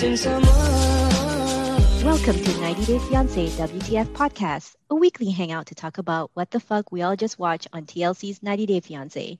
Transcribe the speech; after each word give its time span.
Welcome 0.00 0.16
to 2.42 2.60
90 2.62 2.86
Day 2.86 2.96
Fiancé 2.96 3.50
WTF 3.50 4.06
podcast, 4.14 4.74
a 4.88 4.94
weekly 4.94 5.30
hangout 5.30 5.66
to 5.66 5.74
talk 5.74 5.98
about 5.98 6.30
what 6.32 6.50
the 6.50 6.58
fuck 6.58 6.90
we 6.90 7.02
all 7.02 7.16
just 7.16 7.38
watched 7.38 7.68
on 7.74 7.84
TLC's 7.84 8.42
90 8.42 8.64
Day 8.64 8.80
Fiancé. 8.80 9.38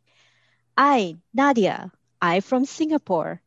I, 0.76 1.16
Nadia, 1.32 1.90
I 2.20 2.40
from 2.40 2.66
Singapore. 2.66 3.40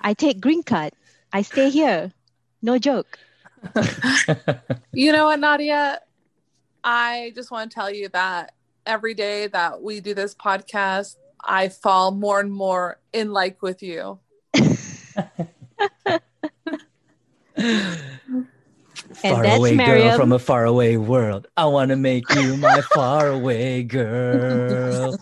I 0.00 0.14
take 0.14 0.40
green 0.40 0.62
card. 0.62 0.92
I 1.32 1.42
stay 1.42 1.70
here. 1.70 2.12
No 2.62 2.78
joke. 2.78 3.18
You 4.92 5.10
know 5.10 5.24
what, 5.24 5.40
Nadia? 5.40 6.00
I 6.84 7.32
just 7.34 7.50
want 7.50 7.72
to 7.72 7.74
tell 7.74 7.90
you 7.90 8.10
that 8.10 8.52
every 8.86 9.14
day 9.14 9.48
that 9.48 9.82
we 9.82 9.98
do 9.98 10.14
this 10.14 10.36
podcast, 10.36 11.16
I 11.42 11.68
fall 11.68 12.12
more 12.12 12.38
and 12.38 12.52
more 12.52 13.00
in 13.12 13.32
like 13.32 13.60
with 13.60 13.82
you. 13.82 14.20
And 17.60 19.34
far 19.34 19.42
that's 19.42 19.58
away 19.58 19.76
girl 19.76 20.16
from 20.16 20.32
a 20.32 20.38
faraway 20.38 20.96
world. 20.96 21.46
I 21.56 21.66
want 21.66 21.90
to 21.90 21.96
make 21.96 22.24
you 22.34 22.56
my 22.56 22.80
faraway 22.94 23.82
girl. 23.82 25.18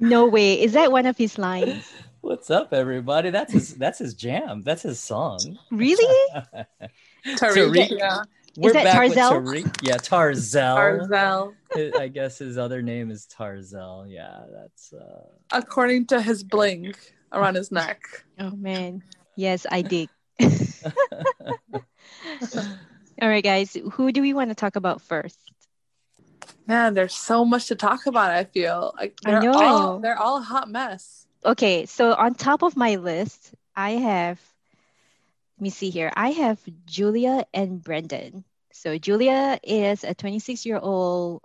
No 0.00 0.26
way. 0.26 0.60
Is 0.60 0.72
that 0.72 0.92
one 0.92 1.06
of 1.06 1.16
his 1.16 1.38
lines? 1.38 1.92
What's 2.22 2.50
up, 2.50 2.72
everybody? 2.72 3.30
That's 3.30 3.52
his. 3.52 3.74
That's 3.74 3.98
his 3.98 4.14
jam. 4.14 4.62
That's 4.62 4.82
his 4.82 5.00
song. 5.00 5.58
Really? 5.70 6.28
Tariq, 7.26 7.36
Tariq. 7.36 7.98
yeah. 7.98 8.22
We're 8.56 8.72
that 8.74 8.84
back 8.84 9.08
with 9.08 9.18
Tariq. 9.18 9.78
Yeah, 9.82 9.96
Tarzell. 9.96 10.76
Arzel. 10.76 11.54
I 11.98 12.08
guess 12.08 12.38
his 12.38 12.58
other 12.58 12.82
name 12.82 13.10
is 13.10 13.26
Tarzell. 13.26 14.06
Yeah, 14.06 14.40
that's. 14.52 14.92
uh 14.92 15.26
According 15.50 16.06
to 16.06 16.20
his 16.20 16.44
bling 16.44 16.94
around 17.32 17.56
his 17.56 17.72
neck. 17.72 18.02
Oh 18.38 18.50
man. 18.50 19.02
Yes, 19.36 19.66
I 19.70 19.82
dig. 19.82 20.08
All 23.22 23.28
right, 23.28 23.44
guys. 23.44 23.76
Who 23.92 24.12
do 24.12 24.20
we 24.20 24.34
want 24.34 24.50
to 24.50 24.54
talk 24.54 24.76
about 24.76 25.00
first? 25.02 25.38
Man, 26.66 26.94
there's 26.94 27.14
so 27.14 27.44
much 27.44 27.66
to 27.68 27.74
talk 27.74 28.06
about, 28.06 28.30
I 28.30 28.44
feel. 28.44 28.94
Like 28.96 29.20
they're 29.20 29.40
know. 29.40 29.52
all 29.52 29.98
they're 29.98 30.18
all 30.18 30.38
a 30.38 30.42
hot 30.42 30.68
mess. 30.68 31.26
Okay, 31.44 31.86
so 31.86 32.14
on 32.14 32.34
top 32.34 32.62
of 32.62 32.76
my 32.76 32.96
list, 32.96 33.52
I 33.74 33.90
have, 33.92 34.40
let 35.58 35.62
me 35.62 35.70
see 35.70 35.90
here. 35.90 36.12
I 36.14 36.30
have 36.30 36.60
Julia 36.86 37.44
and 37.52 37.82
Brandon. 37.82 38.44
So 38.72 38.96
Julia 38.96 39.58
is 39.62 40.04
a 40.04 40.14
26 40.14 40.64
year 40.64 40.78
old 40.78 41.42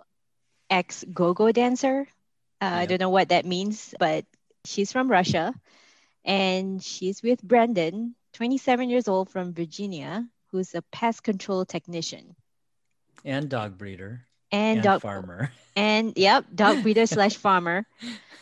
ex 0.69 1.03
go 1.11 1.33
go 1.33 1.51
dancer. 1.51 2.07
Uh, 2.61 2.65
I 2.65 2.85
don't 2.85 3.01
know 3.01 3.09
what 3.09 3.29
that 3.29 3.45
means, 3.45 3.93
but 3.99 4.25
she's 4.65 4.91
from 4.91 5.09
Russia. 5.09 5.53
And 6.25 6.81
she's 6.83 7.21
with 7.23 7.41
Brandon, 7.41 8.15
27 8.33 8.89
years 8.89 9.07
old 9.07 9.29
from 9.29 9.53
Virginia, 9.53 10.27
who's 10.51 10.75
a 10.75 10.81
pest 10.91 11.23
control 11.23 11.65
technician. 11.65 12.35
and 13.25 13.49
dog 13.49 13.77
breeder 13.77 14.21
And, 14.51 14.77
and, 14.79 14.83
dog 14.83 15.01
farmer. 15.01 15.51
And 15.75 16.13
yep, 16.17 16.45
dog 16.53 16.81
breeder 16.83 17.05
slash 17.07 17.35
farmer. 17.37 17.85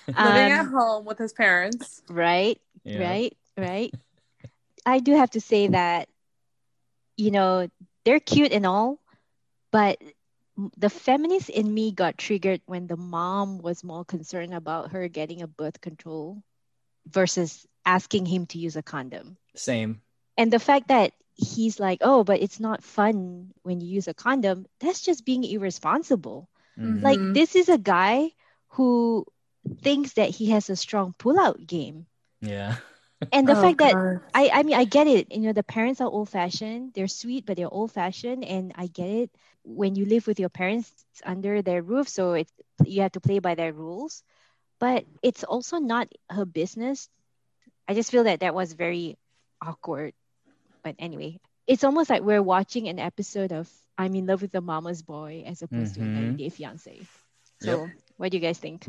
Living 0.08 0.52
at 0.52 0.60
Um, 0.62 0.72
home 0.72 1.06
with 1.06 1.18
his 1.18 1.34
parents. 1.34 2.02
right? 2.10 2.60
Yeah. 2.84 3.00
right 3.02 3.38
right 3.58 3.94
i 4.86 5.00
do 5.00 5.16
have 5.16 5.32
to 5.32 5.42
say 5.42 5.68
that 5.70 6.08
you 7.18 7.32
know 7.32 7.68
they're 8.04 8.20
cute 8.20 8.52
and 8.52 8.66
all 8.66 9.00
but 9.72 9.98
the 10.78 10.90
feminist 10.90 11.50
in 11.50 11.74
me 11.74 11.92
got 11.92 12.18
triggered 12.18 12.62
when 12.68 12.86
the 12.88 12.96
mom 12.96 13.58
was 13.58 13.84
more 13.84 14.06
concerned 14.06 14.54
about 14.54 14.92
her 14.92 15.08
getting 15.08 15.42
a 15.42 15.48
birth 15.48 15.82
control 15.82 16.44
versus 17.08 17.66
asking 17.86 18.26
him 18.26 18.46
to 18.48 18.58
use 18.58 18.76
a 18.76 18.84
condom 18.84 19.38
Same. 19.56 20.02
and 20.38 20.52
the 20.52 20.60
fact 20.60 20.88
that 20.90 21.14
he's 21.36 21.80
like 21.80 22.00
oh 22.02 22.24
but 22.24 22.42
it's 22.42 22.60
not 22.60 22.84
fun 22.84 23.52
when 23.64 23.82
you 23.82 23.88
use 23.88 24.08
a 24.08 24.14
condom 24.14 24.66
that's 24.80 25.02
just 25.02 25.26
being 25.26 25.44
irresponsible 25.44 26.50
Mhm. 26.78 27.02
like 27.02 27.22
this 27.34 27.56
is 27.56 27.70
a 27.70 27.78
guy 27.78 28.30
who 28.70 29.26
thinks 29.82 30.14
that 30.14 30.30
he 30.30 30.52
has 30.52 30.70
a 30.70 30.76
strong 30.76 31.14
pull-out 31.18 31.66
game 31.66 32.06
yeah. 32.42 32.76
and 33.32 33.48
the 33.48 33.56
Oh, 33.56 33.62
fact 33.62 33.80
that 33.80 33.98
God. 33.98 34.22
I, 34.34 34.50
I 34.54 34.64
mean, 34.64 34.76
I 34.76 34.86
get 34.86 35.08
it. 35.08 35.32
You 35.32 35.40
know, 35.42 35.54
the 35.54 35.64
parents 35.64 36.02
are 36.02 36.10
old 36.10 36.30
fashioned. 36.30 36.94
They're 36.94 37.08
sweet, 37.08 37.46
but 37.46 37.58
they're 37.58 37.72
old 37.74 37.92
fashioned. 37.92 38.44
And 38.44 38.74
I 38.76 38.88
get 38.88 39.10
it. 39.10 39.32
When 39.64 39.96
you 39.96 40.06
live 40.06 40.28
with 40.28 40.40
your 40.40 40.50
parents 40.50 40.92
it's 41.12 41.22
under 41.26 41.62
their 41.62 41.82
roof, 41.82 42.08
so 42.08 42.34
it's 42.34 42.52
you 42.84 43.02
have 43.02 43.14
to 43.14 43.22
play 43.22 43.40
by 43.40 43.56
their 43.56 43.74
rules. 43.74 44.24
But 44.80 45.06
it's 45.24 45.44
also 45.44 45.78
not 45.80 46.08
her 46.30 46.46
business. 46.46 47.10
I 47.88 47.94
just 47.94 48.12
feel 48.12 48.24
that 48.24 48.40
that 48.40 48.56
was 48.56 48.74
very 48.74 49.18
awkward. 49.62 50.14
But 50.84 50.96
anyway, 51.00 51.40
it's 51.68 51.84
almost 51.84 52.10
like 52.10 52.22
we're 52.22 52.44
watching 52.44 52.88
an 52.88 53.00
episode 53.00 53.52
of 53.52 53.70
I'm 53.98 54.16
in 54.16 54.26
love 54.26 54.42
with 54.42 54.52
the 54.52 54.62
mama's 54.62 55.02
boy 55.02 55.44
as 55.46 55.62
opposed 55.62 55.96
to 55.96 56.02
a 56.02 56.04
Mhm. 56.04 56.14
90 56.14 56.44
Day 56.44 56.50
Fiance. 56.50 57.02
So, 57.62 57.90
what 58.18 58.32
do 58.32 58.38
you 58.38 58.42
guys 58.42 58.60
think? 58.60 58.86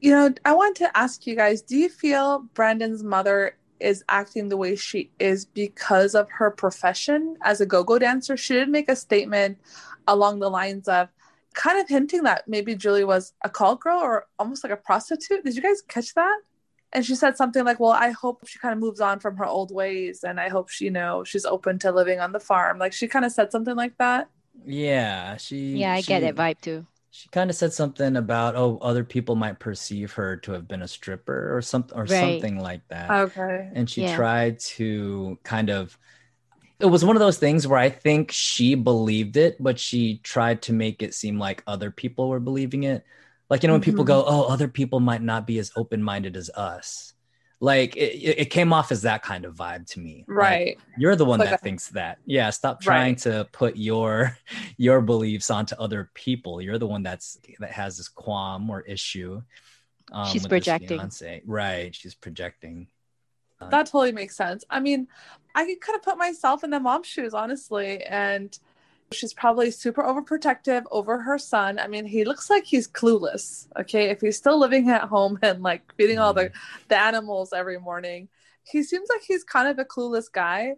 You 0.00 0.10
know, 0.10 0.34
I 0.44 0.52
want 0.52 0.76
to 0.78 0.96
ask 0.96 1.26
you 1.26 1.34
guys, 1.34 1.62
do 1.62 1.76
you 1.76 1.88
feel 1.88 2.40
Brandon's 2.52 3.02
mother 3.02 3.56
is 3.80 4.04
acting 4.08 4.48
the 4.48 4.56
way 4.56 4.76
she 4.76 5.10
is 5.18 5.46
because 5.46 6.14
of 6.14 6.28
her 6.32 6.50
profession 6.50 7.36
as 7.42 7.60
a 7.60 7.66
go-go 7.66 7.98
dancer? 7.98 8.36
She 8.36 8.54
did 8.54 8.68
make 8.68 8.88
a 8.88 8.96
statement 8.96 9.58
along 10.06 10.40
the 10.40 10.50
lines 10.50 10.88
of 10.88 11.08
kind 11.54 11.78
of 11.80 11.88
hinting 11.88 12.24
that 12.24 12.46
maybe 12.48 12.74
Julie 12.74 13.04
was 13.04 13.32
a 13.42 13.48
call 13.48 13.76
girl 13.76 14.00
or 14.00 14.26
almost 14.38 14.64
like 14.64 14.72
a 14.72 14.76
prostitute. 14.76 15.44
Did 15.44 15.56
you 15.56 15.62
guys 15.62 15.80
catch 15.80 16.12
that? 16.14 16.40
And 16.94 17.04
she 17.04 17.14
said 17.16 17.36
something 17.36 17.64
like, 17.64 17.80
"Well, 17.80 17.90
I 17.92 18.10
hope 18.10 18.46
she 18.46 18.58
kind 18.58 18.72
of 18.72 18.78
moves 18.78 19.00
on 19.00 19.20
from 19.20 19.36
her 19.38 19.44
old 19.46 19.72
ways, 19.72 20.24
and 20.24 20.40
I 20.40 20.48
hope 20.48 20.68
she, 20.70 20.86
you 20.86 20.90
know, 20.92 21.24
she's 21.24 21.44
open 21.44 21.78
to 21.80 21.92
living 21.92 22.20
on 22.20 22.32
the 22.32 22.40
farm." 22.40 22.78
Like 22.78 22.92
she 22.92 23.08
kind 23.08 23.24
of 23.24 23.32
said 23.32 23.50
something 23.52 23.76
like 23.76 23.96
that. 23.98 24.28
Yeah. 24.64 25.36
She. 25.36 25.76
Yeah, 25.78 25.92
I 25.94 26.00
get 26.02 26.20
she- 26.22 26.26
that 26.26 26.34
vibe 26.36 26.60
too. 26.60 26.86
She 27.10 27.28
kind 27.28 27.48
of 27.48 27.54
said 27.54 27.72
something 27.72 28.16
about 28.16 28.56
oh 28.56 28.78
other 28.82 29.04
people 29.04 29.36
might 29.36 29.60
perceive 29.60 30.12
her 30.14 30.36
to 30.38 30.52
have 30.52 30.66
been 30.66 30.82
a 30.82 30.88
stripper 30.88 31.56
or 31.56 31.62
something 31.62 31.96
or 31.96 32.06
Right. 32.06 32.42
something 32.42 32.58
like 32.58 32.88
that. 32.88 33.08
Okay. 33.10 33.70
and 33.72 33.88
she 33.88 34.02
Yeah. 34.02 34.16
tried 34.16 34.58
to 34.76 35.38
kind 35.44 35.70
of 35.70 35.96
it 36.80 36.86
was 36.86 37.04
one 37.04 37.16
of 37.16 37.20
those 37.20 37.38
things 37.38 37.66
where 37.66 37.78
I 37.78 37.88
think 37.90 38.32
she 38.32 38.74
believed 38.74 39.36
it, 39.36 39.56
but 39.62 39.78
she 39.78 40.18
tried 40.18 40.62
to 40.62 40.72
make 40.72 41.02
it 41.02 41.14
seem 41.14 41.38
like 41.38 41.62
other 41.66 41.90
people 41.90 42.28
were 42.28 42.40
believing 42.40 42.82
it. 42.84 43.04
Like, 43.50 43.62
you 43.62 43.66
know, 43.68 43.74
when 43.74 43.82
people 43.82 44.04
Mhm. 44.04 44.08
go, 44.08 44.24
oh, 44.26 44.44
other 44.44 44.68
people 44.68 45.00
might 45.00 45.22
not 45.22 45.46
be 45.46 45.58
as 45.58 45.70
open 45.76 46.02
minded 46.02 46.36
as 46.36 46.50
us. 46.50 47.12
Like, 47.60 47.96
it, 47.96 48.38
it 48.40 48.50
came 48.50 48.72
off 48.72 48.90
as 48.92 49.02
that 49.02 49.22
kind 49.22 49.44
of 49.44 49.54
vibe 49.54 49.86
to 49.92 50.00
me. 50.00 50.24
Like, 50.28 50.36
Right. 50.36 50.78
you're 50.98 51.16
the 51.16 51.24
one 51.24 51.38
Like 51.38 51.50
that 51.50 51.60
a- 51.60 51.62
thinks 51.62 51.88
that. 51.90 52.18
Yeah. 52.26 52.50
Stop 52.50 52.80
trying 52.80 53.12
Right. 53.14 53.18
to 53.18 53.48
put 53.52 53.76
your 53.76 54.36
your 54.76 55.00
beliefs 55.00 55.50
onto 55.50 55.74
other 55.76 56.10
people. 56.14 56.60
You're 56.60 56.78
the 56.78 56.86
one 56.86 57.02
that's 57.02 57.38
that 57.60 57.70
has 57.72 57.96
this 57.96 58.08
qualm 58.08 58.68
or 58.70 58.80
issue. 58.82 59.42
Um, 60.12 60.26
She's 60.28 60.46
projecting. 60.46 61.00
Right. 61.46 61.94
She's 61.94 62.14
projecting. 62.14 62.88
That 63.60 63.86
totally 63.86 64.12
makes 64.12 64.36
sense. 64.36 64.62
I 64.68 64.80
mean, 64.80 65.08
I 65.54 65.64
could 65.64 65.80
kind 65.80 65.96
of 65.96 66.02
put 66.02 66.18
myself 66.18 66.64
in 66.64 66.70
the 66.70 66.80
mom's 66.80 67.06
shoes, 67.06 67.32
honestly. 67.32 68.02
And 68.02 68.58
she's 69.14 69.32
probably 69.32 69.70
super 69.70 70.02
overprotective 70.02 70.84
over 70.90 71.18
her 71.18 71.38
son. 71.38 71.78
I 71.78 71.86
mean, 71.86 72.04
he 72.04 72.24
looks 72.24 72.50
like 72.50 72.64
he's 72.64 72.88
clueless. 72.88 73.68
Okay. 73.78 74.10
If 74.10 74.20
he's 74.20 74.36
still 74.36 74.58
living 74.58 74.90
at 74.90 75.02
home 75.02 75.38
and 75.42 75.62
like 75.62 75.82
feeding 75.96 76.18
all 76.18 76.34
the, 76.34 76.46
mm-hmm. 76.46 76.82
the 76.88 77.00
animals 77.00 77.52
every 77.52 77.78
morning, 77.78 78.28
he 78.64 78.82
seems 78.82 79.08
like 79.08 79.22
he's 79.22 79.44
kind 79.44 79.68
of 79.68 79.78
a 79.78 79.84
clueless 79.84 80.30
guy. 80.30 80.74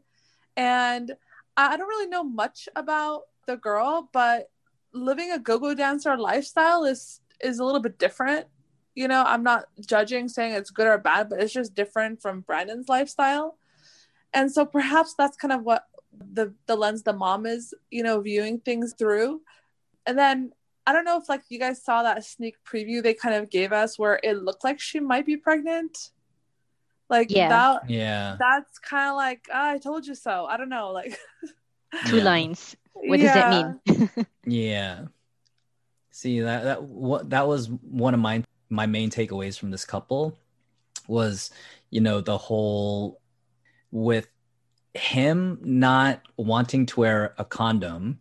And 0.57 1.13
I 1.57 1.75
I 1.75 1.77
don't 1.77 1.89
really 1.89 2.09
know 2.09 2.25
much 2.25 2.69
about 2.77 3.23
the 3.47 3.57
girl, 3.57 4.11
but 4.13 4.51
living 4.93 5.31
a 5.33 5.39
go-go 5.39 5.75
dancer 5.75 6.17
lifestyle 6.17 6.85
is 6.85 7.21
is 7.41 7.59
a 7.59 7.65
little 7.65 7.81
bit 7.81 7.99
different 7.99 8.47
you 8.95 9.07
know 9.07 9.23
i'm 9.27 9.43
not 9.43 9.67
judging 9.87 10.29
saying 10.29 10.55
it's 10.55 10.71
good 10.71 10.87
or 10.87 10.99
bad 10.99 11.29
but 11.29 11.41
it's 11.41 11.53
just 11.53 11.75
different 11.75 12.21
from 12.21 12.41
brandon's 12.41 12.89
lifestyle 12.89 13.59
and 14.33 14.51
so 14.51 14.65
perhaps 14.65 15.15
that's 15.17 15.37
kind 15.37 15.53
of 15.53 15.63
what 15.63 15.85
the 16.33 16.55
the 16.67 16.77
lens 16.77 17.03
the 17.03 17.13
mom 17.13 17.47
is 17.47 17.75
you 17.91 18.03
know 18.03 18.21
viewing 18.21 18.59
things 18.61 18.95
through 18.99 19.41
and 20.07 20.19
then 20.19 20.53
I 20.87 20.93
don't 20.93 21.05
know 21.05 21.19
if 21.19 21.29
like 21.29 21.43
you 21.49 21.59
guys 21.59 21.83
saw 21.85 22.03
that 22.05 22.25
sneak 22.25 22.57
preview 22.65 23.03
they 23.03 23.15
kind 23.15 23.35
of 23.35 23.51
gave 23.51 23.73
us 23.73 23.99
where 23.99 24.21
it 24.23 24.43
looked 24.43 24.63
like 24.63 24.79
she 24.81 25.01
might 25.01 25.27
be 25.27 25.37
pregnant. 25.37 26.11
Like 27.11 27.29
Yeah. 27.31 27.49
that 27.49 27.83
Yeah. 27.89 28.37
that's 28.39 28.79
kind 28.79 29.11
of 29.11 29.17
like 29.17 29.47
"Ah, 29.53 29.71
I 29.71 29.79
told 29.79 30.07
you 30.07 30.15
so. 30.15 30.47
I 30.47 30.57
don't 30.57 30.69
know, 30.69 30.93
like 30.93 31.19
Two 32.05 32.19
Yeah. 32.19 32.25
lines. 32.25 32.77
What 32.93 33.21
does 33.21 33.33
that 33.33 33.49
mean? 33.49 33.81
Yeah. 34.47 35.07
See 36.11 36.41
that 36.41 36.63
that 36.65 36.83
what 36.85 37.31
that 37.31 37.47
was 37.49 37.69
one 37.69 38.15
of 38.15 38.21
my 38.21 38.45
my 38.71 38.87
main 38.87 39.11
takeaways 39.11 39.59
from 39.59 39.71
this 39.71 39.85
couple 39.85 40.39
was, 41.09 41.51
you 41.91 42.01
know, 42.01 42.21
the 42.21 42.39
whole 42.39 43.21
with 43.91 44.29
him 44.97 45.59
not 45.63 46.23
wanting 46.37 46.87
to 46.87 47.01
wear 47.01 47.35
a 47.39 47.45
condom 47.45 48.21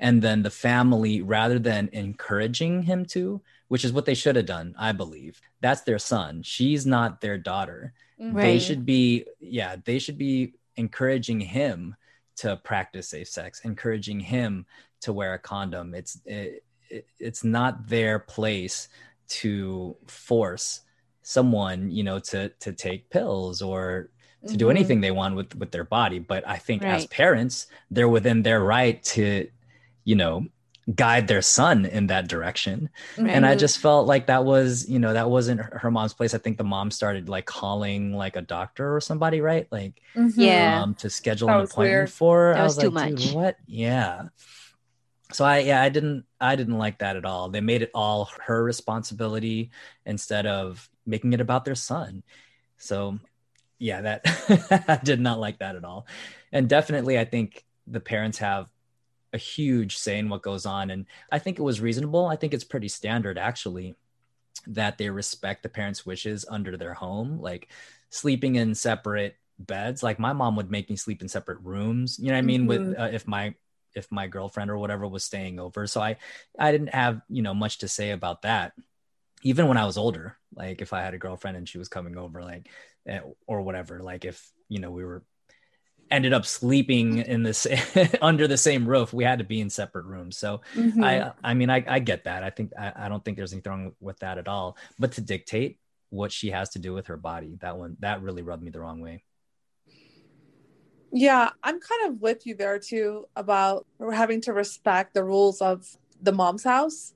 and 0.00 0.20
then 0.20 0.42
the 0.42 0.50
family 0.50 1.22
rather 1.22 1.58
than 1.58 1.88
encouraging 1.92 2.82
him 2.82 3.06
to, 3.06 3.40
which 3.68 3.84
is 3.84 3.92
what 3.92 4.04
they 4.04 4.14
should 4.14 4.36
have 4.36 4.46
done, 4.46 4.74
I 4.78 4.92
believe. 4.92 5.40
That's 5.60 5.82
their 5.82 5.98
son. 5.98 6.42
She's 6.42 6.84
not 6.84 7.20
their 7.20 7.38
daughter 7.38 7.94
mm-hmm. 8.20 8.36
they 8.36 8.58
should 8.58 8.84
be 8.84 9.24
yeah 9.40 9.76
they 9.84 9.98
should 9.98 10.18
be 10.18 10.54
encouraging 10.76 11.40
him 11.40 11.94
to 12.36 12.56
practice 12.58 13.08
safe 13.08 13.28
sex 13.28 13.60
encouraging 13.64 14.20
him 14.20 14.66
to 15.00 15.12
wear 15.12 15.34
a 15.34 15.38
condom 15.38 15.94
it's 15.94 16.20
it, 16.24 16.64
it, 16.90 17.06
it's 17.18 17.44
not 17.44 17.86
their 17.86 18.18
place 18.18 18.88
to 19.28 19.96
force 20.06 20.82
someone 21.22 21.90
you 21.90 22.02
know 22.02 22.18
to 22.18 22.48
to 22.60 22.72
take 22.72 23.10
pills 23.10 23.62
or 23.62 24.10
to 24.48 24.56
do 24.56 24.66
Mhm. 24.66 24.70
anything 24.70 25.00
they 25.00 25.10
want 25.10 25.36
with 25.36 25.54
with 25.56 25.70
their 25.70 25.84
body 25.84 26.18
but 26.18 26.46
i 26.46 26.56
think 26.56 26.82
as 26.84 27.06
parents 27.06 27.66
they're 27.90 28.08
within 28.08 28.42
their 28.42 28.60
right 28.62 29.02
to 29.02 29.48
you 30.04 30.14
know 30.16 30.46
guide 30.94 31.26
their 31.28 31.40
son 31.40 31.86
in 31.86 32.08
that 32.08 32.28
direction 32.28 32.90
and 33.16 33.46
i 33.46 33.54
just 33.56 33.78
felt 33.78 34.06
like 34.06 34.26
that 34.26 34.44
was 34.44 34.86
you 34.86 34.98
know 34.98 35.14
that 35.14 35.30
wasn't 35.30 35.58
her 35.58 35.78
her 35.78 35.90
mom's 35.90 36.12
place 36.12 36.34
i 36.34 36.38
think 36.38 36.58
the 36.58 36.64
mom 36.64 36.90
started 36.90 37.26
like 37.26 37.46
calling 37.46 38.12
like 38.12 38.36
a 38.36 38.42
doctor 38.42 38.94
or 38.94 39.00
somebody 39.00 39.40
right 39.40 39.66
like 39.72 40.02
Mhm. 40.14 40.32
Yeah. 40.36 40.82
um 40.82 40.94
to 40.96 41.08
schedule 41.08 41.48
That 41.48 41.60
an 41.60 41.64
appointment 41.64 41.90
weird. 42.00 42.10
for 42.10 42.48
her. 42.48 42.54
That 42.54 42.60
i 42.60 42.64
was 42.64 42.76
was, 42.76 42.84
too 42.84 42.90
like 42.90 43.14
Dude, 43.16 43.24
much. 43.26 43.32
what 43.34 43.56
yeah 43.66 44.24
so 45.32 45.42
i 45.44 45.60
yeah 45.60 45.80
i 45.80 45.88
didn't 45.88 46.26
i 46.38 46.54
didn't 46.54 46.76
like 46.76 46.98
that 46.98 47.16
at 47.16 47.24
all 47.24 47.48
they 47.48 47.62
made 47.62 47.80
it 47.80 47.90
all 47.94 48.28
her 48.46 48.62
responsibility 48.62 49.70
instead 50.04 50.44
of 50.44 50.90
making 51.06 51.32
it 51.32 51.40
about 51.40 51.64
their 51.64 51.74
son 51.74 52.22
so 52.76 53.18
yeah 53.78 54.00
that 54.00 54.22
i 54.88 55.00
did 55.04 55.20
not 55.20 55.38
like 55.40 55.58
that 55.58 55.76
at 55.76 55.84
all. 55.84 56.06
And 56.52 56.68
definitely 56.68 57.18
i 57.18 57.24
think 57.24 57.64
the 57.86 58.00
parents 58.00 58.38
have 58.38 58.66
a 59.32 59.38
huge 59.38 59.96
say 59.96 60.18
in 60.18 60.28
what 60.28 60.42
goes 60.42 60.64
on. 60.66 60.90
And 60.90 61.06
i 61.32 61.38
think 61.38 61.58
it 61.58 61.62
was 61.62 61.80
reasonable. 61.80 62.26
I 62.26 62.36
think 62.36 62.54
it's 62.54 62.64
pretty 62.64 62.88
standard 62.88 63.38
actually 63.38 63.94
that 64.68 64.96
they 64.98 65.10
respect 65.10 65.62
the 65.62 65.68
parents 65.68 66.06
wishes 66.06 66.46
under 66.48 66.76
their 66.76 66.94
home 66.94 67.38
like 67.40 67.68
sleeping 68.10 68.56
in 68.56 68.74
separate 68.74 69.36
beds. 69.58 70.02
Like 70.02 70.18
my 70.18 70.32
mom 70.32 70.56
would 70.56 70.70
make 70.70 70.88
me 70.88 70.96
sleep 70.96 71.20
in 71.22 71.28
separate 71.28 71.58
rooms 71.62 72.18
you 72.18 72.26
know 72.28 72.34
what 72.34 72.38
i 72.38 72.42
mean 72.42 72.66
with 72.66 72.82
Mhm. 72.82 72.98
uh, 73.00 73.10
if 73.12 73.26
my 73.26 73.54
if 73.94 74.10
my 74.10 74.26
girlfriend 74.26 74.70
or 74.70 74.78
whatever 74.78 75.06
was 75.06 75.24
staying 75.24 75.58
over. 75.60 75.86
So 75.86 76.00
i 76.00 76.16
i 76.58 76.72
didn't 76.72 76.94
have 76.94 77.20
you 77.28 77.42
know 77.42 77.54
much 77.54 77.78
to 77.78 77.88
say 77.88 78.10
about 78.12 78.42
that 78.42 78.72
even 79.44 79.68
when 79.68 79.76
i 79.76 79.86
was 79.86 79.96
older 79.96 80.36
like 80.56 80.82
if 80.82 80.92
i 80.92 81.00
had 81.00 81.14
a 81.14 81.18
girlfriend 81.18 81.56
and 81.56 81.68
she 81.68 81.78
was 81.78 81.88
coming 81.88 82.16
over 82.16 82.42
like 82.42 82.68
eh, 83.06 83.20
or 83.46 83.60
whatever 83.62 84.00
like 84.00 84.24
if 84.24 84.50
you 84.68 84.80
know 84.80 84.90
we 84.90 85.04
were 85.04 85.22
ended 86.10 86.32
up 86.32 86.44
sleeping 86.44 87.18
in 87.18 87.42
this 87.42 87.66
under 88.22 88.46
the 88.46 88.56
same 88.56 88.86
roof 88.86 89.12
we 89.12 89.24
had 89.24 89.38
to 89.38 89.44
be 89.44 89.60
in 89.60 89.70
separate 89.70 90.04
rooms 90.04 90.36
so 90.36 90.60
Mhm. 90.76 91.02
I 91.02 91.32
I 91.42 91.54
mean 91.54 91.70
I, 91.70 91.84
I 91.86 91.98
get 91.98 92.24
that. 92.24 92.42
I 92.42 92.50
think 92.50 92.72
I, 92.78 92.92
I 92.94 93.08
don't 93.08 93.24
think 93.24 93.36
there's 93.36 93.52
anything 93.52 93.70
wrong 93.72 93.92
with 94.00 94.18
that 94.20 94.38
at 94.38 94.48
all. 94.48 94.76
But 94.98 95.12
to 95.12 95.20
dictate 95.20 95.78
what 96.10 96.30
she 96.30 96.50
has 96.50 96.70
to 96.70 96.78
do 96.78 96.92
with 96.92 97.06
her 97.08 97.16
body, 97.16 97.56
that 97.60 97.76
one 97.76 97.96
that 98.00 98.22
really 98.22 98.42
rubbed 98.42 98.62
me 98.62 98.70
the 98.70 98.80
wrong 98.80 99.00
way. 99.00 99.24
Yeah, 101.10 101.50
I'm 101.62 101.80
kind 101.80 102.12
of 102.12 102.20
with 102.20 102.46
you 102.46 102.54
there 102.54 102.78
too 102.78 103.26
about 103.34 103.86
having 104.12 104.40
to 104.42 104.52
respect 104.52 105.14
the 105.14 105.24
rules 105.24 105.60
of 105.60 105.96
the 106.20 106.32
mom's 106.32 106.64
house. 106.64 107.13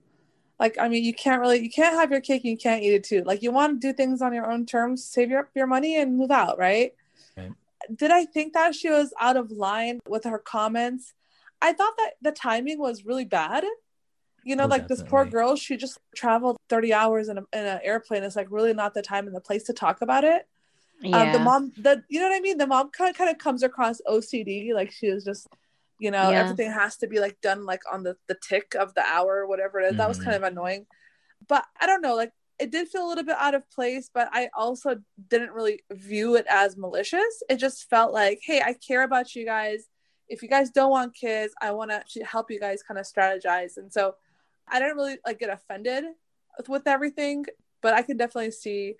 Like, 0.58 0.76
I 0.80 0.88
mean, 0.88 1.04
you 1.04 1.14
can't 1.14 1.40
really, 1.40 1.60
you 1.60 1.70
can't 1.70 1.94
have 1.94 2.10
your 2.10 2.20
cake 2.20 2.42
and 2.44 2.50
you 2.50 2.56
can't 2.58 2.82
eat 2.82 2.92
it 2.94 3.04
too. 3.04 3.22
Like, 3.24 3.42
you 3.42 3.52
want 3.52 3.80
to 3.80 3.88
do 3.88 3.92
things 3.96 4.20
on 4.20 4.32
your 4.34 4.50
own 4.50 4.66
terms, 4.66 5.04
save 5.04 5.30
your 5.30 5.48
your 5.54 5.66
money, 5.66 5.96
and 6.00 6.16
move 6.16 6.30
out, 6.30 6.58
right? 6.58 6.94
Right. 7.36 7.52
Did 7.94 8.10
I 8.10 8.24
think 8.24 8.54
that 8.54 8.74
she 8.74 8.90
was 8.90 9.12
out 9.20 9.36
of 9.36 9.50
line 9.52 10.00
with 10.08 10.24
her 10.24 10.38
comments? 10.38 11.14
I 11.62 11.72
thought 11.72 11.96
that 11.98 12.12
the 12.22 12.32
timing 12.32 12.78
was 12.78 13.04
really 13.04 13.24
bad. 13.24 13.64
You 14.44 14.56
know, 14.56 14.64
Oh, 14.64 14.68
like 14.68 14.88
this 14.88 15.02
poor 15.02 15.24
girl, 15.24 15.56
she 15.56 15.76
just 15.76 15.98
traveled 16.16 16.56
30 16.68 16.92
hours 16.92 17.28
in, 17.28 17.38
a, 17.38 17.42
in 17.52 17.66
an 17.66 17.80
airplane. 17.84 18.22
It's 18.24 18.36
like 18.36 18.46
really 18.50 18.72
not 18.72 18.94
the 18.94 19.02
time 19.02 19.26
and 19.26 19.34
the 19.36 19.40
place 19.40 19.64
to 19.64 19.72
talk 19.72 20.00
about 20.02 20.24
it 20.24 20.46
Yeah. 21.02 21.22
um, 21.22 21.32
the 21.32 21.38
mom 21.38 21.72
the 21.76 22.02
you 22.08 22.18
know 22.18 22.28
what 22.28 22.36
i 22.36 22.40
mean 22.40 22.58
the 22.58 22.66
mom 22.66 22.90
kind 22.90 23.08
of, 23.10 23.16
kind 23.16 23.30
of 23.30 23.38
comes 23.38 23.62
across 23.62 24.00
ocd 24.08 24.74
like 24.74 24.90
she 24.90 25.10
was 25.12 25.24
just 25.24 25.46
you 25.98 26.10
know 26.10 26.30
Yeah. 26.30 26.40
everything 26.40 26.70
has 26.72 26.96
to 26.98 27.06
be 27.06 27.20
like 27.20 27.40
done 27.40 27.64
like 27.64 27.82
on 27.90 28.02
the 28.02 28.16
the 28.26 28.36
tick 28.36 28.74
of 28.74 28.94
the 28.94 29.02
hour 29.02 29.38
or 29.38 29.46
whatever 29.46 29.80
it 29.80 29.92
is. 29.92 29.96
That 29.96 30.08
was 30.08 30.18
kind 30.18 30.34
mm-hmm. 30.34 30.44
of 30.44 30.52
annoying. 30.52 30.86
But 31.46 31.64
i 31.80 31.86
don't 31.86 32.02
know 32.02 32.14
like 32.14 32.32
it 32.58 32.72
did 32.72 32.88
feel 32.88 33.06
a 33.06 33.08
little 33.08 33.24
bit 33.24 33.36
out 33.38 33.54
of 33.54 33.70
place 33.70 34.10
but 34.12 34.28
i 34.32 34.50
also 34.56 34.96
didn't 35.28 35.52
really 35.52 35.82
view 35.92 36.34
it 36.36 36.46
as 36.48 36.76
malicious. 36.76 37.42
It 37.48 37.56
just 37.56 37.88
felt 37.88 38.12
like 38.12 38.40
hey 38.42 38.60
i 38.60 38.74
care 38.74 39.02
about 39.02 39.34
you 39.34 39.44
guys. 39.44 39.88
If 40.28 40.42
you 40.42 40.48
guys 40.48 40.70
don't 40.70 40.90
want 40.90 41.14
kids 41.14 41.54
i 41.60 41.72
want 41.72 41.90
to 41.90 42.24
help 42.24 42.50
you 42.50 42.60
guys 42.60 42.82
kind 42.82 42.98
of 42.98 43.06
strategize. 43.06 43.76
And 43.76 43.92
so 43.92 44.14
i 44.68 44.78
didn't 44.78 44.96
really 44.96 45.18
like 45.24 45.38
get 45.38 45.50
offended 45.50 46.04
with, 46.58 46.68
with 46.68 46.86
everything 46.86 47.44
but 47.80 47.94
i 47.94 48.02
could 48.02 48.18
definitely 48.18 48.50
see 48.50 48.96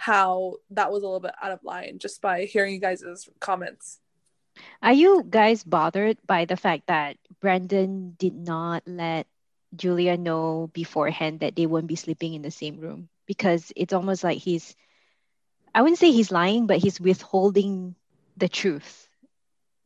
how 0.00 0.54
that 0.70 0.90
was 0.90 1.02
a 1.02 1.06
little 1.06 1.20
bit 1.20 1.34
out 1.42 1.52
of 1.52 1.62
line 1.62 1.98
just 1.98 2.22
by 2.22 2.44
hearing 2.46 2.72
you 2.72 2.80
guys' 2.80 3.28
comments. 3.38 3.99
Are 4.82 4.92
you 4.92 5.24
guys 5.28 5.64
bothered 5.64 6.18
by 6.26 6.44
the 6.44 6.56
fact 6.56 6.86
that 6.86 7.16
Brandon 7.40 8.16
did 8.18 8.34
not 8.34 8.82
let 8.86 9.26
Julia 9.76 10.16
know 10.16 10.70
beforehand 10.72 11.40
that 11.40 11.56
they 11.56 11.66
won't 11.66 11.86
be 11.86 11.96
sleeping 11.96 12.34
in 12.34 12.42
the 12.42 12.50
same 12.50 12.80
room? 12.80 13.08
Because 13.26 13.72
it's 13.76 13.92
almost 13.92 14.24
like 14.24 14.38
he's, 14.38 14.74
I 15.74 15.82
wouldn't 15.82 15.98
say 15.98 16.10
he's 16.10 16.32
lying, 16.32 16.66
but 16.66 16.78
he's 16.78 17.00
withholding 17.00 17.94
the 18.36 18.48
truth, 18.48 19.08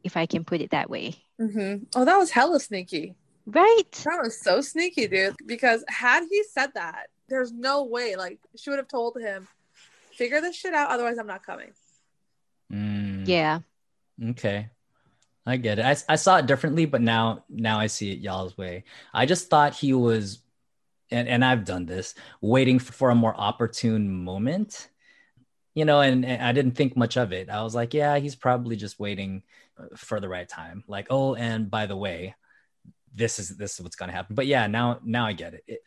if 0.02 0.16
I 0.16 0.26
can 0.26 0.44
put 0.44 0.60
it 0.60 0.70
that 0.70 0.88
way. 0.88 1.16
Mm-hmm. 1.40 1.84
Oh, 1.94 2.04
that 2.04 2.16
was 2.16 2.30
hella 2.30 2.60
sneaky. 2.60 3.14
Right? 3.46 3.90
That 4.04 4.22
was 4.22 4.40
so 4.40 4.60
sneaky, 4.62 5.06
dude. 5.06 5.36
Because 5.44 5.84
had 5.88 6.24
he 6.30 6.42
said 6.44 6.70
that, 6.74 7.08
there's 7.28 7.52
no 7.52 7.84
way. 7.84 8.16
Like 8.16 8.38
she 8.56 8.70
would 8.70 8.78
have 8.78 8.88
told 8.88 9.18
him, 9.20 9.46
"Figure 10.12 10.40
this 10.40 10.56
shit 10.56 10.72
out, 10.72 10.90
otherwise 10.90 11.18
I'm 11.18 11.26
not 11.26 11.44
coming." 11.44 11.72
Mm, 12.72 13.26
Yeah. 13.26 13.60
Okay. 14.22 14.70
I 15.46 15.56
get 15.58 15.78
it. 15.78 15.84
I, 15.84 15.96
I 16.12 16.16
saw 16.16 16.38
it 16.38 16.46
differently, 16.46 16.86
but 16.86 17.02
now 17.02 17.44
now 17.50 17.78
I 17.78 17.86
see 17.86 18.12
it 18.12 18.20
y'all's 18.20 18.56
way. 18.56 18.84
I 19.12 19.26
just 19.26 19.50
thought 19.50 19.74
he 19.74 19.92
was, 19.92 20.38
and 21.10 21.28
and 21.28 21.44
I've 21.44 21.64
done 21.66 21.84
this, 21.86 22.14
waiting 22.40 22.78
for 22.78 23.10
a 23.10 23.14
more 23.14 23.34
opportune 23.36 24.24
moment, 24.24 24.88
you 25.74 25.84
know, 25.84 26.00
and, 26.00 26.24
and 26.24 26.42
I 26.42 26.52
didn't 26.52 26.76
think 26.76 26.96
much 26.96 27.16
of 27.18 27.32
it. 27.32 27.50
I 27.50 27.62
was 27.62 27.74
like, 27.74 27.92
yeah, 27.92 28.18
he's 28.18 28.36
probably 28.36 28.76
just 28.76 28.98
waiting 28.98 29.42
for 29.96 30.20
the 30.20 30.28
right 30.28 30.48
time. 30.48 30.84
Like, 30.88 31.08
oh, 31.10 31.34
and 31.34 31.70
by 31.70 31.86
the 31.86 31.96
way, 31.96 32.34
this 33.14 33.38
is 33.38 33.50
this 33.56 33.74
is 33.74 33.80
what's 33.82 33.96
gonna 33.96 34.12
happen. 34.12 34.34
But 34.34 34.46
yeah, 34.46 34.66
now 34.66 35.00
now 35.04 35.26
I 35.26 35.34
get 35.34 35.54
it. 35.54 35.64
it 35.66 35.80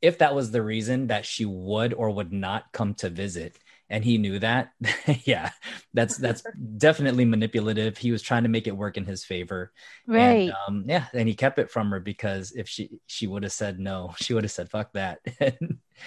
if 0.00 0.18
that 0.18 0.34
was 0.34 0.50
the 0.50 0.62
reason 0.62 1.08
that 1.08 1.26
she 1.26 1.44
would 1.44 1.92
or 1.94 2.10
would 2.10 2.32
not 2.32 2.72
come 2.72 2.94
to 2.94 3.10
visit, 3.10 3.58
and 3.90 4.04
he 4.04 4.18
knew 4.18 4.38
that, 4.38 4.72
yeah, 5.24 5.50
that's 5.92 6.16
that's 6.16 6.44
definitely 6.76 7.24
manipulative. 7.24 7.98
He 7.98 8.12
was 8.12 8.22
trying 8.22 8.44
to 8.44 8.48
make 8.48 8.68
it 8.68 8.76
work 8.76 8.96
in 8.96 9.04
his 9.04 9.24
favor. 9.24 9.72
Right. 10.06 10.48
And, 10.48 10.52
um, 10.68 10.84
yeah, 10.86 11.06
and 11.12 11.28
he 11.28 11.34
kept 11.34 11.58
it 11.58 11.70
from 11.70 11.90
her 11.90 11.98
because 11.98 12.52
if 12.52 12.68
she 12.68 13.00
she 13.06 13.26
would 13.26 13.42
have 13.42 13.52
said 13.52 13.80
no, 13.80 14.14
she 14.20 14.32
would 14.32 14.44
have 14.44 14.52
said 14.52 14.70
fuck 14.70 14.92
that. 14.92 15.18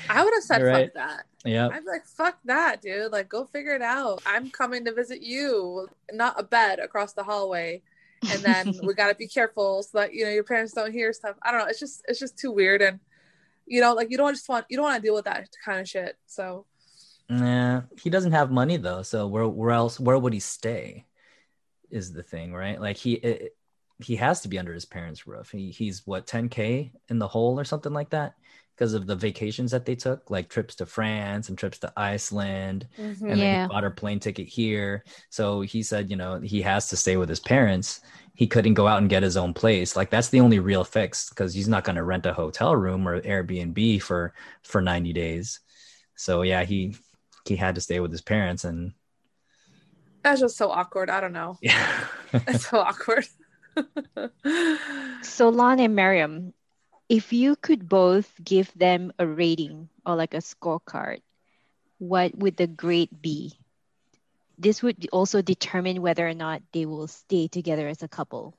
I 0.09 0.23
would 0.23 0.33
have 0.33 0.43
said 0.43 0.61
You're 0.61 0.73
fuck 0.73 0.93
that. 0.95 1.25
yeah. 1.43 1.67
I'd 1.67 1.83
be 1.83 1.91
like, 1.91 2.05
fuck 2.05 2.39
that, 2.45 2.81
dude. 2.81 3.11
Like, 3.11 3.27
go 3.27 3.45
figure 3.45 3.75
it 3.75 3.81
out. 3.81 4.23
I'm 4.25 4.49
coming 4.49 4.85
to 4.85 4.93
visit 4.93 5.21
you, 5.21 5.87
not 6.11 6.39
a 6.39 6.43
bed 6.43 6.79
across 6.79 7.13
the 7.13 7.23
hallway. 7.23 7.81
And 8.31 8.41
then 8.41 8.73
we 8.83 8.93
gotta 8.93 9.15
be 9.15 9.27
careful 9.27 9.83
so 9.83 9.97
that 9.97 10.13
you 10.13 10.23
know 10.23 10.31
your 10.31 10.45
parents 10.45 10.71
don't 10.71 10.93
hear 10.93 11.11
stuff. 11.11 11.35
I 11.43 11.51
don't 11.51 11.59
know. 11.59 11.67
It's 11.67 11.81
just 11.81 12.05
it's 12.07 12.19
just 12.19 12.37
too 12.37 12.51
weird 12.51 12.81
and 12.81 13.01
you 13.65 13.81
know, 13.81 13.93
like 13.93 14.09
you 14.09 14.17
don't 14.17 14.33
just 14.33 14.47
want 14.47 14.65
you 14.69 14.77
don't 14.77 14.85
want 14.85 15.01
to 15.01 15.05
deal 15.05 15.13
with 15.13 15.25
that 15.25 15.49
kind 15.65 15.81
of 15.81 15.89
shit. 15.89 16.17
So 16.27 16.65
Nah, 17.39 17.83
he 18.01 18.09
doesn't 18.09 18.33
have 18.33 18.51
money 18.51 18.77
though. 18.77 19.01
So 19.01 19.27
where 19.27 19.47
where 19.47 19.71
else 19.71 19.99
where 19.99 20.17
would 20.17 20.33
he 20.33 20.39
stay? 20.39 21.05
Is 21.91 22.13
the 22.13 22.23
thing, 22.23 22.53
right? 22.53 22.79
Like 22.81 22.97
he 22.97 23.13
it, 23.15 23.55
he 24.03 24.15
has 24.17 24.41
to 24.41 24.47
be 24.49 24.59
under 24.59 24.73
his 24.73 24.85
parents' 24.85 25.27
roof. 25.27 25.51
He, 25.51 25.71
he's 25.71 26.05
what 26.07 26.27
10k 26.27 26.91
in 27.09 27.19
the 27.19 27.27
hole 27.27 27.59
or 27.59 27.63
something 27.65 27.93
like 27.93 28.09
that 28.11 28.35
because 28.75 28.93
of 28.93 29.07
the 29.07 29.15
vacations 29.15 29.71
that 29.71 29.85
they 29.85 29.95
took, 29.95 30.29
like 30.31 30.49
trips 30.49 30.75
to 30.75 30.85
France 30.85 31.49
and 31.49 31.57
trips 31.57 31.79
to 31.79 31.93
Iceland, 31.97 32.87
Mhm. 32.99 33.21
and 33.31 33.41
then 33.41 33.51
Yeah. 33.53 33.61
he 33.67 33.67
bought 33.69 33.83
a 33.85 33.91
plane 33.91 34.19
ticket 34.19 34.47
here. 34.47 35.03
So 35.29 35.61
he 35.61 35.83
said, 35.83 36.09
you 36.11 36.17
know, 36.17 36.39
he 36.41 36.61
has 36.63 36.89
to 36.89 36.97
stay 36.97 37.17
with 37.17 37.29
his 37.29 37.39
parents. 37.39 38.01
He 38.35 38.47
couldn't 38.47 38.73
go 38.75 38.87
out 38.87 38.99
and 39.01 39.09
get 39.09 39.23
his 39.23 39.37
own 39.37 39.53
place. 39.53 39.95
Like 39.95 40.09
that's 40.09 40.29
the 40.29 40.41
only 40.41 40.59
real 40.59 40.83
fix 40.83 41.29
because 41.29 41.53
he's 41.53 41.67
not 41.69 41.83
going 41.83 41.97
to 41.97 42.03
rent 42.03 42.25
a 42.25 42.33
hotel 42.33 42.75
room 42.75 43.07
or 43.07 43.21
Airbnb 43.21 44.01
for 44.01 44.33
for 44.63 44.81
90 44.81 45.13
days. 45.13 45.59
So 46.15 46.41
yeah, 46.43 46.63
he 46.65 46.95
he 47.45 47.55
had 47.55 47.75
to 47.75 47.81
stay 47.81 47.99
with 47.99 48.11
his 48.11 48.21
parents 48.21 48.63
and 48.63 48.93
That's 50.23 50.39
just 50.41 50.57
so 50.57 50.71
awkward. 50.71 51.09
I 51.09 51.21
don't 51.21 51.33
know. 51.33 51.57
yeah. 51.61 52.05
It's 52.33 52.69
so 52.69 52.79
awkward. 52.79 53.27
So 55.23 55.49
Lon 55.49 55.79
and 55.79 55.95
Miriam, 55.95 56.53
if 57.09 57.33
you 57.33 57.55
could 57.55 57.87
both 57.89 58.29
give 58.43 58.71
them 58.75 59.13
a 59.17 59.25
rating 59.25 59.89
or 60.05 60.15
like 60.15 60.33
a 60.33 60.37
scorecard, 60.37 61.21
what 61.97 62.35
would 62.37 62.57
the 62.57 62.67
grade 62.67 63.09
be? 63.21 63.53
This 64.57 64.83
would 64.83 65.07
also 65.11 65.41
determine 65.41 66.01
whether 66.01 66.27
or 66.27 66.33
not 66.33 66.61
they 66.73 66.85
will 66.85 67.07
stay 67.07 67.47
together 67.47 67.87
as 67.87 68.03
a 68.03 68.07
couple. 68.07 68.57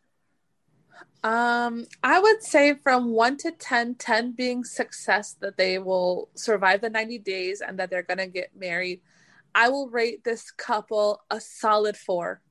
Um, 1.23 1.87
I 2.03 2.21
would 2.21 2.43
say 2.43 2.75
from 2.75 3.11
one 3.11 3.37
to 3.39 3.51
10, 3.51 3.95
10 3.95 4.33
being 4.33 4.63
success 4.63 5.35
that 5.41 5.57
they 5.57 5.79
will 5.79 6.29
survive 6.35 6.83
the 6.83 6.91
90 6.91 7.19
days 7.19 7.63
and 7.63 7.79
that 7.79 7.91
they're 7.91 8.03
going 8.03 8.19
to 8.19 8.27
get 8.27 8.51
married. 8.55 9.01
I 9.55 9.69
will 9.69 9.89
rate 9.89 10.25
this 10.25 10.51
couple 10.51 11.23
a 11.31 11.41
solid 11.41 11.97
four. 11.97 12.43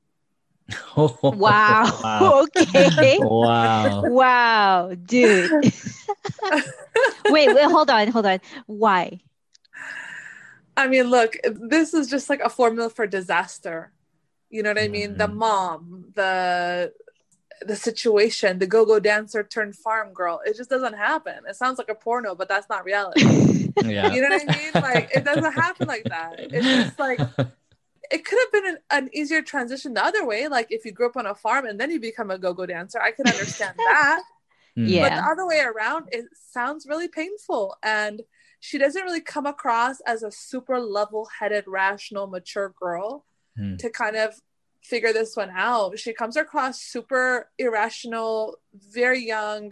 Wow. 1.32 2.00
wow. 2.04 2.46
okay. 2.76 3.18
Wow. 3.20 4.02
Wow, 4.06 4.92
dude. 4.96 5.50
wait, 7.30 7.50
wait, 7.54 7.64
hold 7.64 7.90
on, 7.90 8.08
hold 8.10 8.26
on. 8.26 8.40
Why? 8.68 9.22
I 10.76 10.88
mean, 10.88 11.10
look, 11.10 11.38
this 11.44 11.94
is 11.94 12.10
just 12.10 12.30
like 12.30 12.40
a 12.42 12.50
formula 12.50 12.90
for 12.90 13.06
disaster. 13.08 13.92
You 14.50 14.64
know 14.64 14.70
what 14.70 14.80
I 14.80 14.88
mean? 14.88 15.18
The 15.18 15.28
Mhm. 15.28 15.36
mom, 15.36 16.06
the 16.16 16.94
the 17.68 17.76
situation, 17.76 18.60
the 18.60 18.68
go-go 18.68 19.00
dancer 19.00 19.44
turned 19.44 19.76
farm 19.76 20.14
girl. 20.14 20.42
It 20.46 20.56
just 20.58 20.70
doesn't 20.70 20.94
happen. 20.94 21.36
It 21.48 21.56
sounds 21.56 21.78
like 21.78 21.90
a 21.90 21.96
porno, 21.96 22.36
but 22.36 22.48
that's 22.50 22.70
not 22.70 22.86
reality. 22.86 23.24
Yeah. 23.84 24.14
You 24.14 24.22
know 24.22 24.30
what 24.30 24.50
I 24.50 24.58
mean? 24.58 24.72
Like 24.76 25.10
it 25.16 25.26
doesn't 25.26 25.52
happen 25.52 25.88
like 25.88 26.04
that. 26.04 26.36
It's 26.38 26.66
just 26.66 27.00
like 27.00 27.20
it 28.12 28.24
could 28.24 28.40
have 28.40 28.52
been 28.52 28.68
an, 28.68 28.78
an 28.92 29.10
easier 29.14 29.42
transition 29.42 29.96
the 29.96 30.06
other 30.06 30.24
way. 30.28 30.48
Like 30.48 30.68
if 30.70 30.86
you 30.86 30.92
grew 30.92 31.08
up 31.08 31.18
on 31.18 31.26
a 31.26 31.34
farm 31.34 31.66
and 31.66 31.80
then 31.80 31.90
you 31.90 32.00
become 32.00 32.30
a 32.30 32.38
go-go 32.38 32.68
dancer, 32.68 33.02
I 33.02 33.12
could 33.12 33.28
understand 33.28 33.74
that. 33.78 34.22
Mm. 34.78 34.90
Yeah. 34.90 35.10
But 35.10 35.16
the 35.16 35.28
other 35.28 35.48
way 35.48 35.60
around, 35.62 36.10
it 36.12 36.26
sounds 36.52 36.86
really 36.88 37.08
painful. 37.08 37.76
And 37.82 38.22
she 38.60 38.78
doesn't 38.78 39.04
really 39.04 39.22
come 39.22 39.48
across 39.48 40.00
as 40.02 40.22
a 40.22 40.32
super 40.32 40.80
level-headed, 40.80 41.66
rational, 41.68 42.28
mature 42.28 42.74
girl 42.80 43.26
Hmm. 43.58 43.76
to 43.78 43.90
kind 43.92 44.16
of 44.16 44.34
figure 44.84 45.14
this 45.14 45.36
one 45.36 45.50
out. 45.56 45.98
She 45.98 46.14
comes 46.14 46.36
across 46.36 46.80
super 46.80 47.50
irrational, 47.58 48.58
very 48.74 49.26
young, 49.26 49.72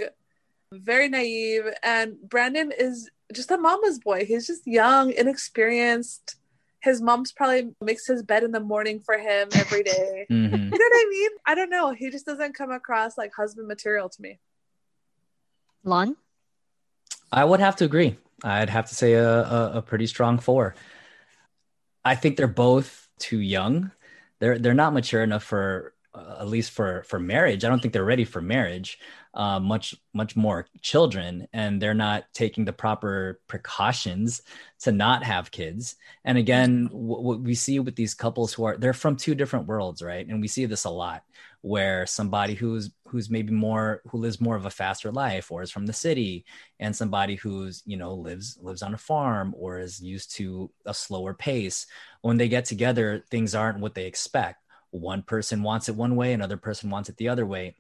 very 0.74 1.10
naive, 1.10 1.66
and 1.84 2.16
Brandon 2.22 2.72
is 2.78 3.10
just 3.34 3.52
a 3.52 3.58
mama's 3.58 4.00
boy. 4.00 4.26
He's 4.26 4.48
just 4.48 4.66
young, 4.66 5.12
inexperienced. 5.12 6.36
His 6.82 7.02
mom's 7.02 7.32
probably 7.32 7.72
makes 7.82 8.08
his 8.08 8.24
bed 8.24 8.44
in 8.44 8.52
the 8.52 8.60
morning 8.60 9.00
for 9.00 9.18
him 9.18 9.50
every 9.54 9.84
day. 9.84 10.26
Mhm. 10.30 10.52
You 10.72 10.80
know 10.80 10.86
what 10.86 11.06
I 11.06 11.08
mean? 11.10 11.30
I 11.46 11.56
don't 11.56 11.70
know. 11.70 11.92
He 11.92 12.10
just 12.10 12.26
doesn't 12.26 12.54
come 12.54 12.72
across 12.72 13.18
like 13.18 13.34
husband 13.36 13.68
material 13.68 14.10
to 14.10 14.22
me. 14.22 14.40
Lon? 15.84 16.16
I 17.32 17.44
would 17.46 17.60
have 17.60 17.76
to 17.78 17.86
agree. 17.86 18.18
I'd 18.44 18.70
have 18.70 18.88
to 18.90 18.96
say 18.96 19.14
a, 19.14 19.30
a, 19.30 19.72
a 19.76 19.82
pretty 19.82 20.08
strong 20.08 20.40
four. 20.40 20.76
I 22.04 22.16
think 22.16 22.38
they're 22.38 22.48
both 22.48 23.10
too 23.20 23.40
young. 23.40 23.92
They're 24.42 24.60
they're 24.60 24.74
not 24.74 24.94
mature 24.94 25.24
enough 25.24 25.44
for 25.44 25.94
uh, 26.14 26.38
at 26.42 26.48
least 26.48 26.72
for 26.72 27.04
for 27.04 27.20
marriage. 27.20 27.64
I 27.64 27.70
don't 27.70 27.82
think 27.82 27.94
they're 27.94 28.04
ready 28.04 28.26
for 28.26 28.42
marriage. 28.42 29.00
Uh, 29.34 29.62
much 29.62 29.96
much 30.14 30.36
more 30.36 30.68
children, 30.82 31.48
and 31.54 31.82
they're 31.82 31.94
not 31.94 32.26
taking 32.34 32.66
the 32.66 32.74
proper 32.74 33.40
precautions 33.48 34.42
to 34.82 34.92
not 34.92 35.24
have 35.24 35.52
kids. 35.52 35.96
And 36.26 36.38
again, 36.38 36.90
what, 36.92 37.24
what 37.24 37.40
we 37.40 37.56
see 37.56 37.80
with 37.80 37.96
these 37.96 38.14
couples 38.14 38.52
who 38.52 38.66
are 38.66 38.78
they're 38.78 38.92
from 38.92 39.16
two 39.16 39.36
different 39.36 39.68
worlds, 39.68 40.02
right? 40.02 40.28
And 40.28 40.42
we 40.42 40.50
see 40.50 40.66
this 40.66 40.84
a 40.84 40.90
lot 40.90 41.24
where 41.62 42.08
somebody 42.08 42.56
who's 42.56 42.92
who's 43.06 43.30
maybe 43.30 43.54
more 43.54 44.02
who 44.10 44.18
lives 44.18 44.42
more 44.42 44.56
of 44.56 44.66
a 44.66 44.70
faster 44.70 45.12
life 45.12 45.52
or 45.52 45.62
is 45.62 45.72
from 45.72 45.86
the 45.86 45.94
city 45.94 46.44
and 46.80 46.96
somebody 46.96 47.36
who's 47.36 47.84
you 47.86 47.98
know 47.98 48.16
lives 48.16 48.58
lives 48.62 48.82
on 48.82 48.96
a 48.96 48.98
farm 48.98 49.54
or 49.58 49.80
is 49.80 50.02
used 50.02 50.36
to 50.36 50.72
a 50.86 50.94
slower 50.94 51.34
pace 51.34 51.86
when 52.22 52.38
they 52.38 52.48
get 52.48 52.66
together 52.66 53.24
things 53.30 53.56
aren't 53.56 53.80
what 53.80 53.96
they 53.96 54.06
expect 54.06 54.64
one 54.92 55.24
person 55.24 55.64
wants 55.64 55.90
it 55.90 55.96
one 55.96 56.16
way 56.16 56.34
another 56.34 56.58
person 56.58 56.90
wants 56.90 57.10
it 57.10 57.18
the 57.18 57.30
other 57.30 57.46
way 57.46 57.76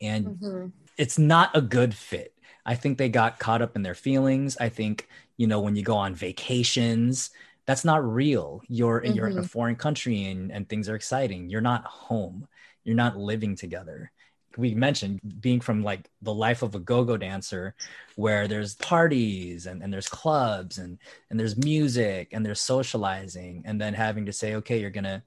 and 0.00 0.32
Mm-hmm. 0.42 0.68
it's 0.98 1.18
not 1.18 1.50
a 1.56 1.60
good 1.62 1.94
fit. 1.94 2.34
I 2.64 2.74
think 2.74 2.98
they 2.98 3.08
got 3.08 3.38
caught 3.38 3.62
up 3.62 3.76
in 3.76 3.82
their 3.82 3.94
feelings. 3.94 4.56
I 4.60 4.68
think, 4.68 5.08
you 5.36 5.46
know, 5.46 5.60
when 5.60 5.76
you 5.76 5.82
go 5.82 5.96
on 5.96 6.14
vacations, 6.14 7.30
that's 7.66 7.84
not 7.84 8.04
real. 8.04 8.62
You're 8.68 9.04
you're 9.04 9.28
in 9.28 9.38
a 9.38 9.42
foreign 9.42 9.76
country 9.76 10.24
and, 10.24 10.52
and 10.52 10.68
things 10.68 10.88
are 10.88 10.94
exciting. 10.96 11.50
You're 11.50 11.60
not 11.60 11.84
home. 11.84 12.46
You're 12.84 12.96
not 12.96 13.16
living 13.16 13.56
together. 13.56 14.12
We 14.56 14.74
mentioned 14.74 15.20
being 15.40 15.60
from 15.60 15.82
like 15.82 16.10
the 16.22 16.34
life 16.34 16.62
of 16.62 16.74
a 16.74 16.78
go-go 16.78 17.16
dancer 17.16 17.74
where 18.16 18.46
there's 18.48 18.74
parties 18.76 19.66
and, 19.66 19.82
and 19.82 19.92
there's 19.92 20.08
clubs 20.08 20.78
and 20.78 20.98
and 21.30 21.38
there's 21.38 21.56
music 21.56 22.28
and 22.32 22.44
there's 22.44 22.60
socializing 22.60 23.62
and 23.64 23.80
then 23.80 23.94
having 23.94 24.26
to 24.26 24.32
say, 24.32 24.54
okay, 24.56 24.80
you're 24.80 24.90
gonna 24.90 25.22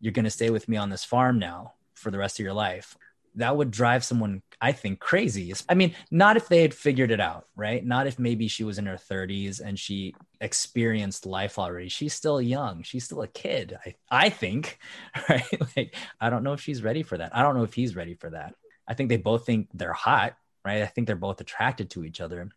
you're 0.00 0.12
gonna 0.12 0.30
stay 0.30 0.50
with 0.50 0.68
me 0.68 0.76
on 0.76 0.90
this 0.90 1.04
farm 1.04 1.38
now 1.38 1.74
for 1.94 2.10
the 2.10 2.18
rest 2.18 2.38
of 2.38 2.44
your 2.44 2.54
life 2.54 2.96
that 3.36 3.56
would 3.56 3.70
drive 3.70 4.04
someone 4.04 4.42
i 4.60 4.72
think 4.72 4.98
crazy. 4.98 5.52
I 5.68 5.74
mean 5.74 5.94
not 6.10 6.36
if 6.36 6.48
they 6.48 6.62
had 6.62 6.74
figured 6.74 7.10
it 7.10 7.20
out 7.20 7.44
right? 7.54 7.84
Not 7.84 8.06
if 8.06 8.18
maybe 8.18 8.48
she 8.48 8.64
was 8.64 8.78
in 8.78 8.86
her 8.86 8.96
30s 8.96 9.60
and 9.60 9.78
she 9.78 10.14
experienced 10.40 11.26
life 11.26 11.58
already. 11.58 11.88
She's 11.88 12.14
still 12.14 12.40
young. 12.40 12.82
She's 12.82 13.04
still 13.04 13.22
a 13.22 13.28
kid 13.28 13.76
i, 13.84 13.94
I 14.10 14.28
think 14.30 14.78
right? 15.28 15.76
Like 15.76 15.94
i 16.20 16.30
don't 16.30 16.44
know 16.44 16.52
if 16.52 16.60
she's 16.60 16.82
ready 16.82 17.02
for 17.02 17.18
that. 17.18 17.34
I 17.34 17.42
don't 17.42 17.56
know 17.56 17.64
if 17.64 17.74
he's 17.74 17.96
ready 17.96 18.14
for 18.14 18.30
that. 18.30 18.54
I 18.88 18.94
think 18.94 19.08
they 19.08 19.16
both 19.16 19.46
think 19.46 19.68
they're 19.74 19.92
hot 19.92 20.36
right? 20.66 20.82
I 20.82 20.86
think 20.86 21.06
they're 21.06 21.16
both 21.16 21.40
attracted 21.40 21.90
to 21.90 22.04
each 22.04 22.20
other. 22.20 22.50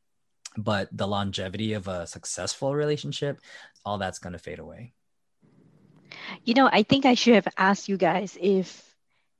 But 0.58 0.90
the 0.92 1.08
longevity 1.08 1.74
of 1.74 1.88
a 1.88 2.08
successful 2.08 2.74
relationship 2.74 3.40
all 3.86 4.00
that's 4.00 4.20
going 4.20 4.34
to 4.34 4.40
fade 4.40 4.60
away. 4.60 4.94
You 6.44 6.56
know, 6.56 6.68
I 6.72 6.84
think 6.84 7.06
I 7.06 7.14
should 7.14 7.36
have 7.36 7.48
asked 7.56 7.88
you 7.88 7.98
guys 7.98 8.38
if 8.42 8.89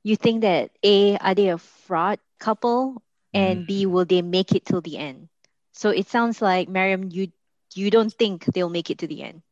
you 0.02 0.16
think 0.16 0.42
that 0.42 0.70
A, 0.82 1.16
are 1.18 1.34
they 1.34 1.48
a 1.48 1.58
fraud 1.58 2.18
couple? 2.38 3.02
And 3.32 3.66
B, 3.66 3.86
mm. 3.86 3.90
will 3.90 4.04
they 4.04 4.22
make 4.22 4.52
it 4.52 4.64
till 4.64 4.80
the 4.80 4.98
end? 4.98 5.28
So 5.72 5.90
it 5.90 6.08
sounds 6.08 6.42
like 6.42 6.68
Miriam, 6.68 7.08
you 7.10 7.30
you 7.74 7.90
don't 7.90 8.12
think 8.12 8.44
they'll 8.46 8.68
make 8.68 8.90
it 8.90 8.98
to 8.98 9.06
the 9.06 9.22
end. 9.22 9.42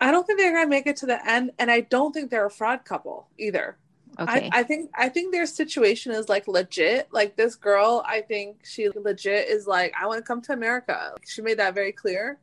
I 0.00 0.10
don't 0.10 0.26
think 0.26 0.38
they're 0.38 0.52
gonna 0.52 0.68
make 0.68 0.86
it 0.86 0.96
to 0.98 1.06
the 1.06 1.24
end, 1.28 1.52
and 1.58 1.70
I 1.70 1.82
don't 1.82 2.12
think 2.12 2.30
they're 2.30 2.46
a 2.46 2.50
fraud 2.50 2.84
couple 2.84 3.28
either. 3.38 3.78
Okay. 4.18 4.50
I, 4.52 4.60
I 4.60 4.62
think 4.64 4.90
I 4.94 5.08
think 5.08 5.32
their 5.32 5.46
situation 5.46 6.12
is 6.12 6.28
like 6.28 6.48
legit. 6.48 7.08
Like 7.12 7.36
this 7.36 7.54
girl, 7.54 8.02
I 8.06 8.22
think 8.22 8.64
she 8.64 8.88
legit 8.88 9.48
is 9.48 9.66
like, 9.66 9.94
I 10.00 10.06
want 10.06 10.18
to 10.18 10.26
come 10.26 10.42
to 10.42 10.52
America. 10.52 11.14
She 11.24 11.42
made 11.42 11.58
that 11.58 11.74
very 11.74 11.92
clear. 11.92 12.38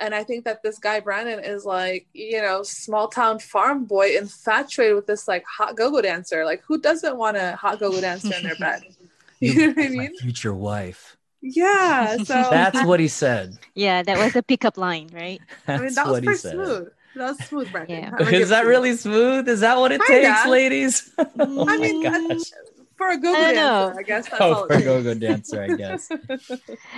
And 0.00 0.14
I 0.14 0.24
think 0.24 0.44
that 0.44 0.62
this 0.62 0.78
guy 0.78 1.00
Brandon 1.00 1.40
is 1.42 1.64
like, 1.64 2.06
you 2.12 2.42
know, 2.42 2.62
small 2.62 3.08
town 3.08 3.38
farm 3.38 3.84
boy 3.84 4.16
infatuated 4.16 4.96
with 4.96 5.06
this 5.06 5.28
like 5.28 5.44
hot 5.46 5.76
go-go 5.76 6.02
dancer. 6.02 6.44
Like 6.44 6.62
who 6.66 6.80
doesn't 6.80 7.16
want 7.16 7.36
a 7.36 7.56
hot 7.56 7.78
go-go 7.80 8.00
dancer 8.00 8.34
in 8.34 8.42
their 8.42 8.56
bed? 8.56 8.82
You 9.40 9.54
know 9.54 9.66
what 9.68 9.78
I 9.78 9.88
mean? 9.88 10.14
future 10.18 10.54
wife 10.54 11.16
Yeah. 11.40 12.16
So 12.24 12.34
that's 12.50 12.82
what 12.82 13.00
he 13.00 13.08
said 13.08 13.58
yeah, 13.74 14.02
that 14.02 14.18
was 14.18 14.36
a 14.36 14.42
pickup 14.42 14.78
line, 14.78 15.10
right? 15.12 15.42
that's 15.66 15.78
I 15.78 15.80
mean 15.84 15.94
that 15.94 16.06
was 16.06 16.12
what 16.12 16.22
he 16.24 16.28
pretty 16.28 16.38
said 16.38 16.54
smooth. 16.54 16.88
That 17.14 17.28
was 17.28 17.42
smooth, 17.42 17.70
Brandon. 17.70 18.04
Yeah. 18.04 18.10
I'm 18.18 18.34
Is 18.34 18.48
that 18.50 18.66
really 18.66 18.96
smooth? 18.96 19.48
Is 19.48 19.60
that 19.60 19.78
what 19.78 19.92
it 19.92 20.04
Kinda. 20.04 20.04
takes, 20.04 20.46
ladies? 20.46 21.10
oh 21.38 21.64
I 21.66 21.76
my 21.76 21.78
mean, 21.78 22.02
gosh. 22.02 22.52
for 22.96 23.10
a 23.10 23.16
go-go 23.20 23.44
I 23.44 23.52
dancer, 23.52 23.54
know. 23.54 23.94
I 23.98 24.02
guess 24.02 24.28
that's 24.28 24.40
Oh, 24.40 24.54
all 24.54 24.66
for 24.66 24.74
a 24.74 24.82
go-go 24.82 25.14
dancer, 25.14 25.62
I 25.62 25.72
guess. 25.72 26.10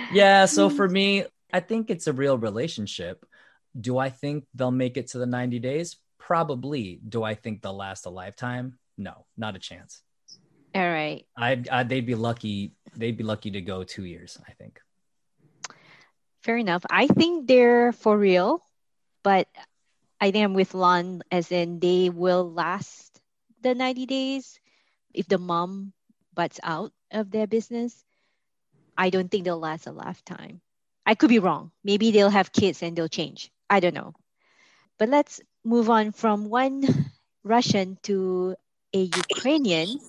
Yeah, 0.09 0.45
so 0.45 0.69
for 0.69 0.87
me, 0.87 1.25
I 1.57 1.59
think 1.59 1.89
it's 1.89 2.05
a 2.05 2.13
real 2.13 2.37
relationship. 2.37 3.25
Do 3.73 3.97
I 3.97 4.11
think 4.11 4.45
they'll 4.53 4.69
make 4.69 4.95
it 4.95 5.07
to 5.07 5.17
the 5.17 5.25
90 5.25 5.57
days? 5.57 5.97
Probably. 6.19 6.99
Do 7.01 7.23
I 7.23 7.33
think 7.33 7.63
they'll 7.63 7.75
last 7.75 8.05
a 8.05 8.11
lifetime? 8.11 8.77
No, 8.95 9.25
not 9.35 9.55
a 9.55 9.59
chance. 9.59 10.03
All 10.75 10.87
right. 10.87 11.25
I'd, 11.35 11.67
i 11.69 11.81
they'd 11.81 12.05
be 12.05 12.13
lucky. 12.13 12.73
They'd 12.95 13.17
be 13.17 13.23
lucky 13.23 13.49
to 13.57 13.61
go 13.61 13.83
two 13.83 14.05
years. 14.05 14.37
I 14.47 14.51
think. 14.53 14.79
Fair 16.43 16.57
enough. 16.57 16.85
I 16.91 17.07
think 17.07 17.47
they're 17.47 17.91
for 17.91 18.15
real, 18.15 18.61
but 19.23 19.47
I 20.21 20.29
think 20.29 20.43
I'm 20.45 20.53
with 20.53 20.75
Lon 20.75 21.23
as 21.31 21.51
in 21.51 21.79
they 21.79 22.11
will 22.11 22.45
last 22.53 23.19
the 23.63 23.73
90 23.73 24.05
days 24.05 24.59
if 25.11 25.27
the 25.27 25.39
mom 25.39 25.93
butts 26.35 26.59
out 26.61 26.93
of 27.09 27.31
their 27.31 27.47
business, 27.47 28.05
I 28.95 29.09
don't 29.09 29.31
think 29.31 29.45
they'll 29.45 29.57
last 29.57 29.87
a 29.87 29.91
lifetime. 29.91 30.61
I 31.07 31.15
could 31.15 31.29
be 31.29 31.39
wrong. 31.39 31.71
Maybe 31.83 32.11
they'll 32.11 32.29
have 32.29 32.53
kids 32.53 32.83
and 32.83 32.95
they'll 32.95 33.09
change. 33.09 33.51
I 33.69 33.79
don't 33.81 33.95
know. 33.95 34.13
But 34.99 35.09
let's 35.09 35.41
move 35.63 35.89
on 35.89 36.11
from 36.11 36.49
one 36.49 36.83
Russian 37.43 37.97
to 38.03 38.55
a 38.93 38.99
Ukrainian 39.01 40.01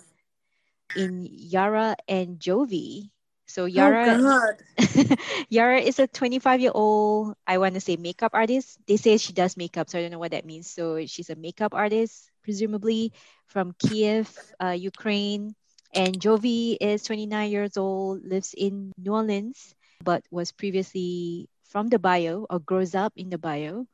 in 0.94 1.26
Yara 1.30 1.96
and 2.08 2.38
Jovi. 2.40 3.10
So 3.46 3.66
Yara, 3.66 4.20
Oh, 4.20 4.52
Yara 5.50 5.80
is 5.80 5.98
a 6.00 6.06
25 6.08 6.60
year 6.60 6.72
old, 6.74 7.34
I 7.46 7.58
want 7.58 7.74
to 7.74 7.80
say 7.80 7.96
makeup 7.96 8.32
artist. 8.34 8.78
They 8.86 8.96
say 8.96 9.16
she 9.18 9.32
does 9.32 9.56
makeup, 9.56 9.90
so 9.90 9.98
I 9.98 10.02
don't 10.02 10.12
know 10.12 10.18
what 10.18 10.32
that 10.32 10.46
means. 10.46 10.70
So 10.70 11.04
she's 11.06 11.30
a 11.30 11.36
makeup 11.36 11.74
artist, 11.74 12.30
presumably 12.42 13.12
from 13.48 13.74
Kiev, 13.78 14.28
uh, 14.62 14.76
Ukraine. 14.76 15.54
And 15.94 16.20
Jovi 16.20 16.76
is 16.80 17.04
29 17.04 17.50
years 17.50 17.76
old, 17.76 18.24
lives 18.24 18.54
in 18.56 18.92
New 18.98 19.12
Orleans, 19.12 19.74
but 20.04 20.24
was 20.30 20.52
previously 20.52 21.48
from 21.64 21.88
the 21.88 21.98
bayou 21.98 22.46
or 22.50 22.58
grows 22.60 22.94
up 22.94 23.12
in 23.16 23.30
the 23.30 23.38
bayou. 23.38 23.86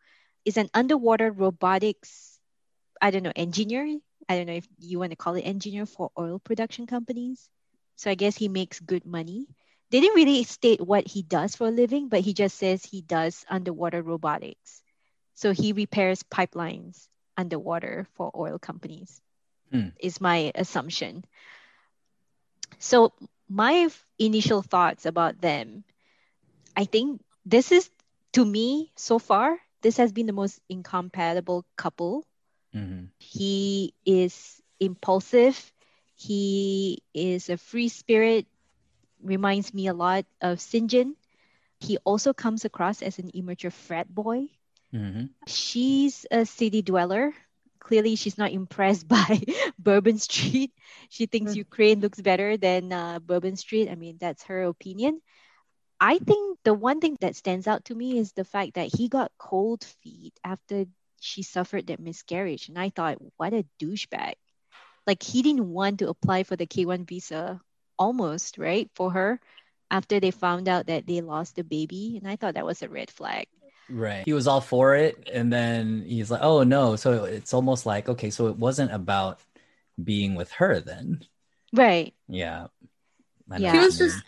Is 0.45 0.57
an 0.57 0.69
underwater 0.75 1.31
robotics, 1.33 2.41
I 3.01 3.11
don't 3.11 3.23
know, 3.23 3.33
engineer. 3.37 3.99
I 4.29 4.37
don't 4.37 4.47
know 4.47 4.55
if 4.55 4.69
you 4.79 4.99
want 4.99 5.11
to 5.11 5.17
call 5.17 5.35
it 5.35 5.43
engineer 5.43 5.87
for 5.87 6.11
oil 6.19 6.39
production 6.39 6.87
companies. 6.87 7.49
So 7.97 8.11
I 8.11 8.15
guess 8.15 8.37
he 8.37 8.49
makes 8.49 8.81
good 8.81 9.05
money. 9.07 9.47
They 9.91 10.01
didn't 10.01 10.17
really 10.17 10.43
state 10.45 10.81
what 10.81 11.07
he 11.07 11.23
does 11.23 11.55
for 11.57 11.69
a 11.69 11.71
living, 11.71 12.09
but 12.09 12.21
he 12.21 12.33
just 12.35 12.57
says 12.59 12.85
he 12.85 13.03
does 13.03 13.45
underwater 13.49 14.03
robotics. 14.03 14.83
So 15.35 15.53
he 15.53 15.73
repairs 15.73 16.23
pipelines 16.23 17.09
underwater 17.37 18.07
for 18.15 18.31
oil 18.37 18.59
companies, 18.59 19.21
Hmm. 19.73 19.89
is 19.99 20.21
my 20.21 20.53
assumption. 20.55 21.25
So 22.79 23.13
my 23.49 23.89
initial 24.19 24.63
thoughts 24.63 25.07
about 25.07 25.41
them, 25.41 25.85
I 26.77 26.85
think 26.85 27.21
this 27.45 27.73
is 27.73 27.91
to 28.33 28.45
me 28.45 28.93
so 28.97 29.19
far, 29.19 29.59
this 29.83 29.97
has 29.99 30.13
been 30.13 30.27
the 30.27 30.33
most 30.33 30.61
incompatible 30.69 31.65
couple 31.77 32.25
Mhm. 32.73 33.11
he 33.19 33.95
is 34.05 34.61
impulsive. 34.81 35.73
He 36.15 37.03
is 37.15 37.49
a 37.51 37.57
free 37.57 37.89
spirit. 37.89 38.47
Reminds 39.23 39.73
me 39.75 39.87
a 39.89 39.95
lot 39.95 40.25
of 40.41 40.59
Syngin. 40.59 41.15
He 41.81 41.97
also 42.05 42.33
comes 42.33 42.65
across 42.65 43.03
as 43.03 43.19
an 43.19 43.31
immature 43.35 43.71
frat 43.71 44.13
boy. 44.13 44.49
Mhm. 44.93 45.29
She's 45.47 46.27
a 46.31 46.45
city 46.47 46.83
dweller. 46.83 47.33
Clearly, 47.81 48.17
she's 48.17 48.39
not 48.39 48.53
impressed 48.53 49.07
by 49.17 49.41
Bourbon 49.79 50.19
Street. 50.19 50.73
She 51.09 51.27
thinks 51.27 51.55
Mm. 51.55 51.57
Ukraine 51.57 52.01
looks 52.01 52.21
better 52.21 52.57
than 52.57 52.93
uh, 52.93 53.19
Bourbon 53.21 53.57
Street. 53.57 53.89
I 53.91 53.95
mean, 53.97 54.17
that's 54.21 54.45
her 54.45 54.65
opinion. 54.65 55.21
I 56.01 56.19
think 56.19 56.59
the 56.65 56.75
one 56.75 57.01
thing 57.01 57.17
that 57.21 57.37
stands 57.37 57.67
out 57.67 57.87
to 57.87 57.95
me 57.95 58.19
is 58.19 58.33
the 58.33 58.45
fact 58.45 58.75
that 58.75 58.95
he 58.95 59.09
got 59.09 59.33
cold 59.39 59.85
feet 60.03 60.35
after 60.45 60.87
she 61.21 61.43
suffered 61.43 61.87
that 61.87 62.01
miscarriage. 62.01 62.69
And 62.69 62.79
I 62.79 62.91
thought, 62.91 63.19
what 63.37 63.55
a 63.55 63.65
douchebag. 63.81 64.35
Like, 65.07 65.23
he 65.23 65.43
didn't 65.43 65.69
want 65.71 66.01
to 66.01 66.09
apply 66.09 66.43
for 66.43 66.57
the 66.57 66.67
K1 66.67 67.09
visa 67.09 67.61
almost, 67.99 68.59
right, 68.59 68.91
for 68.95 69.13
her 69.13 69.41
after 69.91 70.19
they 70.21 70.31
found 70.31 70.69
out 70.69 70.87
that 70.87 71.07
they 71.07 71.21
lost 71.21 71.57
the 71.57 71.65
baby. 71.65 72.19
And 72.21 72.31
I 72.31 72.37
thought 72.37 72.55
that 72.55 72.67
was 72.67 72.83
a 72.83 72.89
red 72.89 73.11
flag. 73.11 73.47
Right. 73.89 74.25
He 74.25 74.33
was 74.33 74.47
all 74.47 74.61
for 74.61 74.95
it. 74.95 75.29
And 75.33 75.53
then 75.53 76.05
he's 76.07 76.31
like, 76.31 76.41
oh 76.43 76.63
no. 76.65 76.97
So 76.97 77.25
it's 77.25 77.53
almost 77.55 77.85
like, 77.87 78.09
okay, 78.09 78.31
so 78.31 78.49
it 78.49 78.57
wasn't 78.57 78.93
about 78.93 79.41
being 80.03 80.35
with 80.35 80.51
her 80.53 80.81
then. 80.81 81.25
Right. 81.73 82.15
Yeah. 82.29 82.69
Yeah. 83.57 83.73
He 83.73 83.79
was 83.79 83.99
just 83.99 84.23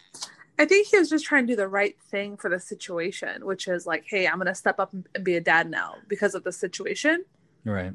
I 0.58 0.64
think 0.64 0.86
he 0.88 0.98
was 0.98 1.10
just 1.10 1.24
trying 1.26 1.46
to 1.46 1.52
do 1.52 1.56
the 1.56 1.68
right 1.68 1.96
thing 2.10 2.36
for 2.36 2.48
the 2.48 2.58
situation, 2.58 3.44
which 3.44 3.68
is 3.68 3.86
like, 3.86 4.04
hey, 4.08 4.26
I'm 4.26 4.38
gonna 4.38 4.54
step 4.54 4.78
up 4.80 4.92
and 4.94 5.06
be 5.24 5.36
a 5.36 5.40
dad 5.40 5.70
now 5.70 5.96
because 6.08 6.34
of 6.34 6.44
the 6.44 6.52
situation. 6.52 7.24
right. 7.64 7.92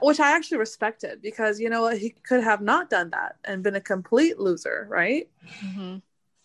Which 0.00 0.20
I 0.20 0.36
actually 0.36 0.58
respected 0.58 1.22
because 1.22 1.58
you 1.58 1.70
know 1.70 1.80
what, 1.82 1.96
he 1.96 2.10
could 2.10 2.44
have 2.44 2.60
not 2.60 2.90
done 2.90 3.10
that 3.10 3.36
and 3.44 3.62
been 3.62 3.76
a 3.76 3.80
complete 3.80 4.38
loser, 4.38 4.86
right? 4.90 5.26
Mhm. 5.62 6.02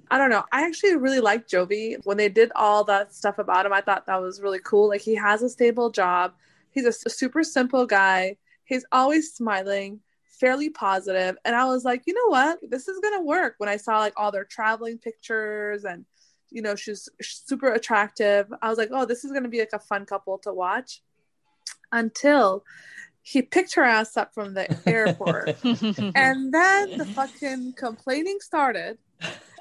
I 0.10 0.18
don't 0.18 0.30
know. 0.30 0.44
I 0.54 0.64
actually 0.66 0.96
really 0.96 1.20
liked 1.20 1.52
Jovi 1.52 1.98
when 2.06 2.16
they 2.18 2.30
did 2.30 2.52
all 2.56 2.86
that 2.86 3.14
stuff 3.14 3.40
about 3.40 3.66
him. 3.66 3.74
I 3.74 3.82
thought 3.82 4.06
that 4.06 4.22
was 4.22 4.42
really 4.42 4.60
cool. 4.60 4.88
Like 4.88 5.02
he 5.02 5.16
has 5.16 5.42
a 5.42 5.50
stable 5.50 5.90
job. 5.90 6.34
He's 6.70 6.86
a 6.86 6.94
super 6.94 7.44
simple 7.44 7.86
guy. 7.86 8.38
He's 8.64 8.86
always 8.94 9.34
smiling, 9.34 10.00
fairly. 10.42 11.38
And 11.46 11.56
I 11.56 11.66
was 11.66 11.86
like, 11.86 12.04
you 12.06 12.14
know 12.14 12.28
what? 12.28 12.60
This 12.70 12.88
is 12.88 13.00
gonna 13.00 13.22
work. 13.22 13.56
When 13.60 13.70
I 13.70 13.78
saw 13.78 14.00
like 14.00 14.14
all 14.18 14.32
their 14.32 14.44
traveling 14.46 14.98
pictures 14.98 15.86
and 15.86 16.06
you 16.50 16.62
know 16.62 16.76
she's 16.76 17.08
super 17.22 17.72
attractive, 17.72 18.52
I 18.62 18.70
was 18.70 18.78
like, 18.78 18.90
oh, 18.92 19.06
this 19.06 19.24
is 19.24 19.32
gonna 19.32 19.48
be 19.48 19.60
like 19.60 19.74
a 19.74 19.80
fun 19.80 20.06
couple 20.06 20.38
to 20.40 20.54
watch. 20.54 21.02
Until 21.94 22.66
he 23.22 23.44
picked 23.44 23.76
her 23.76 23.84
ass 23.84 24.18
up 24.18 24.34
from 24.34 24.56
the 24.56 24.68
airport. 24.90 25.56
And 26.16 26.52
then 26.52 26.98
the 26.98 27.06
fucking 27.06 27.74
complaining 27.78 28.40
started 28.40 28.98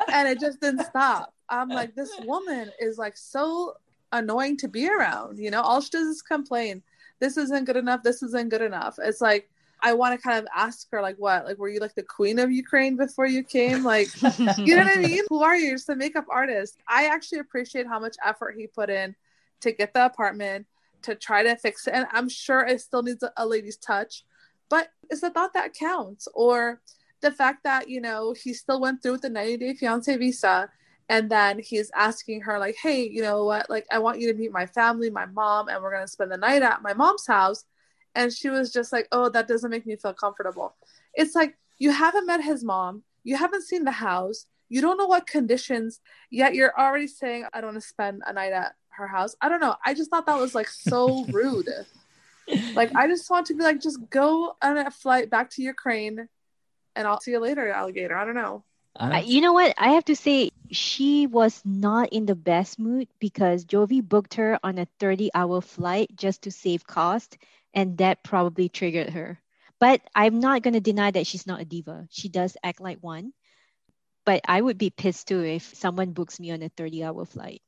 and 0.08 0.28
it 0.28 0.40
just 0.40 0.60
didn't 0.60 0.84
stop. 0.86 1.34
I'm 1.48 1.68
like, 1.68 1.94
this 1.94 2.10
woman 2.24 2.70
is 2.80 2.96
like 2.96 3.16
so 3.16 3.74
annoying 4.12 4.56
to 4.58 4.68
be 4.68 4.88
around. 4.88 5.38
You 5.38 5.50
know, 5.50 5.60
all 5.60 5.80
she 5.80 5.90
does 5.90 6.06
is 6.06 6.22
complain. 6.22 6.82
This 7.18 7.36
isn't 7.36 7.64
good 7.64 7.76
enough. 7.76 8.02
This 8.02 8.22
isn't 8.22 8.48
good 8.48 8.62
enough. 8.62 8.98
It's 9.02 9.20
like, 9.20 9.50
I 9.82 9.94
want 9.94 10.18
to 10.18 10.22
kind 10.22 10.38
of 10.38 10.46
ask 10.54 10.86
her, 10.90 11.00
like, 11.00 11.16
what? 11.16 11.44
Like, 11.44 11.58
were 11.58 11.68
you 11.68 11.80
like 11.80 11.94
the 11.94 12.02
queen 12.02 12.38
of 12.38 12.50
Ukraine 12.50 12.96
before 12.96 13.26
you 13.26 13.42
came? 13.42 13.84
Like, 13.84 14.08
you 14.38 14.76
know 14.76 14.84
what 14.84 14.96
I 14.98 15.00
mean? 15.00 15.22
Who 15.28 15.42
are 15.42 15.56
you? 15.56 15.68
You're 15.68 15.76
just 15.76 15.88
a 15.88 15.96
makeup 15.96 16.26
artist. 16.30 16.78
I 16.88 17.06
actually 17.06 17.38
appreciate 17.38 17.86
how 17.86 17.98
much 17.98 18.16
effort 18.24 18.56
he 18.56 18.66
put 18.66 18.90
in 18.90 19.14
to 19.60 19.72
get 19.72 19.94
the 19.94 20.06
apartment, 20.06 20.66
to 21.02 21.14
try 21.14 21.42
to 21.42 21.56
fix 21.56 21.86
it. 21.86 21.94
And 21.94 22.06
I'm 22.12 22.28
sure 22.28 22.64
it 22.64 22.80
still 22.80 23.02
needs 23.02 23.22
a, 23.22 23.32
a 23.36 23.46
lady's 23.46 23.76
touch, 23.76 24.24
but 24.68 24.88
it's 25.10 25.20
the 25.20 25.30
thought 25.30 25.54
that 25.54 25.74
counts. 25.74 26.28
Or 26.34 26.80
the 27.20 27.30
fact 27.30 27.64
that, 27.64 27.88
you 27.88 28.00
know, 28.00 28.32
he 28.32 28.54
still 28.54 28.80
went 28.80 29.02
through 29.02 29.12
with 29.12 29.22
the 29.22 29.30
90 29.30 29.56
day 29.58 29.74
fiance 29.74 30.16
visa. 30.16 30.70
And 31.08 31.28
then 31.28 31.58
he's 31.58 31.90
asking 31.92 32.42
her, 32.42 32.58
like, 32.60 32.76
hey, 32.80 33.02
you 33.02 33.20
know 33.20 33.44
what? 33.44 33.68
Like, 33.68 33.84
I 33.90 33.98
want 33.98 34.20
you 34.20 34.32
to 34.32 34.38
meet 34.38 34.52
my 34.52 34.66
family, 34.66 35.10
my 35.10 35.26
mom, 35.26 35.68
and 35.68 35.82
we're 35.82 35.90
going 35.90 36.04
to 36.04 36.08
spend 36.08 36.30
the 36.30 36.36
night 36.36 36.62
at 36.62 36.82
my 36.82 36.94
mom's 36.94 37.26
house. 37.26 37.64
And 38.14 38.32
she 38.32 38.48
was 38.48 38.72
just 38.72 38.92
like, 38.92 39.08
oh, 39.12 39.28
that 39.28 39.48
doesn't 39.48 39.70
make 39.70 39.86
me 39.86 39.96
feel 39.96 40.14
comfortable. 40.14 40.74
It's 41.14 41.34
like, 41.34 41.56
you 41.78 41.90
haven't 41.90 42.26
met 42.26 42.42
his 42.42 42.62
mom, 42.64 43.02
you 43.24 43.36
haven't 43.36 43.62
seen 43.62 43.84
the 43.84 43.90
house, 43.90 44.46
you 44.68 44.80
don't 44.80 44.98
know 44.98 45.06
what 45.06 45.26
conditions, 45.26 46.00
yet 46.30 46.54
you're 46.54 46.78
already 46.78 47.06
saying, 47.06 47.46
I 47.52 47.60
don't 47.60 47.72
want 47.72 47.82
to 47.82 47.88
spend 47.88 48.22
a 48.26 48.32
night 48.32 48.52
at 48.52 48.74
her 48.90 49.06
house. 49.06 49.34
I 49.40 49.48
don't 49.48 49.60
know. 49.60 49.76
I 49.84 49.94
just 49.94 50.10
thought 50.10 50.26
that 50.26 50.38
was 50.38 50.54
like 50.54 50.68
so 50.68 51.24
rude. 51.32 51.68
Like, 52.74 52.94
I 52.94 53.06
just 53.06 53.30
want 53.30 53.46
to 53.46 53.54
be 53.54 53.62
like, 53.62 53.80
just 53.80 53.98
go 54.10 54.56
on 54.60 54.76
a 54.76 54.90
flight 54.90 55.30
back 55.30 55.50
to 55.50 55.62
Ukraine 55.62 56.28
and 56.96 57.06
I'll 57.06 57.20
see 57.20 57.30
you 57.30 57.38
later, 57.38 57.68
alligator. 57.70 58.16
I 58.16 58.24
don't 58.24 58.34
know. 58.34 58.64
Uh, 58.96 59.22
you 59.24 59.40
know 59.40 59.52
what? 59.52 59.74
I 59.78 59.90
have 59.90 60.04
to 60.06 60.16
say, 60.16 60.50
she 60.70 61.26
was 61.26 61.62
not 61.64 62.10
in 62.12 62.26
the 62.26 62.34
best 62.34 62.78
mood 62.78 63.08
because 63.18 63.64
Jovi 63.64 64.06
booked 64.06 64.34
her 64.34 64.58
on 64.62 64.78
a 64.78 64.86
30 64.98 65.30
hour 65.34 65.60
flight 65.60 66.10
just 66.14 66.42
to 66.42 66.50
save 66.50 66.86
cost, 66.86 67.38
and 67.74 67.98
that 67.98 68.22
probably 68.24 68.68
triggered 68.68 69.11
her. 69.11 69.40
But 69.78 70.02
I'm 70.14 70.40
not 70.40 70.62
going 70.62 70.74
to 70.74 70.80
deny 70.80 71.11
that 71.11 71.26
she's 71.26 71.46
not 71.46 71.61
a 71.61 71.64
diva. 71.64 72.06
She 72.11 72.28
does 72.28 72.56
act 72.62 72.80
like 72.80 72.98
one. 73.00 73.33
But 74.26 74.42
I 74.46 74.61
would 74.61 74.76
be 74.76 74.90
pissed 74.90 75.28
too 75.28 75.42
if 75.42 75.74
someone 75.74 76.12
books 76.12 76.38
me 76.38 76.50
on 76.50 76.62
a 76.62 76.68
30 76.68 77.02
hour 77.04 77.24
flight. 77.24 77.62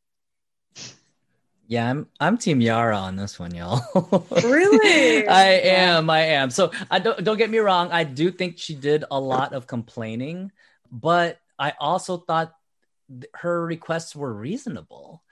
yeah, 1.66 1.88
I'm 1.88 2.06
I'm 2.20 2.36
Team 2.36 2.60
Yara 2.60 2.96
on 2.96 3.16
this 3.16 3.38
one, 3.38 3.54
y'all. 3.54 3.80
Really? 4.42 5.26
I 5.26 5.60
am, 5.64 6.10
I 6.10 6.20
am. 6.36 6.50
So 6.50 6.70
I 6.90 6.98
don't 6.98 7.24
don't 7.24 7.38
get 7.38 7.50
me 7.50 7.58
wrong. 7.58 7.90
I 7.90 8.04
do 8.04 8.30
think 8.30 8.58
she 8.58 8.74
did 8.74 9.04
a 9.10 9.18
lot 9.18 9.54
of 9.54 9.66
complaining, 9.66 10.52
but 10.90 11.40
I 11.58 11.72
also 11.80 12.18
thought 12.18 12.52
her 13.34 13.64
requests 13.64 14.14
were 14.14 14.32
reasonable 14.32 15.22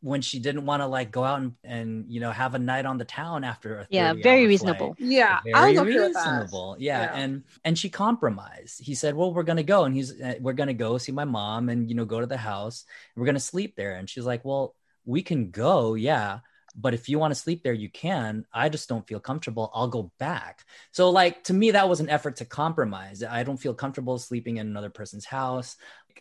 when 0.00 0.22
she 0.22 0.38
didn't 0.38 0.64
want 0.66 0.80
to 0.80 0.86
like 0.86 1.10
go 1.10 1.24
out 1.24 1.40
and, 1.40 1.54
and 1.62 2.04
you 2.08 2.20
know 2.20 2.30
have 2.30 2.54
a 2.54 2.58
night 2.58 2.86
on 2.86 2.98
the 2.98 3.04
town 3.04 3.44
after 3.44 3.80
a 3.80 3.86
Yeah, 3.90 4.14
very 4.14 4.42
hour 4.42 4.48
reasonable. 4.48 4.96
Yeah, 4.98 5.40
very 5.44 5.78
was 5.78 5.78
okay 5.78 5.98
reasonable 6.08 6.76
yeah. 6.78 7.02
Yeah. 7.02 7.14
and 7.14 7.44
and 7.64 7.78
she 7.78 7.90
compromised. 7.90 8.80
He 8.82 8.94
said 8.94 9.14
well 9.14 9.32
we're 9.34 9.42
gonna 9.42 9.62
go 9.62 9.84
and 9.84 9.94
he's 9.94 10.20
uh, 10.20 10.34
we're 10.40 10.54
gonna 10.54 10.74
go 10.74 10.98
see 10.98 11.12
my 11.12 11.24
mom 11.24 11.68
and 11.68 11.88
you 11.88 11.94
know 11.96 12.04
go 12.04 12.20
to 12.20 12.26
the 12.26 12.36
house. 12.36 12.84
We're 13.16 13.26
gonna 13.26 13.40
sleep 13.40 13.76
there. 13.76 13.96
And 13.96 14.08
she's 14.08 14.24
like 14.26 14.44
well 14.44 14.74
we 15.04 15.22
can 15.22 15.50
go 15.50 15.94
yeah 15.94 16.40
but 16.76 16.94
if 16.94 17.08
you 17.08 17.18
want 17.18 17.32
to 17.32 17.40
sleep 17.40 17.62
there 17.64 17.72
you 17.72 17.90
can. 17.90 18.44
I 18.52 18.68
just 18.68 18.88
don't 18.88 19.06
feel 19.06 19.18
comfortable. 19.18 19.70
I'll 19.74 19.88
go 19.88 20.12
back. 20.18 20.64
So 20.92 21.10
like 21.10 21.42
to 21.44 21.52
me 21.52 21.72
that 21.72 21.88
was 21.88 22.00
an 22.00 22.08
effort 22.08 22.36
to 22.36 22.44
compromise. 22.44 23.22
I 23.22 23.42
don't 23.42 23.56
feel 23.56 23.74
comfortable 23.74 24.18
sleeping 24.18 24.58
in 24.58 24.68
another 24.68 24.90
person's 24.90 25.24
house 25.24 25.76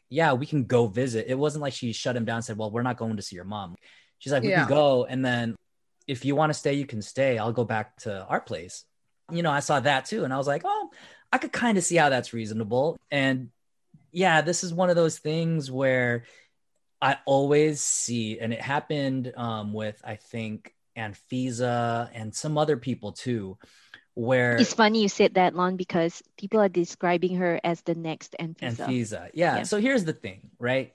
yeah 0.09 0.33
we 0.33 0.45
can 0.45 0.65
go 0.65 0.87
visit. 0.87 1.25
It 1.27 1.37
wasn't 1.37 1.61
like 1.61 1.73
she 1.73 1.91
shut 1.93 2.15
him 2.15 2.25
down 2.25 2.37
and 2.37 2.45
said 2.45 2.57
well 2.57 2.71
we're 2.71 2.83
not 2.83 2.97
going 2.97 3.17
to 3.17 3.21
see 3.21 3.35
your 3.35 3.45
mom. 3.45 3.75
She's 4.19 4.33
like 4.33 4.43
we 4.43 4.49
Yeah. 4.49 4.65
can 4.65 4.69
go 4.69 5.05
and 5.05 5.23
then 5.25 5.55
if 6.07 6.25
you 6.25 6.35
want 6.35 6.49
to 6.51 6.57
stay 6.57 6.73
you 6.73 6.85
can 6.85 7.01
stay. 7.01 7.37
I'll 7.37 7.51
go 7.51 7.65
back 7.65 7.97
to 7.97 8.25
our 8.25 8.41
place. 8.41 8.85
You 9.31 9.43
know 9.43 9.51
i 9.51 9.59
saw 9.59 9.79
that 9.79 10.05
too 10.05 10.23
and 10.23 10.33
i 10.33 10.37
was 10.37 10.47
like 10.47 10.63
oh 10.65 10.89
i 11.31 11.37
could 11.37 11.51
kind 11.51 11.77
of 11.77 11.83
see 11.83 11.97
how 11.97 12.09
that's 12.09 12.33
reasonable. 12.33 12.97
And 13.11 13.49
yeah, 14.11 14.41
this 14.41 14.63
is 14.63 14.73
one 14.73 14.89
of 14.89 14.95
those 14.95 15.19
things 15.19 15.69
where 15.69 16.23
I 17.01 17.17
always 17.25 17.79
see, 17.81 18.39
and 18.39 18.51
it 18.51 18.61
happened 18.61 19.31
um, 19.37 19.71
with 19.71 20.01
I 20.03 20.15
think 20.15 20.73
Anfisa 20.97 22.09
and 22.13 22.33
some 22.35 22.57
other 22.57 22.75
people 22.75 23.11
too, 23.11 23.57
where 24.15 24.57
It's 24.57 24.73
funny 24.73 25.01
you 25.01 25.09
said 25.09 25.35
that, 25.35 25.55
Lon, 25.55 25.75
because 25.77 26.21
people 26.37 26.59
are 26.59 26.69
describing 26.69 27.35
her 27.37 27.59
as 27.63 27.81
the 27.81 27.95
next 27.95 28.35
Anfisa. 28.39 28.87
Anfisa. 28.87 29.29
Yeah. 29.33 29.57
Yeah. 29.57 29.63
So 29.63 29.79
here's 29.79 30.03
the 30.05 30.13
thing, 30.13 30.49
right? 30.59 30.93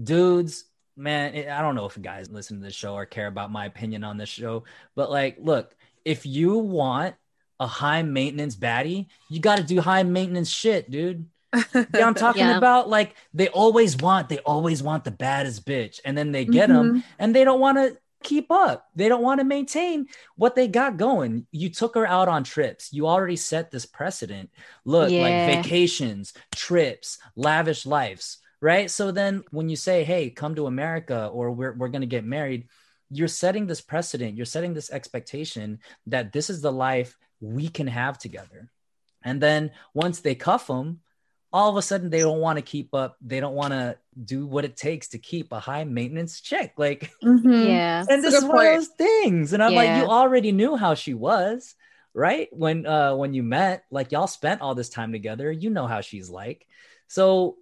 Dudes, 0.00 0.64
man, 0.96 1.48
I 1.50 1.60
don't 1.62 1.74
know 1.74 1.86
if 1.86 2.00
guys 2.00 2.30
listen 2.30 2.58
to 2.58 2.64
the 2.64 2.70
show 2.72 2.94
or 2.94 3.06
care 3.06 3.26
about 3.26 3.50
my 3.50 3.66
opinion 3.66 4.04
on 4.04 4.16
this 4.18 4.28
show, 4.28 4.64
but 4.94 5.10
like, 5.10 5.36
look, 5.40 5.74
if 6.04 6.26
you 6.26 6.58
want 6.58 7.14
a 7.60 7.66
high 7.66 8.02
maintenance 8.02 8.56
baddie, 8.56 9.06
you 9.30 9.40
got 9.40 9.58
to 9.58 9.62
do 9.64 9.80
high 9.80 10.02
maintenance 10.02 10.50
shit, 10.50 10.90
dude. 10.90 11.26
Yeah, 11.74 12.06
I'm 12.06 12.14
talking 12.14 12.42
Yeah. 12.42 12.58
about 12.58 12.88
like 12.88 13.14
they 13.32 13.46
always 13.48 13.96
want, 13.96 14.28
they 14.28 14.38
always 14.38 14.82
want 14.82 15.04
the 15.04 15.12
baddest 15.12 15.64
bitch, 15.64 16.00
and 16.04 16.18
then 16.18 16.32
they 16.32 16.44
get 16.44 16.68
them, 16.68 16.94
Mhm. 17.00 17.04
and 17.20 17.34
they 17.34 17.44
don't 17.44 17.60
want 17.60 17.78
to 17.78 17.96
keep 18.24 18.50
up. 18.50 18.88
They 18.96 19.08
don't 19.08 19.22
want 19.22 19.38
to 19.40 19.44
maintain 19.44 20.08
what 20.34 20.54
they 20.56 20.66
got 20.66 20.96
going. 20.96 21.46
You 21.52 21.70
took 21.70 21.94
her 21.94 22.06
out 22.06 22.26
on 22.28 22.42
trips. 22.42 22.92
You 22.92 23.06
already 23.06 23.36
set 23.36 23.70
this 23.70 23.86
precedent. 23.86 24.50
Look, 24.84 25.10
Yeah. 25.10 25.20
like 25.20 25.56
vacations, 25.56 26.32
trips, 26.54 27.18
lavish 27.36 27.86
lives, 27.86 28.38
right? 28.60 28.90
So 28.90 29.12
then 29.12 29.44
when 29.50 29.68
you 29.68 29.76
say, 29.76 30.02
"Hey, 30.02 30.30
come 30.30 30.54
to 30.56 30.66
America," 30.66 31.28
or 31.32 31.52
"We're 31.52 31.74
we're 31.74 31.88
gonna 31.88 32.06
get 32.06 32.24
married," 32.24 32.68
you're 33.10 33.28
setting 33.28 33.66
this 33.66 33.80
precedent. 33.80 34.36
You're 34.36 34.46
setting 34.46 34.74
this 34.74 34.90
expectation 34.90 35.78
that 36.06 36.32
this 36.32 36.50
is 36.50 36.60
the 36.62 36.72
life 36.72 37.16
we 37.40 37.68
can 37.68 37.86
have 37.86 38.18
together. 38.18 38.70
And 39.22 39.40
then 39.40 39.70
once 39.92 40.20
they 40.20 40.34
cuff 40.34 40.66
them, 40.66 41.00
all 41.54 41.70
of 41.70 41.76
a 41.76 41.82
sudden 41.82 42.10
they 42.10 42.18
don't 42.18 42.40
want 42.40 42.56
to 42.58 42.62
keep 42.62 42.92
up. 42.94 43.16
They 43.24 43.38
don't 43.38 43.54
want 43.54 43.72
to 43.72 43.96
do 44.24 44.44
what 44.44 44.64
it 44.64 44.76
takes 44.76 45.08
to 45.10 45.18
keep 45.18 45.52
a 45.52 45.60
high 45.60 45.84
maintenance 45.84 46.40
chick. 46.40 46.72
Like, 46.76 47.12
Mhm. 47.22 47.68
Yeah. 47.68 48.00
and 48.08 48.08
That's 48.08 48.22
this 48.22 48.34
is 48.34 48.40
good 48.40 48.48
one 48.48 48.66
of 48.66 48.72
those 48.72 48.88
things. 48.88 49.52
And 49.52 49.62
I'm 49.62 49.72
like, 49.72 49.90
you 50.02 50.06
already 50.10 50.50
knew 50.50 50.74
how 50.74 50.94
she 50.94 51.14
was, 51.14 51.76
right? 52.12 52.48
When 52.50 52.86
uh 52.86 53.14
when 53.14 53.34
you 53.34 53.44
met, 53.44 53.84
like 53.92 54.10
y'all 54.10 54.26
spent 54.26 54.62
all 54.62 54.74
this 54.74 54.88
time 54.88 55.12
together, 55.12 55.52
you 55.52 55.70
know 55.70 55.86
how 55.86 56.00
she's 56.00 56.28
like. 56.28 56.66
So 57.06 57.56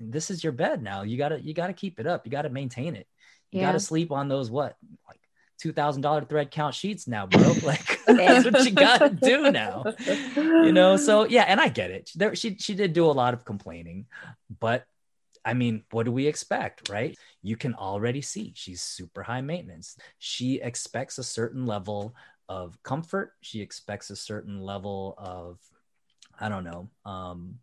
this 0.00 0.30
is 0.30 0.42
your 0.42 0.54
bed 0.54 0.82
now. 0.82 1.02
You 1.02 1.18
gotta 1.18 1.38
you 1.38 1.52
gotta 1.52 1.74
keep 1.74 2.00
it 2.00 2.06
up. 2.06 2.24
You 2.24 2.32
gotta 2.32 2.48
maintain 2.48 2.96
it. 2.96 3.06
You 3.52 3.60
Yeah. 3.60 3.66
gotta 3.66 3.80
sleep 3.80 4.12
on 4.12 4.28
those 4.28 4.50
what 4.50 4.76
like 5.06 5.20
two 5.58 5.72
thousand 5.72 6.02
dollar 6.02 6.22
thread 6.22 6.50
count 6.50 6.74
sheets 6.74 7.06
now, 7.06 7.26
bro. 7.26 7.54
Like 7.62 8.00
that's 8.06 8.44
what 8.44 8.64
you 8.64 8.70
gotta 8.72 9.10
do 9.10 9.50
now. 9.50 9.84
You 10.36 10.72
know, 10.72 10.96
so 10.96 11.24
yeah, 11.24 11.42
and 11.42 11.60
I 11.60 11.68
get 11.68 11.90
it. 11.90 12.10
There 12.14 12.34
she 12.34 12.56
she 12.58 12.74
did 12.74 12.92
do 12.92 13.06
a 13.06 13.12
lot 13.12 13.34
of 13.34 13.44
complaining, 13.44 14.06
but 14.60 14.86
I 15.44 15.54
mean, 15.54 15.84
what 15.92 16.06
do 16.06 16.12
we 16.12 16.26
expect, 16.26 16.88
right? 16.88 17.16
You 17.40 17.56
can 17.56 17.74
already 17.74 18.20
see 18.20 18.52
she's 18.56 18.82
super 18.82 19.22
high 19.22 19.42
maintenance. 19.42 19.96
She 20.18 20.60
expects 20.60 21.18
a 21.18 21.24
certain 21.24 21.66
level 21.66 22.16
of 22.48 22.82
comfort. 22.82 23.32
She 23.42 23.60
expects 23.60 24.10
a 24.10 24.16
certain 24.16 24.60
level 24.60 25.14
of, 25.16 25.60
I 26.38 26.48
don't 26.48 26.64
know, 26.64 26.90
um, 27.04 27.60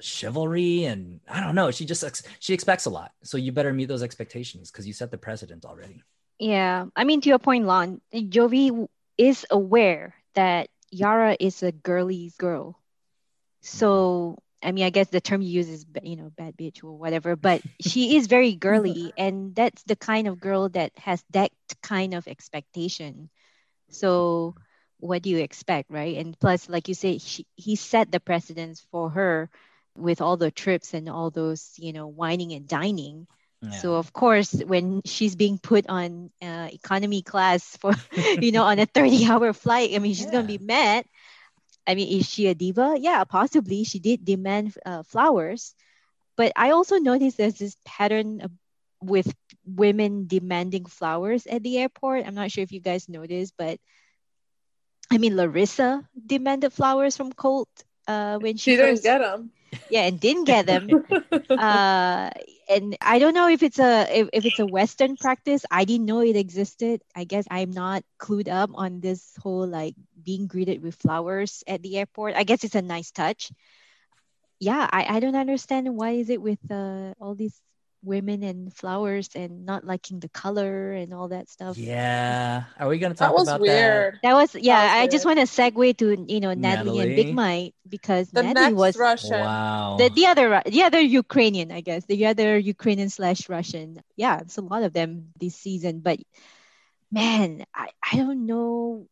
chivalry, 0.00 0.84
and 0.84 1.20
I 1.28 1.40
don't 1.40 1.54
know. 1.54 1.70
She 1.70 1.84
just 1.84 2.02
ex- 2.02 2.24
she 2.40 2.52
expects 2.52 2.86
a 2.86 2.90
lot. 2.90 3.12
So 3.22 3.38
you 3.38 3.52
better 3.52 3.72
meet 3.72 3.86
those 3.86 4.02
expectations 4.02 4.70
because 4.70 4.86
you 4.86 4.92
set 4.92 5.12
the 5.12 5.18
precedent 5.18 5.64
already. 5.64 6.02
Yeah. 6.38 6.86
I 6.96 7.04
mean, 7.04 7.20
to 7.22 7.28
your 7.28 7.38
point, 7.38 7.66
Lon, 7.66 8.00
Jovi 8.12 8.68
w- 8.68 8.88
is 9.16 9.46
aware 9.50 10.14
that 10.34 10.68
Yara 10.90 11.36
is 11.38 11.62
a 11.62 11.72
girly 11.72 12.32
girl. 12.38 12.78
So, 13.62 14.36
mm-hmm. 14.38 14.68
I 14.68 14.72
mean, 14.72 14.84
I 14.84 14.90
guess 14.90 15.08
the 15.08 15.20
term 15.20 15.42
you 15.42 15.50
use 15.50 15.68
is, 15.68 15.86
you 16.02 16.16
know, 16.16 16.30
bad 16.36 16.56
bitch 16.56 16.82
or 16.84 16.92
whatever, 16.92 17.36
but 17.36 17.62
she 17.80 18.16
is 18.16 18.26
very 18.26 18.54
girly. 18.54 19.12
And 19.18 19.54
that's 19.54 19.82
the 19.84 19.96
kind 19.96 20.26
of 20.28 20.40
girl 20.40 20.68
that 20.70 20.92
has 20.98 21.22
that 21.30 21.52
kind 21.82 22.14
of 22.14 22.26
expectation. 22.28 23.30
So, 23.90 24.54
what 25.00 25.22
do 25.22 25.30
you 25.30 25.38
expect, 25.38 25.90
right? 25.90 26.16
And 26.16 26.38
plus, 26.38 26.68
like 26.68 26.88
you 26.88 26.94
say, 26.94 27.18
she, 27.18 27.46
he 27.56 27.76
set 27.76 28.10
the 28.10 28.20
precedence 28.20 28.84
for 28.90 29.10
her 29.10 29.50
with 29.96 30.20
all 30.20 30.36
the 30.36 30.50
trips 30.50 30.94
and 30.94 31.08
all 31.08 31.30
those, 31.30 31.74
you 31.78 31.92
know, 31.92 32.06
wining 32.08 32.52
and 32.52 32.66
dining. 32.68 33.26
Yeah. 33.62 33.82
So 33.82 33.94
of 33.96 34.12
course, 34.12 34.52
when 34.52 35.02
she's 35.04 35.34
being 35.36 35.58
put 35.58 35.88
on 35.88 36.30
uh, 36.42 36.68
economy 36.72 37.22
class 37.22 37.76
for, 37.76 37.92
you 38.40 38.52
know, 38.52 38.64
on 38.64 38.78
a 38.78 38.86
thirty-hour 38.86 39.52
flight, 39.52 39.90
I 39.94 39.98
mean, 39.98 40.14
she's 40.14 40.30
gonna 40.30 40.44
be 40.46 40.58
mad. 40.58 41.04
I 41.86 41.94
mean, 41.94 42.18
is 42.20 42.28
she 42.28 42.46
a 42.48 42.54
diva? 42.54 42.96
Yeah, 42.98 43.24
possibly. 43.24 43.84
She 43.84 43.98
did 43.98 44.24
demand 44.24 44.74
uh, 44.84 45.02
flowers, 45.02 45.74
but 46.36 46.52
I 46.56 46.70
also 46.70 46.96
noticed 46.98 47.36
there's 47.38 47.58
this 47.58 47.76
pattern 47.84 48.42
with 49.02 49.32
women 49.66 50.26
demanding 50.26 50.86
flowers 50.86 51.46
at 51.46 51.62
the 51.62 51.78
airport. 51.78 52.26
I'm 52.26 52.34
not 52.34 52.50
sure 52.50 52.62
if 52.62 52.72
you 52.72 52.80
guys 52.80 53.08
noticed, 53.08 53.54
but 53.58 53.78
I 55.10 55.18
mean, 55.18 55.36
Larissa 55.36 56.08
demanded 56.26 56.72
flowers 56.72 57.16
from 57.16 57.32
Colt 57.32 57.68
uh, 58.06 58.38
when 58.38 58.56
she, 58.56 58.72
She 58.72 58.76
didn't 58.76 59.00
first, 59.00 59.02
get 59.02 59.18
them. 59.18 59.50
yeah, 59.88 60.02
and 60.06 60.20
didn't 60.20 60.44
get 60.44 60.66
them 60.66 60.96
uh 61.56 62.30
and 62.68 62.96
i 63.00 63.18
don't 63.18 63.34
know 63.34 63.48
if 63.48 63.62
it's 63.62 63.78
a 63.78 64.06
if, 64.20 64.28
if 64.32 64.44
it's 64.46 64.58
a 64.60 64.66
western 64.66 65.16
practice. 65.16 65.64
I 65.70 65.84
didn't 65.84 66.06
know 66.06 66.20
it 66.20 66.36
existed. 66.36 67.02
I 67.14 67.24
guess 67.24 67.46
i'm 67.50 67.70
not 67.70 68.02
clued 68.18 68.48
up 68.48 68.70
on 68.74 69.00
this 69.00 69.34
whole 69.42 69.66
like 69.66 69.94
being 70.22 70.46
greeted 70.46 70.82
with 70.82 70.94
flowers 70.96 71.62
at 71.66 71.82
the 71.82 71.96
airport. 71.98 72.34
I 72.36 72.44
guess 72.44 72.64
it's 72.64 72.74
a 72.76 72.82
nice 72.82 73.10
touch. 73.10 73.50
Yeah 74.60 74.88
i, 74.92 75.16
I 75.16 75.20
don't 75.20 75.36
understand 75.36 75.94
why 75.96 76.10
is 76.12 76.30
it 76.30 76.40
with 76.40 76.58
uh, 76.70 77.14
all 77.20 77.34
these 77.34 77.60
women 78.02 78.42
and 78.42 78.72
flowers 78.74 79.28
and 79.34 79.66
not 79.66 79.84
liking 79.84 80.20
the 80.20 80.28
color 80.28 80.92
and 80.92 81.12
all 81.12 81.28
that 81.28 81.48
stuff 81.48 81.76
yeah. 81.76 82.64
Are 82.78 82.88
we 82.88 82.98
gonna 82.98 83.14
that 83.14 83.26
talk 83.28 83.36
was 83.36 83.48
about 83.48 83.60
weird. 83.60 84.18
that 84.22 84.34
was 84.34 84.54
yeah 84.54 84.82
was 84.82 85.02
i 85.02 85.06
just 85.08 85.24
want 85.24 85.38
to 85.38 85.46
segue 85.46 85.96
to 85.98 86.24
you 86.28 86.40
know 86.40 86.54
natalie, 86.54 87.00
and 87.00 87.16
big 87.16 87.34
mike 87.34 87.74
because 87.88 88.28
The 88.30 88.42
natalie 88.42 88.66
next 88.66 88.74
was? 88.74 88.96
Russian. 88.96 89.40
Wow. 89.40 89.96
the, 89.98 90.08
the 90.10 90.26
other 90.26 90.62
the 90.66 90.82
other 90.82 91.00
Ukrainian, 91.00 91.72
I 91.72 91.80
guess, 91.80 92.04
the 92.04 92.26
other 92.26 92.58
Ukrainian 92.58 93.08
slash 93.08 93.48
Russian. 93.48 94.02
Yeah, 94.16 94.40
it's 94.40 94.58
a 94.58 94.62
lot 94.62 94.82
of 94.82 94.92
them 94.92 95.32
this 95.38 95.56
season. 95.56 96.00
But 96.00 96.18
man, 97.10 97.64
I, 97.74 97.88
I 98.02 98.16
don't 98.16 98.46
know. 98.46 99.06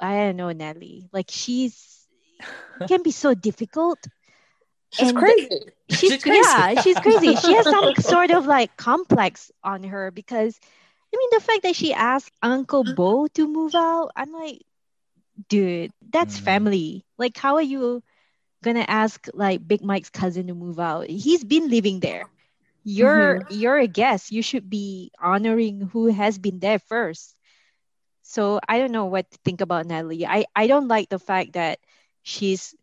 I 0.00 0.16
don't 0.16 0.36
know, 0.36 0.50
Natalie. 0.52 1.08
Like 1.12 1.26
she's 1.30 2.06
can 2.88 3.02
be 3.02 3.10
so 3.12 3.34
difficult. 3.34 3.98
She's 4.92 5.08
And- 5.10 5.18
crazy. 5.18 5.60
She's, 5.90 5.98
She's 6.12 6.22
crazy. 6.22 6.40
yeah, 6.44 6.80
she's 6.82 6.98
crazy. 6.98 7.34
She 7.42 7.52
has 7.54 7.64
some 7.64 7.94
sort 7.96 8.30
of 8.30 8.46
like 8.46 8.76
complex 8.76 9.50
on 9.62 9.84
her 9.84 10.10
because 10.10 10.58
I 11.12 11.16
mean 11.16 11.28
the 11.32 11.40
fact 11.40 11.62
that 11.62 11.76
she 11.76 11.92
asked 11.92 12.32
Uncle 12.42 12.84
Bo 12.94 13.26
to 13.28 13.46
move 13.48 13.74
out, 13.74 14.10
I'm 14.16 14.32
like, 14.32 14.62
dude, 15.48 15.92
that's 16.10 16.38
Mm. 16.38 16.42
family. 16.44 17.04
Like, 17.18 17.36
how 17.36 17.56
are 17.56 17.62
you 17.62 18.02
gonna 18.62 18.84
ask 18.86 19.26
like 19.34 19.66
Big 19.66 19.82
Mike's 19.82 20.10
cousin 20.10 20.46
to 20.48 20.54
move 20.54 20.78
out? 20.78 21.06
He's 21.08 21.44
been 21.44 21.68
living 21.70 22.00
there. 22.00 22.26
You're 22.82 23.42
you're 23.50 23.78
a 23.78 23.86
guest. 23.86 24.30
You 24.32 24.42
should 24.42 24.70
be 24.70 25.10
honoring 25.20 25.80
who 25.92 26.06
has 26.08 26.38
been 26.38 26.58
there 26.60 26.78
first. 26.78 27.34
So 28.22 28.60
I 28.68 28.78
don't 28.78 28.92
know 28.92 29.06
what 29.06 29.30
to 29.30 29.38
think 29.44 29.60
about 29.60 29.86
Natalie. 29.86 30.24
I, 30.26 30.46
I 30.54 30.66
don't 30.68 30.86
like 30.88 31.08
the 31.08 31.18
fact 31.18 31.54
that 31.54 31.78
she's 32.22 32.74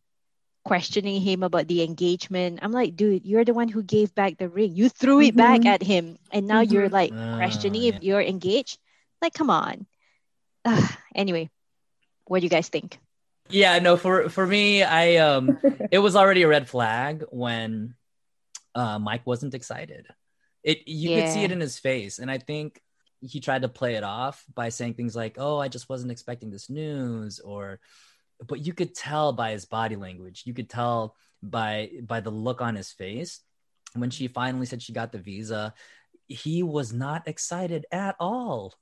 questioning 0.67 1.21
him 1.21 1.43
about 1.43 1.67
the 1.67 1.81
engagement. 1.81 2.59
I'm 2.61 2.71
like, 2.75 2.95
dude, 2.95 3.23
you're 3.25 3.45
the 3.47 3.53
one 3.55 3.69
who 3.71 3.81
gave 3.81 4.13
back 4.13 4.37
the 4.37 4.49
ring. 4.51 4.75
You 4.75 4.89
threw 4.89 5.21
it 5.21 5.35
back 5.35 5.61
Mhm. 5.61 5.71
at 5.71 5.81
him, 5.81 6.17
and 6.31 6.45
now 6.45 6.59
you're 6.59 6.89
like 6.91 7.11
Oh, 7.15 7.35
questioning 7.39 7.81
yeah. 7.83 7.95
if 7.95 8.03
you're 8.03 8.21
engaged. 8.21 8.77
Like, 9.21 9.33
come 9.33 9.49
on. 9.49 9.87
Ugh, 10.65 10.91
anyway, 11.15 11.49
what 12.27 12.39
do 12.39 12.45
you 12.45 12.49
guys 12.51 12.67
think? 12.69 12.99
yeah 13.49 13.79
no 13.79 13.95
for 13.95 14.27
for 14.27 14.45
me 14.45 14.83
i 14.83 15.23
um 15.23 15.55
it 15.89 15.99
was 16.03 16.17
already 16.19 16.43
a 16.43 16.47
red 16.51 16.67
flag 16.67 17.23
when 17.31 17.95
uh 18.75 18.99
mike 18.99 19.23
wasn't 19.25 19.53
excited 19.55 20.03
it 20.67 20.83
you 20.85 21.07
could 21.15 21.29
see 21.31 21.45
it 21.47 21.51
in 21.55 21.61
his 21.63 21.79
face 21.79 22.19
and 22.19 22.29
i 22.29 22.37
think 22.37 22.81
he 23.23 23.39
tried 23.39 23.61
to 23.63 23.69
play 23.71 23.95
it 23.95 24.03
off 24.03 24.43
by 24.53 24.67
saying 24.67 24.95
things 24.95 25.15
like 25.15 25.37
oh 25.39 25.57
i 25.63 25.69
just 25.69 25.87
wasn't 25.87 26.11
expecting 26.11 26.51
this 26.51 26.69
news 26.69 27.39
or 27.39 27.79
but 28.45 28.65
you 28.65 28.73
could 28.73 28.93
tell 28.93 29.33
by 29.33 29.51
his 29.51 29.65
body 29.65 29.95
language. 29.95 30.43
You 30.45 30.53
could 30.53 30.69
tell 30.69 31.15
by 31.41 31.91
by 32.01 32.19
the 32.19 32.31
look 32.31 32.61
on 32.61 32.75
his 32.75 32.91
face. 32.91 33.41
When 33.93 34.09
she 34.09 34.27
finally 34.27 34.65
said 34.65 34.81
she 34.81 34.93
got 34.93 35.11
the 35.11 35.17
visa 35.17 35.73
he 36.27 36.61
was 36.63 36.93
not 36.93 37.27
excited 37.27 37.85
at 37.91 38.15
all. 38.19 38.73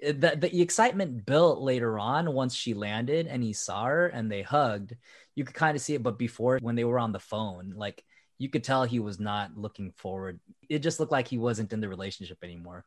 Eh, 0.00 0.12
the, 0.12 0.36
the 0.36 0.62
excitement 0.62 1.26
built 1.26 1.60
later 1.60 1.98
on 1.98 2.32
once 2.32 2.54
she 2.54 2.74
landed 2.74 3.26
and 3.26 3.42
he 3.42 3.52
saw 3.52 3.84
her 3.84 4.06
and 4.06 4.30
they 4.30 4.42
hugged. 4.42 4.94
You 5.34 5.44
could 5.44 5.54
kind 5.54 5.76
of 5.76 5.82
see 5.82 5.94
it 5.94 6.02
but 6.02 6.18
before 6.18 6.58
when 6.62 6.76
they 6.76 6.84
were 6.84 6.98
on 6.98 7.12
the 7.12 7.20
phone 7.20 7.74
like 7.76 8.02
you 8.38 8.50
could 8.50 8.64
tell 8.64 8.84
he 8.84 9.00
was 9.00 9.18
not 9.18 9.56
looking 9.56 9.92
forward. 9.92 10.40
It 10.68 10.80
just 10.80 11.00
looked 11.00 11.12
like 11.12 11.28
he 11.28 11.38
wasn't 11.38 11.72
in 11.72 11.80
the 11.80 11.88
relationship 11.88 12.38
anymore. 12.42 12.84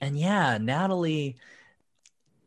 And 0.00 0.18
yeah 0.18 0.58
natalie 0.58 1.36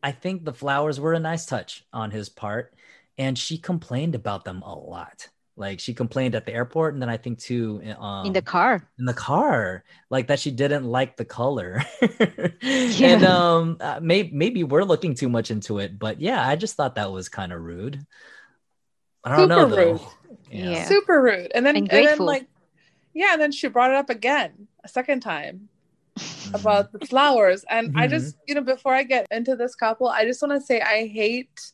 i 0.04 0.12
think 0.12 0.44
the 0.44 0.54
flowers 0.54 1.00
were 1.00 1.14
a 1.14 1.20
nice 1.20 1.46
touch 1.46 1.86
on 1.94 2.12
his 2.12 2.30
part 2.30 2.74
and 3.18 3.38
she 3.38 3.58
complained 3.58 4.16
about 4.16 4.46
them 4.46 4.62
a 4.62 4.74
lot 4.74 5.28
Like 5.58 5.80
she 5.80 5.94
complained 5.94 6.34
at 6.34 6.46
the 6.46 6.54
airport, 6.54 6.94
and 6.94 7.02
then 7.02 7.10
I 7.10 7.18
think 7.18 7.38
too 7.38 7.82
um, 8.00 8.26
in 8.26 8.34
the 8.34 8.42
car. 8.42 8.88
in 8.98 9.06
the 9.06 9.14
car, 9.14 9.84
like 10.10 10.28
that 10.28 10.40
she 10.40 10.50
didn't 10.50 10.86
like 10.86 11.18
the 11.18 11.26
color. 11.26 11.84
And 12.64 13.24
um, 13.26 13.78
uh, 13.80 14.00
maybe 14.02 14.32
maybe 14.32 14.64
we're 14.64 14.84
looking 14.84 15.14
too 15.14 15.28
much 15.28 15.52
into 15.52 15.80
it, 15.80 16.00
but 16.00 16.22
yeah, 16.22 16.48
I 16.48 16.56
just 16.56 16.78
thought 16.78 16.96
that 16.96 17.12
was 17.12 17.28
kind 17.28 17.52
of 17.52 17.62
rude. 17.62 18.06
I 19.26 19.36
don't 19.36 19.50
know 19.50 19.68
though. 19.68 19.92
rude. 19.94 20.02
Yeah. 20.50 20.86
Super 20.86 21.22
rude. 21.22 21.52
And 21.54 21.66
then 21.66 21.76
And 21.76 21.92
and, 21.92 22.08
then 22.08 22.18
like 22.20 22.48
yeah, 23.14 23.34
and 23.34 23.42
then 23.42 23.52
she 23.52 23.68
brought 23.68 23.92
it 23.92 23.98
up 23.98 24.10
again 24.10 24.68
a 24.84 24.88
second 24.88 25.20
time. 25.20 25.68
About 26.54 26.92
the 26.92 27.06
flowers. 27.06 27.64
And 27.70 27.94
I 27.98 28.08
Mhm. 28.08 28.10
just, 28.10 28.36
you 28.48 28.56
know, 28.56 28.62
before 28.62 28.94
I 28.94 29.04
get 29.04 29.26
into 29.32 29.56
this 29.56 29.76
couple, 29.76 30.08
I 30.08 30.26
just 30.26 30.42
want 30.42 30.60
to 30.60 30.66
say 30.66 30.82
I 30.82 31.08
hate 31.08 31.72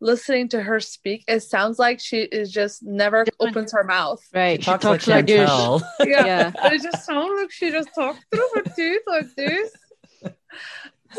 listening 0.00 0.48
to 0.50 0.62
her 0.62 0.78
speak. 0.80 1.24
It 1.26 1.40
sounds 1.40 1.78
like 1.78 1.98
she 2.00 2.20
is 2.22 2.50
just 2.52 2.82
never 2.82 3.24
Different. 3.24 3.50
opens 3.56 3.72
her 3.72 3.82
mouth. 3.84 4.24
Right. 4.32 4.60
She 4.62 4.64
talks 4.64 4.84
like 5.08 5.26
this. 5.26 5.50
Yeah. 6.00 6.24
Yeah. 6.24 6.52
It 6.72 6.82
just 6.82 7.04
sounds 7.04 7.40
like 7.40 7.50
she 7.50 7.70
just 7.70 7.88
talks 7.94 8.20
through 8.30 8.48
her 8.54 8.62
teeth 8.76 9.02
like 9.06 9.34
this. 9.36 9.72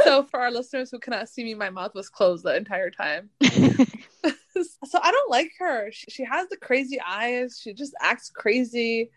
So 0.05 0.23
for 0.23 0.39
our 0.39 0.51
listeners 0.51 0.91
who 0.91 0.99
cannot 0.99 1.27
see 1.29 1.43
me, 1.43 1.55
my 1.55 1.69
mouth 1.71 1.93
was 1.95 2.09
closed 2.09 2.43
the 2.45 2.55
entire 2.55 2.91
time. 2.91 3.29
so 3.41 4.99
I 5.01 5.11
don't 5.11 5.29
like 5.31 5.51
her. 5.59 5.91
She, 5.91 6.05
she 6.11 6.23
has 6.23 6.47
the 6.49 6.57
crazy 6.57 6.99
eyes. 7.05 7.59
She 7.61 7.73
just 7.73 7.93
acts 8.01 8.29
crazy. 8.29 9.09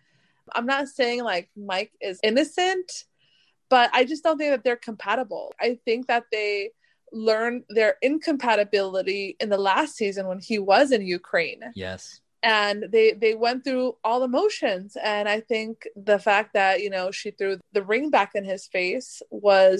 I'm 0.55 0.67
not 0.67 0.89
saying 0.89 1.23
like 1.25 1.51
Mike 1.57 1.93
is 2.01 2.19
innocent, 2.23 3.05
but 3.73 3.89
I 3.95 4.05
just 4.05 4.23
don't 4.23 4.37
think 4.37 4.51
that 4.51 4.65
they're 4.65 4.77
compatible. 4.77 5.55
I 5.59 5.79
think 5.87 6.07
that 6.09 6.25
they 6.31 6.73
learned 7.11 7.65
their 7.71 7.97
incompatibility 8.03 9.35
in 9.41 9.49
the 9.49 9.57
last 9.57 9.97
season 9.97 10.27
when 10.27 10.41
he 10.41 10.59
was 10.59 10.93
in 10.93 11.01
Ukraine 11.19 11.63
Yes. 11.75 12.21
and 12.43 12.85
they 12.95 13.13
they 13.13 13.35
went 13.35 13.65
through 13.65 13.89
all 14.07 14.21
emotions 14.31 14.97
and 15.13 15.25
i 15.37 15.39
think 15.53 15.73
the 16.11 16.19
fact 16.29 16.51
that 16.55 16.75
you 16.83 16.91
know 16.95 17.07
she 17.19 17.31
threw 17.31 17.53
the 17.77 17.85
ring 17.93 18.07
back 18.17 18.31
in 18.39 18.45
his 18.45 18.63
face 18.67 19.11
was 19.31 19.79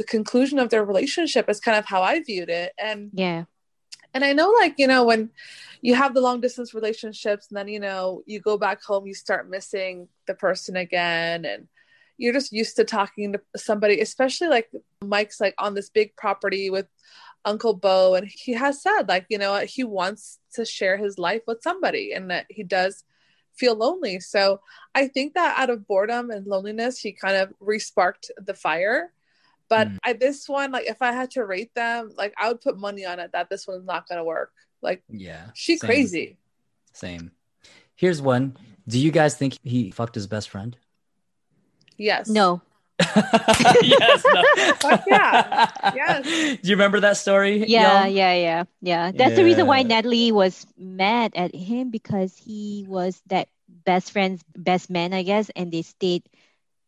the 0.00 0.08
conclusion 0.16 0.58
of 0.60 0.70
their 0.70 0.84
relationship 0.92 1.44
is 1.48 1.60
kind 1.66 1.78
of 1.80 1.84
how 1.92 2.00
i 2.02 2.14
viewed 2.30 2.52
it 2.62 2.70
and 2.88 3.10
yeah. 3.12 3.42
and 4.14 4.22
i 4.28 4.32
know 4.38 4.50
like 4.62 4.74
you 4.82 4.88
know 4.92 5.02
when 5.10 5.22
you 5.86 5.94
have 6.02 6.12
the 6.14 6.24
long 6.28 6.38
distance 6.40 6.72
relationships 6.80 7.44
and 7.48 7.56
then 7.58 7.68
you 7.74 7.80
know 7.86 8.22
you 8.30 8.38
go 8.50 8.56
back 8.66 8.78
home 8.88 9.04
you 9.10 9.16
start 9.26 9.50
missing 9.56 10.08
the 10.28 10.36
person 10.46 10.74
again 10.76 11.44
and 11.52 11.62
you're 12.18 12.32
just 12.32 12.52
used 12.52 12.76
to 12.76 12.84
talking 12.84 13.32
to 13.32 13.40
somebody 13.56 14.00
especially 14.00 14.48
like 14.48 14.68
mike's 15.02 15.40
like 15.40 15.54
on 15.58 15.74
this 15.74 15.88
big 15.88 16.14
property 16.16 16.68
with 16.68 16.86
uncle 17.44 17.72
bo 17.72 18.14
and 18.14 18.26
he 18.28 18.52
has 18.52 18.82
said 18.82 19.02
like 19.08 19.24
you 19.30 19.38
know 19.38 19.56
he 19.60 19.84
wants 19.84 20.38
to 20.52 20.64
share 20.64 20.96
his 20.96 21.18
life 21.18 21.42
with 21.46 21.62
somebody 21.62 22.12
and 22.12 22.30
that 22.30 22.44
he 22.50 22.62
does 22.62 23.04
feel 23.54 23.74
lonely 23.76 24.20
so 24.20 24.60
i 24.94 25.06
think 25.08 25.34
that 25.34 25.56
out 25.58 25.70
of 25.70 25.86
boredom 25.86 26.30
and 26.30 26.46
loneliness 26.46 26.98
he 26.98 27.12
kind 27.12 27.36
of 27.36 27.52
resparked 27.62 28.30
the 28.44 28.54
fire 28.54 29.12
but 29.68 29.88
Mm. 29.88 29.98
I, 30.04 30.12
this 30.14 30.48
one 30.48 30.72
like 30.72 30.86
if 30.86 31.00
i 31.02 31.12
had 31.12 31.30
to 31.32 31.44
rate 31.44 31.74
them 31.74 32.10
like 32.16 32.34
i 32.38 32.48
would 32.48 32.60
put 32.60 32.78
money 32.78 33.04
on 33.04 33.18
it 33.20 33.30
that 33.32 33.48
this 33.48 33.66
one's 33.66 33.86
not 33.86 34.08
going 34.08 34.18
to 34.18 34.24
work 34.24 34.52
like 34.82 35.02
Yeah. 35.08 35.50
she 35.54 35.76
Same. 35.76 35.88
crazy 35.88 36.36
Same. 36.92 37.30
Here's 37.94 38.20
one. 38.22 38.56
Do 38.88 38.98
you 38.98 39.10
guys 39.12 39.36
think 39.36 39.56
he 39.62 39.90
fucked 39.92 40.14
his 40.14 40.26
best 40.26 40.50
friend? 40.50 40.76
Yes 41.98 42.28
No. 42.28 42.62
yes. 43.82 44.24
No. 44.26 44.42
Fuck 44.82 45.04
yeah. 45.06 45.70
Yes. 45.94 46.24
Do 46.62 46.68
you 46.68 46.74
remember 46.74 46.98
that 47.00 47.16
story? 47.16 47.64
Yeah, 47.66 48.04
y'all? 48.04 48.10
yeah, 48.10 48.34
yeah, 48.34 48.64
yeah. 48.82 49.12
That's 49.14 49.36
the 49.36 49.44
reason 49.44 49.66
why 49.66 49.78
Yeah. 49.86 49.86
Natalie 50.02 50.32
was 50.32 50.66
mad 50.76 51.32
at 51.36 51.54
him 51.54 51.90
because 51.90 52.34
he 52.36 52.84
was 52.88 53.22
that 53.28 53.48
best 53.68 54.10
friend's 54.10 54.42
best 54.56 54.90
man, 54.90 55.14
I 55.14 55.22
guess, 55.22 55.48
and 55.54 55.70
they 55.70 55.82
stayed 55.82 56.24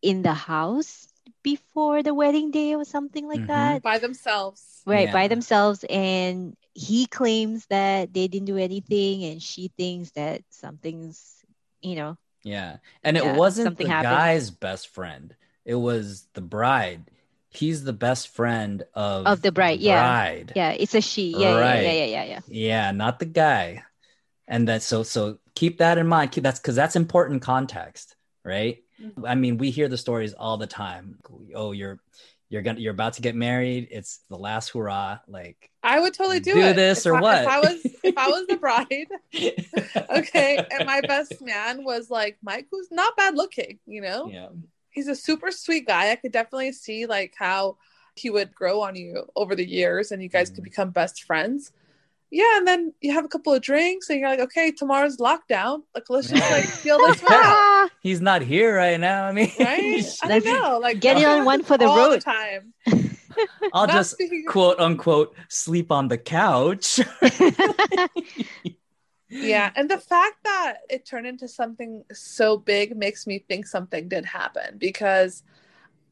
in 0.02 0.22
the 0.22 0.34
house 0.34 1.06
before 1.42 2.02
the 2.02 2.12
wedding 2.12 2.50
day 2.50 2.74
or 2.74 2.84
something 2.84 3.28
like 3.28 3.46
Mhm. 3.46 3.54
that. 3.54 3.82
by 3.82 3.98
themselves 3.98 4.82
Right, 4.86 5.12
by 5.12 5.28
themselves. 5.28 5.84
And 5.88 6.56
he 6.74 7.06
claims 7.06 7.66
that 7.70 8.12
they 8.12 8.26
didn't 8.26 8.46
do 8.50 8.56
anything, 8.58 9.24
and 9.30 9.38
she 9.42 9.68
thinks 9.78 10.10
that 10.18 10.42
something's, 10.50 11.38
you 11.82 11.94
know, 11.94 12.16
Yeah. 12.42 12.78
And 13.02 13.16
it 13.16 13.24
Yeah, 13.24 13.34
wasn't 13.36 13.64
something 13.64 13.86
the 13.86 13.92
happened. 13.92 14.12
guy's 14.12 14.50
best 14.50 14.88
friend. 14.88 15.34
It 15.64 15.74
was 15.74 16.26
the 16.34 16.40
bride. 16.40 17.10
He's 17.50 17.84
the 17.84 17.92
best 17.92 18.28
friend 18.28 18.84
of 18.94 19.26
Of 19.26 19.42
the 19.42 19.52
bride, 19.52 19.80
yeah. 19.80 20.02
bride. 20.02 20.52
yeah, 20.54 20.70
it's 20.72 20.94
a 20.94 21.00
she. 21.00 21.36
Yeah, 21.38 21.54
Right. 21.58 21.82
yeah, 21.82 21.90
yeah, 21.92 22.04
yeah, 22.04 22.06
yeah, 22.06 22.24
yeah. 22.24 22.40
Yeah, 22.46 22.90
not 22.92 23.18
the 23.18 23.26
guy. 23.26 23.84
And 24.48 24.68
that 24.68 24.82
so 24.82 25.02
so 25.02 25.38
keep 25.54 25.78
that 25.78 25.98
in 25.98 26.06
mind. 26.08 26.32
Keep 26.32 26.44
that's 26.44 26.58
because 26.60 26.76
that's 26.76 26.96
important 26.96 27.42
context, 27.42 28.16
right? 28.44 28.78
Mhm. 29.00 29.28
I 29.28 29.34
mean, 29.34 29.58
we 29.58 29.70
hear 29.70 29.88
the 29.88 29.98
stories 29.98 30.34
all 30.34 30.56
the 30.56 30.66
time. 30.66 31.18
Oh, 31.54 31.72
you're 31.72 32.00
you're 32.50 32.62
gonna 32.62 32.80
you're 32.80 32.92
about 32.92 33.14
to 33.14 33.22
get 33.22 33.34
married. 33.34 33.88
It's 33.90 34.20
the 34.28 34.36
last 34.36 34.70
hurrah. 34.70 35.20
Like 35.26 35.70
i 35.82 35.98
would 35.98 36.12
totally 36.12 36.40
do, 36.40 36.52
Do 36.52 36.60
it 36.60 36.76
this 36.76 37.06
if 37.06 37.12
or 37.12 37.16
I, 37.16 37.20
what? 37.22 37.42
if 37.42 37.48
i 37.48 37.58
was 37.60 37.86
if 38.04 38.18
i 38.18 38.28
was 38.28 38.46
the 38.46 38.56
bride 38.66 39.06
okay 40.10 40.62
and 40.70 40.84
my 40.86 41.00
best 41.00 41.40
man 41.40 41.84
was 41.84 42.10
like 42.10 42.36
mike 42.42 42.66
who's 42.70 42.90
not 42.90 43.16
bad 43.16 43.34
looking 43.34 43.78
you 43.86 44.02
know 44.02 44.28
yeah. 44.30 44.48
he's 44.90 45.08
a 45.08 45.14
super 45.14 45.50
sweet 45.50 45.86
guy 45.86 46.10
i 46.10 46.16
could 46.16 46.32
definitely 46.32 46.72
see 46.72 47.06
like 47.06 47.32
how 47.38 47.78
he 48.14 48.28
would 48.28 48.54
grow 48.54 48.82
on 48.82 48.94
you 48.94 49.24
over 49.36 49.54
the 49.54 49.64
years 49.66 50.12
and 50.12 50.22
you 50.22 50.28
guys 50.28 50.50
could 50.50 50.60
Mhm. 50.60 50.64
become 50.64 50.90
best 50.90 51.24
friends 51.24 51.72
yeah 52.30 52.56
and 52.58 52.66
then 52.66 52.92
you 53.00 53.12
have 53.12 53.24
a 53.24 53.28
couple 53.28 53.52
of 53.52 53.60
drinks 53.60 54.08
and 54.08 54.20
you're 54.20 54.28
like 54.28 54.40
okay 54.40 54.70
tomorrow's 54.70 55.16
lockdown 55.18 55.82
like 55.94 56.04
let's 56.08 56.28
just 56.28 56.50
like 56.50 56.64
feel 56.84 56.98
this 56.98 57.20
one 57.22 57.32
out 57.34 57.90
He's 58.02 58.20
not 58.20 58.40
here 58.42 58.74
right 58.76 58.98
now. 59.00 59.24
I 59.26 59.32
mean, 59.32 59.50
right 59.58 60.04
i 60.22 60.28
Let's 60.28 60.44
don't 60.44 60.62
know 60.62 60.78
like 60.78 61.00
getting 61.00 61.24
on 61.26 61.44
one 61.44 61.62
for 61.64 61.76
the 61.76 61.86
all 61.86 61.96
road. 61.96 62.20
time 62.20 62.72
I'll 63.72 63.86
Not 63.86 63.90
just 63.94 64.12
speaking 64.12 64.44
quote 64.46 64.78
unquote 64.78 65.34
sleep 65.48 65.90
on 65.90 66.08
the 66.08 66.18
couch. 66.18 67.00
yeah 69.28 69.70
and 69.76 69.90
the 69.90 69.98
fact 69.98 70.36
that 70.44 70.78
it 70.88 71.04
turned 71.06 71.26
into 71.26 71.48
something 71.48 72.04
so 72.12 72.56
big 72.56 72.96
makes 72.96 73.26
me 73.26 73.38
think 73.48 73.66
something 73.66 74.08
did 74.08 74.24
happen 74.24 74.76
because 74.78 75.42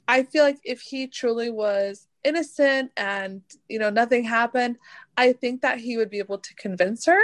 i 0.09 0.22
feel 0.22 0.44
like 0.44 0.59
if 0.64 0.81
he 0.81 1.07
truly 1.07 1.50
was 1.50 2.07
innocent 2.24 2.90
and 2.96 3.42
you 3.68 3.78
know 3.78 3.90
nothing 3.90 4.24
happened 4.24 4.76
i 5.16 5.33
think 5.33 5.62
that 5.62 5.78
he 5.78 5.96
would 5.96 6.11
be 6.11 6.18
able 6.18 6.38
to 6.38 6.54
convince 6.54 7.07
her. 7.07 7.20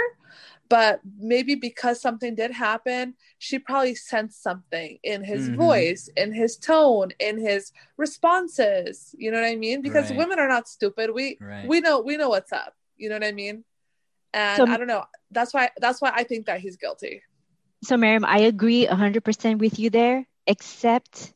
But 0.67 0.99
maybe 1.19 1.53
because 1.53 2.01
something 2.01 2.33
did 2.35 2.51
happen 2.51 3.13
she 3.37 3.59
probably 3.59 3.93
sensed 3.95 4.41
something 4.41 4.97
in 5.03 5.23
his 5.23 5.49
Mhm. 5.49 5.55
voice 5.57 6.09
in 6.17 6.33
his 6.33 6.57
tone 6.57 7.11
in 7.19 7.37
his 7.39 7.71
responses. 7.97 9.13
You 9.17 9.29
know 9.31 9.39
what 9.41 9.47
i 9.47 9.55
mean? 9.55 9.81
Because 9.81 10.09
Right. 10.09 10.17
women 10.17 10.39
are 10.39 10.47
not 10.47 10.67
stupid. 10.67 11.11
We 11.13 11.37
Right. 11.39 11.67
we 11.67 11.81
know 11.81 11.99
we 12.01 12.17
know 12.17 12.29
what's 12.29 12.51
up. 12.51 12.73
You 12.97 13.09
know 13.09 13.15
what 13.15 13.23
i 13.23 13.31
mean? 13.31 13.63
And 14.33 14.57
So- 14.57 14.67
i 14.73 14.77
don't 14.77 14.87
know. 14.87 15.05
That's 15.31 15.53
why 15.53 15.69
that's 15.77 16.01
why 16.01 16.11
i 16.15 16.23
think 16.23 16.45
that 16.47 16.59
he's 16.61 16.77
guilty. 16.77 17.21
So, 17.83 17.97
Miriam, 17.97 18.25
I 18.25 18.39
agree 18.39 18.87
100% 18.87 19.59
with 19.59 19.77
you 19.77 19.91
there, 19.91 20.25
except 20.47 21.34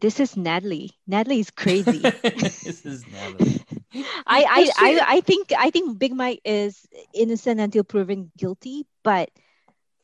this 0.00 0.20
is 0.20 0.36
Natalie. 0.36 0.92
Natalie 1.06 1.40
is 1.40 1.50
crazy. 1.50 2.12
this 2.34 2.84
is 2.84 3.06
Natalie. 3.06 3.60
I, 4.26 4.44
I, 4.44 4.70
I, 4.76 5.00
I 5.16 5.20
think 5.20 5.52
I 5.56 5.70
think 5.70 5.98
Big 5.98 6.14
Mike 6.14 6.40
is 6.44 6.86
innocent 7.14 7.60
until 7.60 7.84
proven 7.84 8.30
guilty, 8.36 8.86
but 9.02 9.30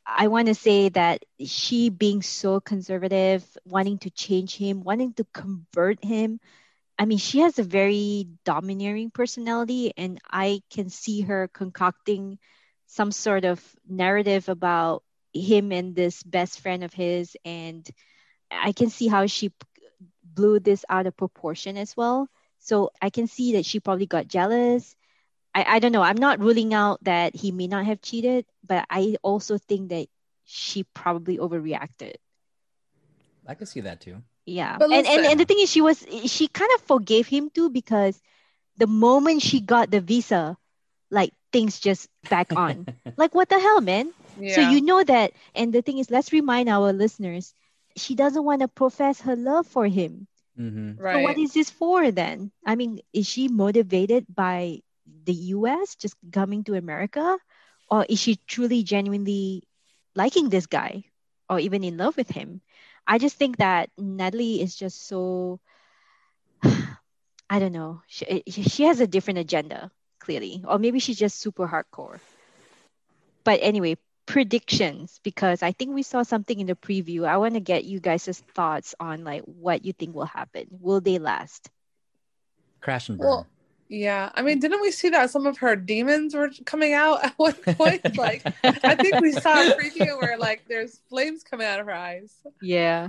I 0.07 0.29
want 0.29 0.49
to 0.49 0.55
say 0.55 0.89
that 0.91 1.25
she 1.45 1.89
being 1.89 2.23
so 2.23 2.61
conservative, 2.61 3.45
wanting 3.65 3.99
to 4.01 4.11
change 4.11 4.57
him, 4.57 4.83
wanting 4.83 5.15
to 5.15 5.25
convert 5.33 6.05
him. 6.05 6.41
I 6.99 7.07
mean, 7.07 7.19
she 7.19 7.41
has 7.41 7.59
a 7.59 7.65
very 7.65 8.29
domineering 8.45 9.11
personality, 9.11 9.93
and 9.97 10.19
I 10.31 10.63
can 10.71 10.91
see 10.91 11.23
her 11.23 11.49
concocting 11.53 12.39
some 12.87 13.11
sort 13.13 13.45
of 13.45 13.61
narrative 13.89 14.49
about 14.49 15.03
him 15.33 15.73
and 15.73 15.95
this 15.95 16.23
best 16.23 16.61
friend 16.61 16.85
of 16.85 16.93
his, 16.93 17.37
and 17.45 17.89
I 18.51 18.73
can 18.73 18.91
see 18.91 19.09
how 19.09 19.27
she 19.27 19.49
p- 19.49 19.55
blew 20.35 20.59
this 20.61 20.85
out 20.89 21.07
of 21.07 21.17
proportion 21.17 21.77
as 21.77 21.97
well. 21.97 22.29
So 22.59 22.91
I 23.01 23.11
can 23.11 23.27
see 23.27 23.53
that 23.55 23.67
she 23.67 23.81
probably 23.81 24.07
got 24.07 24.29
jealous. 24.29 24.97
I, 25.55 25.65
I 25.77 25.79
don't 25.81 25.93
know. 25.93 26.03
I'm 26.03 26.17
not 26.17 26.41
ruling 26.41 26.75
out 26.75 27.03
that 27.05 27.35
he 27.37 27.53
may 27.53 27.67
not 27.69 27.87
have 27.87 28.01
cheated, 28.03 28.47
but 28.67 28.87
I 28.91 29.17
also 29.23 29.59
think 29.59 29.91
that 29.91 30.09
she 30.45 30.85
probably 30.85 31.39
overreacted. 31.39 32.15
I 33.47 33.55
can 33.55 33.67
see 33.67 33.81
that 33.81 34.01
too. 34.01 34.23
Yeah. 34.47 34.79
But 34.79 34.91
and, 34.91 35.07
and 35.07 35.27
and 35.27 35.41
the 35.41 35.45
thing 35.45 35.59
is 35.61 35.71
she 35.71 35.81
was 35.81 36.05
she 36.27 36.49
kind 36.49 36.71
of 36.75 36.83
forgave 36.83 37.27
him 37.27 37.51
too 37.51 37.71
because 37.71 38.21
the 38.77 38.87
moment 38.87 39.43
she 39.43 39.61
got 39.61 39.91
the 39.91 40.01
visa, 40.01 40.57
like 41.11 41.33
things 41.53 41.81
just 41.81 42.09
back 42.29 42.53
on. 42.57 42.89
like 43.17 43.35
what 43.35 43.49
the 43.49 43.59
hell, 43.59 43.81
man? 43.81 44.13
yeah 44.37 44.47
So 44.47 44.61
you 44.61 44.81
know 44.81 45.03
that 45.03 45.33
and 45.55 45.73
the 45.73 45.83
thing 45.83 45.99
is 45.99 46.11
let's 46.11 46.33
remind 46.33 46.69
our 46.69 46.93
listeners, 46.93 47.55
she 47.97 48.15
doesn't 48.15 48.45
want 48.45 48.61
to 48.61 48.69
profess 48.69 49.21
her 49.23 49.37
love 49.37 49.67
for 49.67 49.87
him. 49.87 50.27
hmm 50.57 50.93
right 50.97 51.13
So 51.13 51.19
what 51.21 51.37
is 51.39 51.53
this 51.55 51.71
for 51.71 52.11
then? 52.11 52.51
I 52.67 52.75
mean, 52.77 53.01
is 53.13 53.27
she 53.27 53.49
motivated 53.49 54.27
by 54.29 54.81
the 55.07 55.35
US 55.57 55.95
just 55.97 56.17
coming 56.33 56.65
to 56.65 56.75
America? 56.75 57.39
Or 57.91 58.05
is 58.09 58.19
she 58.21 58.37
truly 58.47 58.83
genuinely 58.83 59.63
liking 60.15 60.49
this 60.51 60.67
guy 60.67 61.05
or 61.49 61.59
even 61.61 61.85
in 61.85 61.97
love 61.97 62.17
with 62.17 62.29
him. 62.31 62.61
I 63.07 63.19
just 63.19 63.37
think 63.37 63.57
that 63.59 63.91
Natalie 63.99 64.61
is 64.61 64.75
just 64.75 65.07
so 65.07 65.61
I 67.51 67.59
don't 67.59 67.73
know. 67.73 68.03
She, 68.07 68.43
she 68.49 68.85
has 68.85 69.01
a 69.01 69.07
different 69.07 69.39
agenda, 69.39 69.91
clearly, 70.21 70.65
or 70.67 70.79
maybe 70.79 70.99
she's 70.99 71.19
just 71.19 71.39
super 71.41 71.67
hardcore. 71.67 72.21
But 73.45 73.61
anyway, 73.63 73.97
predictions 74.27 75.21
because 75.23 75.63
I 75.63 75.73
think 75.73 75.95
we 75.95 76.03
saw 76.03 76.23
something 76.23 76.59
in 76.59 76.67
the 76.67 76.75
preview. 76.75 77.27
I 77.27 77.37
want 77.37 77.55
to 77.55 77.61
get 77.61 77.85
you 77.85 78.01
guys' 78.01 78.43
thoughts 78.55 78.95
on 78.99 79.25
like 79.25 79.43
what 79.43 79.85
you 79.85 79.93
think 79.93 80.15
will 80.15 80.25
happen. 80.25 80.67
Will 80.71 81.01
they 81.01 81.19
last? 81.19 81.71
Crash 82.81 83.09
and 83.09 83.19
burn. 83.19 83.27
Well, 83.27 83.47
yeah. 83.89 84.31
I 84.35 84.43
mean, 84.43 84.61
didn't 84.61 84.81
we 84.81 84.91
see 84.91 85.11
that 85.11 85.31
some 85.31 85.47
of 85.47 85.59
her 85.59 85.77
demons 85.77 86.35
were 86.35 86.51
coming 86.65 86.95
out 86.95 87.25
at 87.25 87.35
one 87.37 87.53
point? 87.77 88.17
like, 88.17 88.43
I 88.65 88.95
think 88.95 89.21
we 89.21 89.33
saw 89.33 89.53
a 89.53 89.77
preview 89.77 90.21
where 90.21 90.39
like 90.39 90.65
there's 90.69 91.01
flames 91.09 91.43
coming 91.43 91.67
out 91.67 91.81
of 91.81 91.87
her 91.87 91.95
eyes. 91.95 92.35
Yeah. 92.63 93.09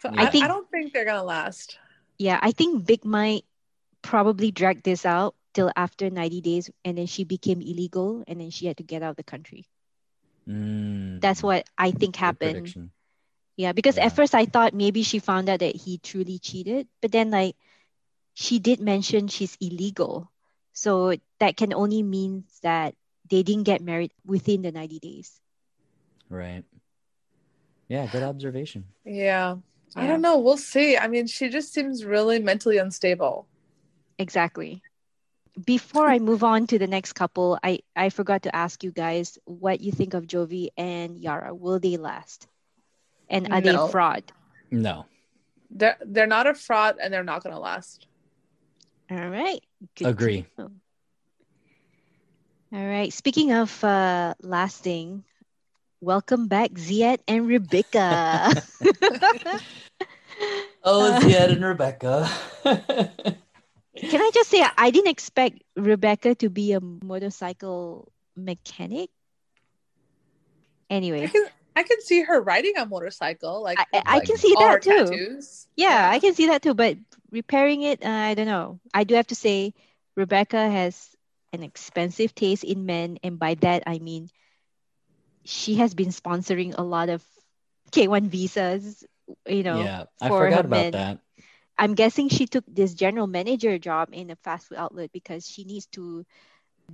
So 0.00 0.10
I, 0.10 0.26
I 0.26 0.30
think 0.30 0.44
I 0.44 0.48
don't 0.48 0.70
think 0.70 0.92
they're 0.92 1.04
gonna 1.04 1.24
last. 1.24 1.78
Yeah, 2.18 2.38
I 2.40 2.52
think 2.52 2.86
Big 2.86 3.04
Mike 3.04 3.44
probably 4.02 4.50
drag 4.50 4.82
this 4.82 5.04
out 5.04 5.34
till 5.54 5.70
after 5.76 6.08
90 6.10 6.40
days 6.40 6.70
and 6.84 6.98
then 6.98 7.06
she 7.06 7.24
became 7.24 7.60
illegal 7.60 8.22
and 8.26 8.40
then 8.40 8.50
she 8.50 8.66
had 8.66 8.76
to 8.76 8.82
get 8.82 9.02
out 9.02 9.10
of 9.10 9.16
the 9.16 9.24
country. 9.24 9.66
Mm. 10.48 11.20
That's 11.20 11.42
what 11.42 11.68
I 11.76 11.90
think 11.90 12.16
happened. 12.16 12.90
Yeah, 13.56 13.72
because 13.72 13.96
yeah. 13.96 14.06
at 14.06 14.16
first 14.16 14.34
I 14.34 14.46
thought 14.46 14.72
maybe 14.72 15.02
she 15.02 15.18
found 15.18 15.48
out 15.48 15.60
that 15.60 15.76
he 15.76 15.98
truly 15.98 16.38
cheated, 16.38 16.86
but 17.02 17.12
then 17.12 17.30
like 17.30 17.56
she 18.34 18.58
did 18.58 18.80
mention 18.80 19.28
she's 19.28 19.56
illegal. 19.60 20.30
So 20.72 21.14
that 21.40 21.56
can 21.56 21.74
only 21.74 22.02
mean 22.02 22.44
that 22.62 22.94
they 23.28 23.42
didn't 23.42 23.64
get 23.64 23.82
married 23.82 24.12
within 24.24 24.62
the 24.62 24.70
90 24.70 25.00
days. 25.00 25.40
Right. 26.30 26.62
Yeah, 27.88 28.06
good 28.06 28.22
observation. 28.22 28.84
Yeah. 29.04 29.56
yeah. 29.96 30.02
I 30.02 30.06
don't 30.06 30.22
know. 30.22 30.38
We'll 30.38 30.56
see. 30.56 30.96
I 30.96 31.08
mean, 31.08 31.26
she 31.26 31.48
just 31.48 31.74
seems 31.74 32.04
really 32.04 32.38
mentally 32.38 32.78
unstable. 32.78 33.48
Exactly. 34.18 34.82
Before 35.64 36.08
I 36.08 36.18
move 36.18 36.44
on 36.44 36.66
to 36.68 36.78
the 36.78 36.86
next 36.86 37.14
couple, 37.14 37.58
I, 37.62 37.80
I 37.96 38.10
forgot 38.10 38.42
to 38.42 38.54
ask 38.54 38.84
you 38.84 38.90
guys 38.90 39.38
what 39.44 39.80
you 39.80 39.92
think 39.92 40.14
of 40.14 40.26
Jovi 40.26 40.68
and 40.76 41.18
Yara. 41.18 41.54
Will 41.54 41.80
they 41.80 41.96
last? 41.96 42.46
And 43.28 43.52
are 43.52 43.60
no. 43.60 43.62
they 43.72 43.74
a 43.74 43.88
fraud? 43.88 44.24
No. 44.70 45.06
They're, 45.70 45.96
they're 46.04 46.26
not 46.26 46.46
a 46.46 46.54
fraud 46.54 46.96
and 47.02 47.12
they're 47.12 47.24
not 47.24 47.42
going 47.42 47.54
to 47.54 47.60
last. 47.60 48.06
All 49.10 49.28
right. 49.28 49.60
Good 49.96 50.06
Agree. 50.06 50.46
All 50.58 50.70
right. 52.70 53.12
Speaking 53.12 53.52
of 53.52 53.82
uh, 53.82 54.34
lasting, 54.42 55.24
welcome 56.00 56.48
back, 56.48 56.72
Ziad 56.72 57.18
and 57.26 57.48
Rebecca. 57.48 58.52
oh, 60.84 61.18
Ziad 61.22 61.52
and 61.52 61.64
Rebecca. 61.64 62.30
Can 64.00 64.20
I 64.20 64.30
just 64.32 64.50
say, 64.50 64.64
I 64.76 64.90
didn't 64.90 65.10
expect 65.10 65.62
Rebecca 65.76 66.34
to 66.36 66.48
be 66.48 66.72
a 66.72 66.80
motorcycle 66.80 68.12
mechanic. 68.36 69.10
Anyway. 70.90 71.24
I 71.24 71.26
can, 71.26 71.46
I 71.76 71.82
can 71.82 72.00
see 72.00 72.22
her 72.22 72.40
riding 72.40 72.76
a 72.76 72.86
motorcycle. 72.86 73.62
Like 73.62 73.78
I, 73.78 74.02
I 74.06 74.14
like 74.16 74.26
can 74.26 74.36
see 74.36 74.54
that 74.58 74.82
too. 74.82 74.90
Tattoos. 74.90 75.66
Yeah, 75.76 75.88
yeah, 75.90 76.10
I 76.10 76.18
can 76.18 76.34
see 76.34 76.46
that 76.46 76.62
too. 76.62 76.74
But 76.74 76.96
repairing 77.30 77.82
it, 77.82 78.04
uh, 78.04 78.08
I 78.08 78.34
don't 78.34 78.46
know. 78.46 78.80
I 78.92 79.04
do 79.04 79.14
have 79.14 79.28
to 79.28 79.34
say, 79.34 79.74
Rebecca 80.16 80.68
has 80.68 81.10
an 81.52 81.62
expensive 81.62 82.34
taste 82.34 82.64
in 82.64 82.86
men, 82.86 83.18
and 83.22 83.38
by 83.38 83.54
that 83.54 83.84
I 83.86 83.98
mean 83.98 84.28
she 85.44 85.76
has 85.76 85.94
been 85.94 86.08
sponsoring 86.08 86.74
a 86.76 86.82
lot 86.82 87.08
of 87.08 87.24
K1 87.92 88.28
visas. 88.28 89.04
You 89.46 89.62
know, 89.62 89.82
yeah, 89.82 90.04
I 90.20 90.28
forgot 90.28 90.64
about 90.64 90.70
men. 90.70 90.92
that. 90.92 91.18
I'm 91.78 91.94
guessing 91.94 92.28
she 92.28 92.46
took 92.46 92.64
this 92.66 92.94
general 92.94 93.26
manager 93.26 93.78
job 93.78 94.10
in 94.12 94.30
a 94.30 94.36
fast 94.36 94.68
food 94.68 94.78
outlet 94.78 95.10
because 95.12 95.48
she 95.48 95.64
needs 95.64 95.86
to 95.92 96.24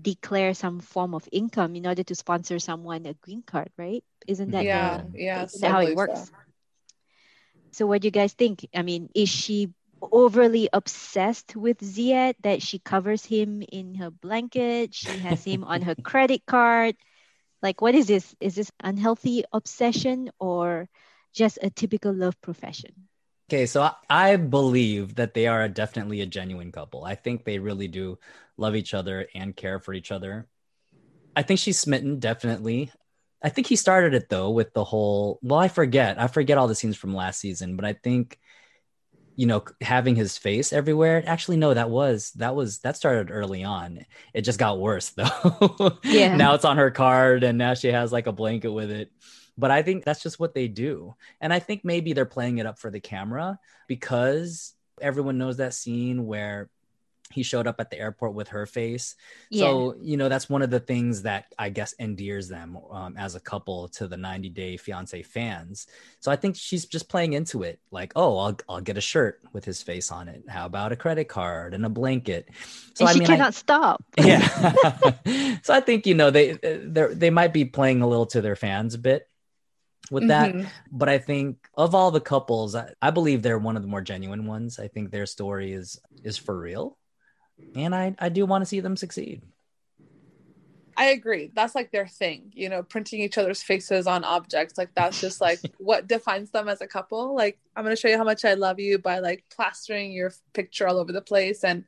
declare 0.01 0.55
some 0.55 0.81
form 0.81 1.15
of 1.15 1.29
income 1.33 1.75
in 1.77 1.87
order 1.87 2.03
to 2.05 2.15
sponsor 2.15 2.59
someone 2.59 3.07
a 3.07 3.15
green 3.15 3.43
card, 3.43 3.71
right? 3.79 4.05
Isn't 4.27 4.51
that 4.51 4.71
yeah, 4.71 4.71
the, 4.71 5.07
yeah, 5.15 5.47
isn't 5.53 5.69
how 5.71 5.81
it 5.81 5.95
works? 5.95 6.25
So. 6.25 6.29
so 7.73 7.87
what 7.87 8.03
do 8.03 8.07
you 8.07 8.13
guys 8.13 8.33
think? 8.35 8.67
I 8.75 8.83
mean, 8.83 9.09
is 9.15 9.29
she 9.29 9.73
overly 10.01 10.69
obsessed 10.73 11.57
with 11.57 11.79
Ziad 11.81 12.35
that 12.43 12.63
she 12.63 12.79
covers 12.79 13.25
him 13.25 13.63
in 13.73 13.95
her 13.97 14.11
blanket. 14.11 14.95
She 14.95 15.19
has 15.19 15.45
him 15.45 15.65
on 15.65 15.83
her 15.83 15.97
credit 16.05 16.45
card. 16.47 16.97
Like, 17.63 17.81
what 17.81 17.95
is 17.95 18.07
this? 18.07 18.35
Is 18.41 18.55
this 18.55 18.71
unhealthy 18.83 19.45
obsession 19.53 20.31
or 20.39 20.89
just 21.33 21.59
a 21.63 21.71
typical 21.71 22.13
love 22.13 22.41
profession? 22.41 23.09
Okay, 23.49 23.67
so 23.67 23.91
I 24.09 24.37
believe 24.37 25.17
that 25.17 25.35
they 25.35 25.47
are 25.47 25.69
definitely 25.69 26.23
a 26.23 26.27
genuine 26.27 26.73
couple. 26.73 27.05
I 27.05 27.15
think 27.15 27.45
they 27.45 27.59
really 27.59 27.89
do 27.89 28.19
love 28.57 28.75
each 28.75 28.95
other 28.95 29.27
and 29.35 29.55
care 29.55 29.79
for 29.79 29.93
each 29.93 30.11
other. 30.11 30.47
I 31.37 31.43
think 31.43 31.61
she's 31.61 31.79
smitten, 31.79 32.21
definitely. 32.21 32.91
I 33.43 33.51
think 33.51 33.67
he 33.67 33.77
started 33.77 34.15
it 34.15 34.31
though 34.31 34.51
with 34.51 34.73
the 34.73 34.85
whole. 34.85 35.39
Well, 35.43 35.59
I 35.59 35.69
forget. 35.69 36.19
I 36.19 36.29
forget 36.29 36.57
all 36.57 36.69
the 36.69 36.75
scenes 36.75 36.97
from 36.97 37.15
last 37.15 37.39
season, 37.39 37.77
but 37.77 37.85
I 37.85 37.93
think 37.93 38.39
you 39.37 39.47
know 39.47 39.65
having 39.81 40.15
his 40.15 40.39
face 40.39 40.73
everywhere 40.73 41.23
actually 41.27 41.57
no 41.57 41.75
that 41.75 41.91
was 41.91 42.31
that 42.37 42.55
was 42.55 42.79
that 42.81 42.97
started 42.97 43.33
early 43.33 43.65
on 43.65 44.05
it 44.33 44.43
just 44.43 44.59
got 44.61 44.79
worse 44.79 45.09
though 45.17 45.99
yeah 46.05 46.37
now 46.37 46.55
it's 46.55 46.65
on 46.65 46.77
her 46.77 46.93
card 46.93 47.43
and 47.43 47.59
now 47.59 47.75
she 47.75 47.89
has 47.89 48.13
like 48.13 48.29
a 48.29 48.33
blanket 48.33 48.71
with 48.71 48.93
it 48.93 49.11
but 49.57 49.71
i 49.71 49.83
think 49.83 50.05
that's 50.05 50.23
just 50.23 50.39
what 50.39 50.55
they 50.55 50.69
do 50.69 51.15
and 51.41 51.53
i 51.53 51.59
think 51.59 51.85
maybe 51.85 52.13
they're 52.13 52.25
playing 52.25 52.59
it 52.59 52.67
up 52.67 52.79
for 52.79 52.91
the 52.91 53.01
camera 53.01 53.59
because 53.89 54.75
everyone 55.01 55.39
knows 55.39 55.57
that 55.57 55.75
scene 55.75 56.27
where 56.27 56.71
he 57.35 57.43
showed 57.43 57.67
up 57.67 57.81
at 57.81 57.91
the 57.91 57.99
airport 57.99 58.35
with 58.35 58.49
her 58.49 58.65
face. 58.65 59.17
Yeah. 59.51 59.65
So, 59.65 59.97
you 60.01 60.17
know, 60.17 60.29
that's 60.29 60.49
one 60.49 60.63
of 60.63 60.71
the 60.71 60.79
things 60.79 61.23
that 61.23 61.47
I 61.59 61.69
guess 61.69 61.93
endears 61.95 62.49
them 62.49 62.79
um, 62.91 63.17
as 63.17 63.35
a 63.35 63.41
couple 63.41 63.89
to 63.89 64.07
the 64.07 64.17
90 64.17 64.51
Day 64.51 64.77
Fiance 64.77 65.21
fans. 65.23 65.89
So 66.21 66.31
I 66.31 66.37
think 66.37 66.55
she's 66.55 66.87
just 66.87 67.09
playing 67.09 67.33
into 67.33 67.65
it 67.65 67.81
like, 67.91 68.13
oh, 68.15 68.39
I'll, 68.39 68.57
I'll 68.69 68.81
get 68.81 68.97
a 68.97 69.01
shirt 69.01 69.41
with 69.53 69.65
his 69.65 69.83
face 69.83 70.13
on 70.13 70.29
it. 70.29 70.45
How 70.49 70.67
about 70.67 70.93
a 70.93 70.97
credit 70.97 71.29
card 71.29 71.75
and 71.75 71.85
a 71.85 71.89
blanket? 71.89 72.49
So 72.95 73.05
and 73.05 73.09
I 73.09 73.13
she 73.13 73.19
mean, 73.21 73.27
cannot 73.27 73.49
I, 73.49 73.51
stop. 73.51 74.05
Yeah. 74.19 74.47
so 75.63 75.75
I 75.75 75.81
think, 75.81 76.07
you 76.07 76.15
know, 76.15 76.31
they, 76.31 76.53
they 76.53 77.07
they 77.13 77.31
might 77.31 77.53
be 77.53 77.65
playing 77.65 78.01
a 78.01 78.07
little 78.07 78.27
to 78.27 78.41
their 78.41 78.57
fans 78.57 78.95
a 78.95 78.99
bit 78.99 79.29
with 80.11 80.29
that. 80.29 80.55
Mm-hmm. 80.55 80.69
But 80.93 81.09
I 81.09 81.19
think 81.19 81.69
of 81.77 81.95
all 81.95 82.11
the 82.11 82.21
couples, 82.21 82.75
I, 82.75 82.93
I, 83.01 83.11
believe 83.11 83.43
they're 83.43 83.59
one 83.59 83.77
of 83.77 83.83
the 83.83 83.89
more 83.89 84.03
genuine 84.03 84.47
ones. 84.47 84.79
I 84.79 84.89
think 84.89 85.11
their 85.11 85.27
story 85.27 85.73
is 85.73 85.99
is 86.23 86.37
for 86.37 86.59
real 86.59 86.99
and 87.75 87.95
I 87.95 88.15
I 88.19 88.29
do 88.29 88.47
want 88.47 88.63
to 88.63 88.67
see 88.67 88.81
them 88.81 88.97
succeed. 88.97 89.43
I 90.97 91.07
agree. 91.07 91.51
That's 91.53 91.75
like 91.75 91.91
their 91.91 92.07
thing, 92.07 92.53
you 92.55 92.69
know, 92.69 92.85
printing 92.85 93.21
each 93.21 93.37
other's 93.37 93.65
faces 93.65 94.07
on 94.07 94.23
objects. 94.23 94.79
Like 94.79 94.95
that's 94.95 95.21
just 95.21 95.41
like 95.41 95.59
what 95.79 96.07
defines 96.07 96.51
them 96.51 96.69
as 96.69 96.81
a 96.81 96.87
couple. 96.87 97.35
Like 97.35 97.59
I'm 97.75 97.83
going 97.83 97.95
to 97.95 98.01
show 98.01 98.09
you 98.09 98.17
how 98.17 98.25
much 98.25 98.45
I 98.45 98.55
love 98.55 98.79
you 98.79 98.99
by 98.99 99.19
like 99.19 99.45
plastering 99.51 100.13
your 100.13 100.33
picture 100.53 100.87
all 100.87 100.99
over 100.99 101.11
the 101.11 101.21
place. 101.21 101.65
And 101.65 101.85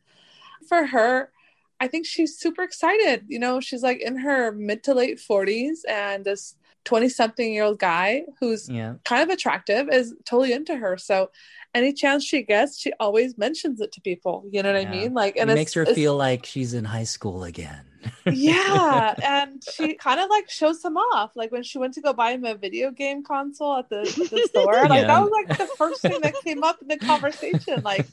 for 0.68 0.86
her, 0.86 1.30
I 1.78 1.86
think 1.86 2.04
she's 2.04 2.36
super 2.36 2.64
excited. 2.64 3.26
You 3.28 3.38
know, 3.38 3.60
she's 3.60 3.82
like 3.82 4.00
in 4.00 4.16
her 4.16 4.50
mid 4.50 4.82
to 4.84 4.94
late 4.94 5.18
40s 5.18 5.80
and 5.88 6.24
this 6.24 6.56
20 6.86 7.08
something 7.08 7.52
year 7.52 7.64
old 7.64 7.78
guy 7.78 8.22
who's 8.40 8.68
yeah. 8.68 8.94
kind 9.04 9.22
of 9.22 9.28
attractive 9.28 9.88
is 9.92 10.14
totally 10.24 10.52
into 10.52 10.76
her. 10.76 10.96
So 10.96 11.30
any 11.74 11.92
chance 11.92 12.24
she 12.24 12.42
gets, 12.42 12.78
she 12.78 12.92
always 12.98 13.36
mentions 13.36 13.80
it 13.80 13.92
to 13.92 14.00
people. 14.00 14.46
You 14.50 14.62
know 14.62 14.72
what 14.72 14.82
yeah. 14.82 14.88
I 14.88 14.90
mean? 14.90 15.12
Like, 15.12 15.36
and 15.36 15.50
it 15.50 15.54
makes 15.54 15.74
her 15.74 15.84
feel 15.84 16.16
like 16.16 16.46
she's 16.46 16.72
in 16.72 16.84
high 16.84 17.04
school 17.04 17.44
again. 17.44 17.82
yeah, 18.24 19.14
and 19.22 19.62
she 19.74 19.94
kind 19.94 20.20
of 20.20 20.30
like 20.30 20.48
shows 20.48 20.82
him 20.82 20.96
off. 20.96 21.32
Like 21.34 21.50
when 21.50 21.64
she 21.64 21.76
went 21.78 21.92
to 21.94 22.00
go 22.00 22.12
buy 22.12 22.30
him 22.32 22.44
a 22.44 22.54
video 22.54 22.92
game 22.92 23.24
console 23.24 23.76
at 23.78 23.90
the, 23.90 24.02
the 24.02 24.46
store, 24.46 24.88
like 24.88 25.02
yeah. 25.02 25.06
that 25.08 25.20
was 25.20 25.30
like 25.30 25.58
the 25.58 25.66
first 25.76 26.00
thing 26.02 26.20
that 26.22 26.34
came 26.44 26.62
up 26.62 26.80
in 26.80 26.88
the 26.88 26.96
conversation. 26.98 27.82
Like, 27.82 28.06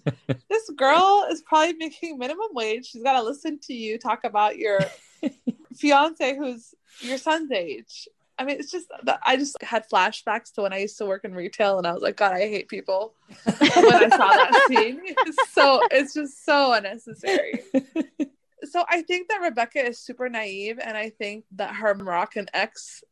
this 0.50 0.70
girl 0.76 1.26
is 1.30 1.42
probably 1.44 1.74
making 1.74 2.18
minimum 2.18 2.50
wage. 2.54 2.88
She's 2.88 3.04
got 3.04 3.14
to 3.14 3.24
listen 3.24 3.60
to 3.64 3.74
you 3.74 3.98
talk 3.98 4.24
about 4.24 4.58
your 4.58 4.80
fiance 5.76 6.36
who's 6.36 6.74
your 7.02 7.18
son's 7.18 7.52
age 7.52 8.08
I 8.38 8.46
mean, 8.46 8.60
it's 8.60 8.72
just 8.72 8.88
I 9.24 9.38
just 9.38 9.62
had 9.62 9.88
flashbacks 9.90 10.54
to 10.54 10.64
when 10.64 10.74
I 10.74 10.80
used 10.80 10.98
to 10.98 11.06
work 11.06 11.24
in 11.24 11.36
retail, 11.36 11.78
and 11.78 11.86
I 11.86 11.94
was 11.94 12.02
like, 12.02 12.18
God, 12.18 12.34
I 12.34 12.40
hate 12.40 12.68
people 12.68 13.14
when 13.44 13.56
I 13.62 14.10
saw 14.10 14.28
that 14.28 14.66
scene. 14.68 15.02
so 15.52 15.86
it's 15.92 16.14
just 16.14 16.44
so 16.44 16.74
unnecessary. 16.74 17.62
so 18.64 18.84
I 18.90 19.04
think 19.04 19.30
that 19.30 19.42
Rebecca 19.42 19.86
is 19.86 20.00
super 20.00 20.30
naive, 20.30 20.80
and 20.84 20.98
I 20.98 21.10
think 21.10 21.46
that 21.54 21.76
her 21.76 21.94
Moroccan 21.94 22.48
ex 22.54 23.04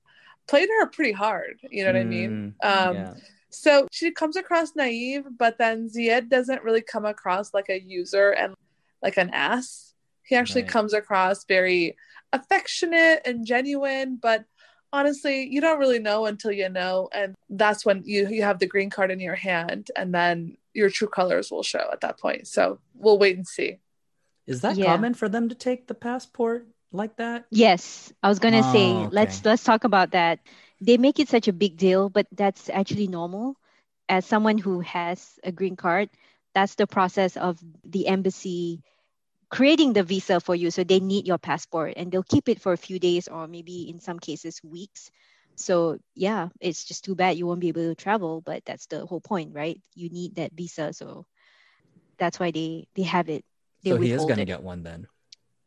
played 0.48 0.70
her 0.70 0.88
pretty 0.88 1.12
hard. 1.12 1.60
You 1.70 1.84
know 1.86 1.94
what 1.94 2.02
mm, 2.02 2.06
I 2.06 2.10
mean? 2.10 2.56
Mm, 2.64 2.88
um, 2.88 2.96
yeah. 2.96 3.14
So 3.52 3.88
she 3.92 4.12
comes 4.12 4.38
across 4.38 4.76
naive, 4.76 5.26
but 5.38 5.58
then 5.58 5.90
Ziad 5.90 6.30
doesn't 6.30 6.64
really 6.64 6.82
come 6.82 7.06
across 7.06 7.54
like 7.54 7.70
a 7.70 7.80
user 7.80 8.32
and 8.32 8.56
like 9.04 9.18
an 9.18 9.30
ass. 9.32 9.94
He 10.24 10.36
actually 10.36 10.64
right. 10.64 10.72
comes 10.72 10.94
across 10.94 11.44
very 11.46 11.98
affectionate 12.34 13.22
and 13.26 13.46
genuine, 13.46 14.18
but 14.22 14.46
honestly, 14.94 15.48
you 15.48 15.62
don't 15.62 15.80
really 15.80 16.00
know 16.00 16.26
until 16.26 16.52
you 16.52 16.70
know, 16.70 17.10
and 17.14 17.36
that's 17.50 17.86
when 17.86 18.04
you 18.06 18.28
you 18.30 18.44
have 18.44 18.60
the 18.60 18.68
green 18.68 18.90
card 18.90 19.12
in 19.12 19.20
your 19.20 19.36
hand, 19.36 19.92
and 19.96 20.14
then 20.14 20.58
your 20.74 20.90
true 20.90 21.08
colors 21.08 21.52
will 21.52 21.64
show 21.64 21.90
at 21.92 22.02
that 22.02 22.20
point. 22.20 22.48
So 22.48 22.80
we'll 22.96 23.20
wait 23.20 23.36
and 23.38 23.48
see. 23.48 23.80
Is 24.48 24.62
that 24.62 24.78
Yeah. 24.78 24.96
common 24.96 25.14
for 25.14 25.30
them 25.30 25.50
to 25.50 25.56
take 25.56 25.88
the 25.88 25.94
passport 25.94 26.68
like 26.92 27.16
that? 27.18 27.46
Yes, 27.52 28.12
I 28.24 28.30
was 28.30 28.40
gonna 28.40 28.64
Oh, 28.64 28.72
say 28.72 29.06
okay. 29.08 29.12
let's 29.12 29.46
let's 29.46 29.64
talk 29.64 29.84
about 29.84 30.12
that. 30.12 30.40
They 30.82 30.98
make 30.98 31.20
it 31.20 31.30
such 31.30 31.48
a 31.48 31.54
big 31.54 31.78
deal, 31.78 32.10
but 32.10 32.28
that's 32.32 32.70
actually 32.70 33.08
normal. 33.08 33.56
As 34.10 34.26
someone 34.26 34.58
who 34.58 34.80
has 34.82 35.40
a 35.44 35.52
green 35.52 35.76
card, 35.76 36.10
that's 36.54 36.76
the 36.76 36.88
process 36.88 37.38
of 37.38 37.60
the 37.86 38.08
embassy 38.08 38.84
creating 39.52 39.94
the 39.94 40.04
visa 40.04 40.40
for 40.40 40.56
you. 40.56 40.72
So 40.72 40.84
they 40.84 41.00
need 41.00 41.28
your 41.28 41.38
passport 41.38 41.94
and 41.98 42.12
they'll 42.12 42.24
keep 42.24 42.48
it 42.50 42.62
for 42.62 42.72
a 42.72 42.78
few 42.78 42.98
days 42.98 43.28
or 43.28 43.48
maybe 43.48 43.90
in 43.90 44.00
some 44.00 44.18
cases 44.18 44.60
weeks. 44.64 45.12
So 45.56 46.00
yeah, 46.16 46.50
it's 46.60 46.86
just 46.86 47.04
too 47.04 47.14
bad 47.14 47.38
you 47.38 47.46
won't 47.46 47.60
be 47.60 47.68
able 47.68 47.84
to 47.84 47.96
travel, 47.96 48.42
but 48.42 48.64
that's 48.66 48.88
the 48.88 49.06
whole 49.06 49.22
point, 49.22 49.54
right? 49.54 49.80
You 49.94 50.10
need 50.10 50.36
that 50.36 50.54
visa, 50.54 50.94
so 50.94 51.26
that's 52.18 52.40
why 52.40 52.52
they 52.52 52.88
they 52.96 53.04
have 53.04 53.30
it. 53.30 53.44
They 53.84 53.92
so 53.92 53.98
he 53.98 54.12
is 54.12 54.24
going 54.24 54.38
to 54.38 54.44
it. 54.44 54.46
get 54.46 54.64
one 54.64 54.84
then. 54.84 55.08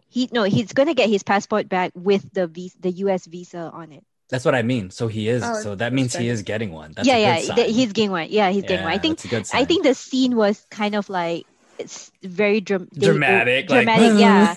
He 0.09 0.29
no, 0.33 0.45
he's 0.45 0.73
gonna 0.73 0.95
get 0.95 1.11
his 1.11 1.23
passport 1.23 1.69
back 1.69 1.93
with 1.95 2.27
the 2.33 2.47
visa 2.47 2.77
the 2.81 2.91
U.S. 3.07 3.27
visa 3.27 3.71
on 3.73 3.93
it. 3.93 4.03
That's 4.31 4.45
what 4.45 4.55
I 4.55 4.63
mean. 4.63 4.91
So 4.91 5.07
he 5.07 5.29
is. 5.29 5.45
Oh, 5.45 5.61
so 5.61 5.75
that 5.75 5.93
means 5.93 6.17
he 6.17 6.29
is 6.29 6.43
getting 6.43 6.73
one. 6.73 6.93
That's 6.93 7.07
yeah, 7.07 7.17
a 7.17 7.21
yeah, 7.21 7.37
good 7.37 7.57
th- 7.57 7.67
sign. 7.67 7.75
he's 7.75 7.93
getting 7.93 8.11
one. 8.11 8.29
Yeah, 8.31 8.51
he's 8.51 8.63
getting 8.63 8.83
one. 8.83 8.93
I 8.95 8.99
think 8.99 9.19
that's 9.19 9.25
a 9.27 9.29
good 9.29 9.61
I 9.61 9.65
think 9.65 9.85
the 9.85 9.95
scene 9.95 10.35
was 10.35 10.65
kind 10.71 10.95
of 10.95 11.09
like 11.11 11.45
it's 11.79 12.11
very 12.23 12.61
dram- 12.61 12.89
they- 12.93 13.07
dramatic. 13.07 13.71
like, 13.71 13.85
dramatic, 13.87 14.19
yeah, 14.21 14.55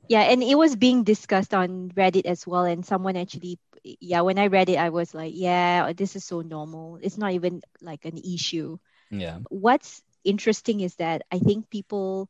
yeah, 0.08 0.22
and 0.22 0.42
it 0.42 0.56
was 0.56 0.76
being 0.76 1.04
discussed 1.04 1.54
on 1.54 1.90
Reddit 1.94 2.26
as 2.26 2.46
well. 2.46 2.64
And 2.64 2.84
someone 2.84 3.16
actually, 3.16 3.58
yeah, 3.82 4.20
when 4.22 4.38
I 4.38 4.46
read 4.48 4.68
it, 4.68 4.76
I 4.76 4.90
was 4.90 5.14
like, 5.14 5.32
yeah, 5.34 5.92
this 5.92 6.16
is 6.16 6.24
so 6.24 6.40
normal. 6.42 6.98
It's 7.02 7.18
not 7.18 7.32
even 7.32 7.62
like 7.80 8.04
an 8.04 8.18
issue. 8.18 8.78
yeah. 9.10 9.38
what's 9.48 10.02
interesting 10.24 10.80
is 10.80 10.96
that 10.96 11.22
I 11.32 11.38
think 11.38 11.70
people, 11.70 12.28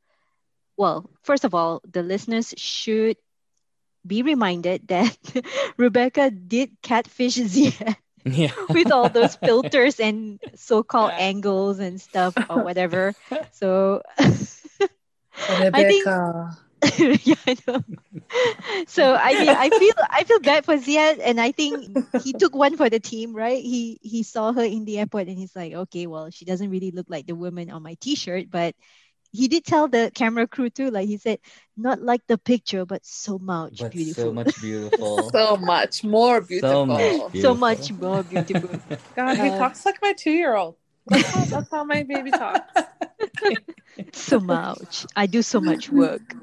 well, 0.77 1.11
first 1.23 1.45
of 1.45 1.55
all, 1.55 1.83
the 1.91 2.03
listeners 2.03 2.55
should 2.57 3.17
be 4.07 4.23
reminded 4.23 4.89
that 4.89 5.17
Rebecca 5.77 6.31
did 6.31 6.71
catfish 6.83 7.37
Ziad 7.37 7.97
Yeah. 8.25 8.53
with 8.69 8.91
all 8.91 9.09
those 9.09 9.37
filters 9.37 10.01
and 10.01 10.41
so-called 10.55 11.13
angles 11.17 11.79
and 11.79 12.01
stuff 12.01 12.35
or 12.49 12.61
whatever. 12.63 13.15
So 13.51 14.03
I 15.73 15.85
think 15.85 16.13
yeah, 16.99 17.35
I 17.47 17.57
know. 17.67 17.85
So 18.87 19.15
I 19.15 19.35
mean, 19.37 19.55
I 19.55 19.71
feel 19.71 19.95
I 20.11 20.25
feel 20.25 20.41
bad 20.41 20.65
for 20.65 20.75
Ziad, 20.77 21.21
and 21.23 21.41
I 21.41 21.53
think 21.53 21.87
he 22.13 22.35
took 22.35 22.55
one 22.55 22.77
for 22.77 22.89
the 22.89 23.01
team, 23.01 23.35
right? 23.35 23.63
He 23.63 23.99
he 24.03 24.23
saw 24.23 24.53
her 24.53 24.63
in 24.65 24.85
the 24.85 24.99
airport, 24.99 25.29
and 25.29 25.39
he's 25.39 25.55
like, 25.55 25.73
okay, 25.73 26.07
well, 26.07 26.31
she 26.31 26.45
doesn't 26.45 26.71
really 26.71 26.91
look 26.91 27.07
like 27.09 27.27
the 27.27 27.35
woman 27.35 27.71
on 27.71 27.83
my 27.83 27.97
T-shirt, 28.01 28.51
but 28.51 28.75
he 29.33 29.49
did 29.49 29.65
tell 29.65 29.89
the 29.89 30.11
camera 30.15 30.47
crew 30.47 30.71
too, 30.71 30.91
like 30.91 31.07
he 31.07 31.17
said, 31.17 31.39
not 31.77 32.01
like 32.03 32.27
the 32.27 32.39
picture, 32.39 32.85
but 32.85 33.05
so 33.05 33.39
much 33.39 33.79
But 33.81 33.93
beautiful, 33.93 34.23
so 34.25 34.33
much 34.33 34.61
beautiful. 34.61 35.31
so 35.31 35.57
much 35.57 36.05
more 36.05 36.41
beautiful. 36.41 36.87
so 36.87 36.87
much 36.87 37.41
so 37.41 37.55
much 37.55 37.93
more 37.93 38.23
beautiful. 38.23 38.71
God, 39.17 39.37
he 39.37 39.49
Uh, 39.49 39.59
talks 39.59 39.85
like 39.87 39.99
my 40.03 40.13
two-year-old. 40.13 40.77
That's 41.07 41.27
how, 41.31 41.45
that's 41.47 41.71
how 41.71 41.85
my 41.85 42.03
baby 42.05 42.31
talks. 42.31 42.83
so 44.13 44.39
much. 44.41 45.07
I 45.17 45.27
do 45.27 45.43
so 45.43 45.61
much 45.61 45.91
work. 45.91 46.35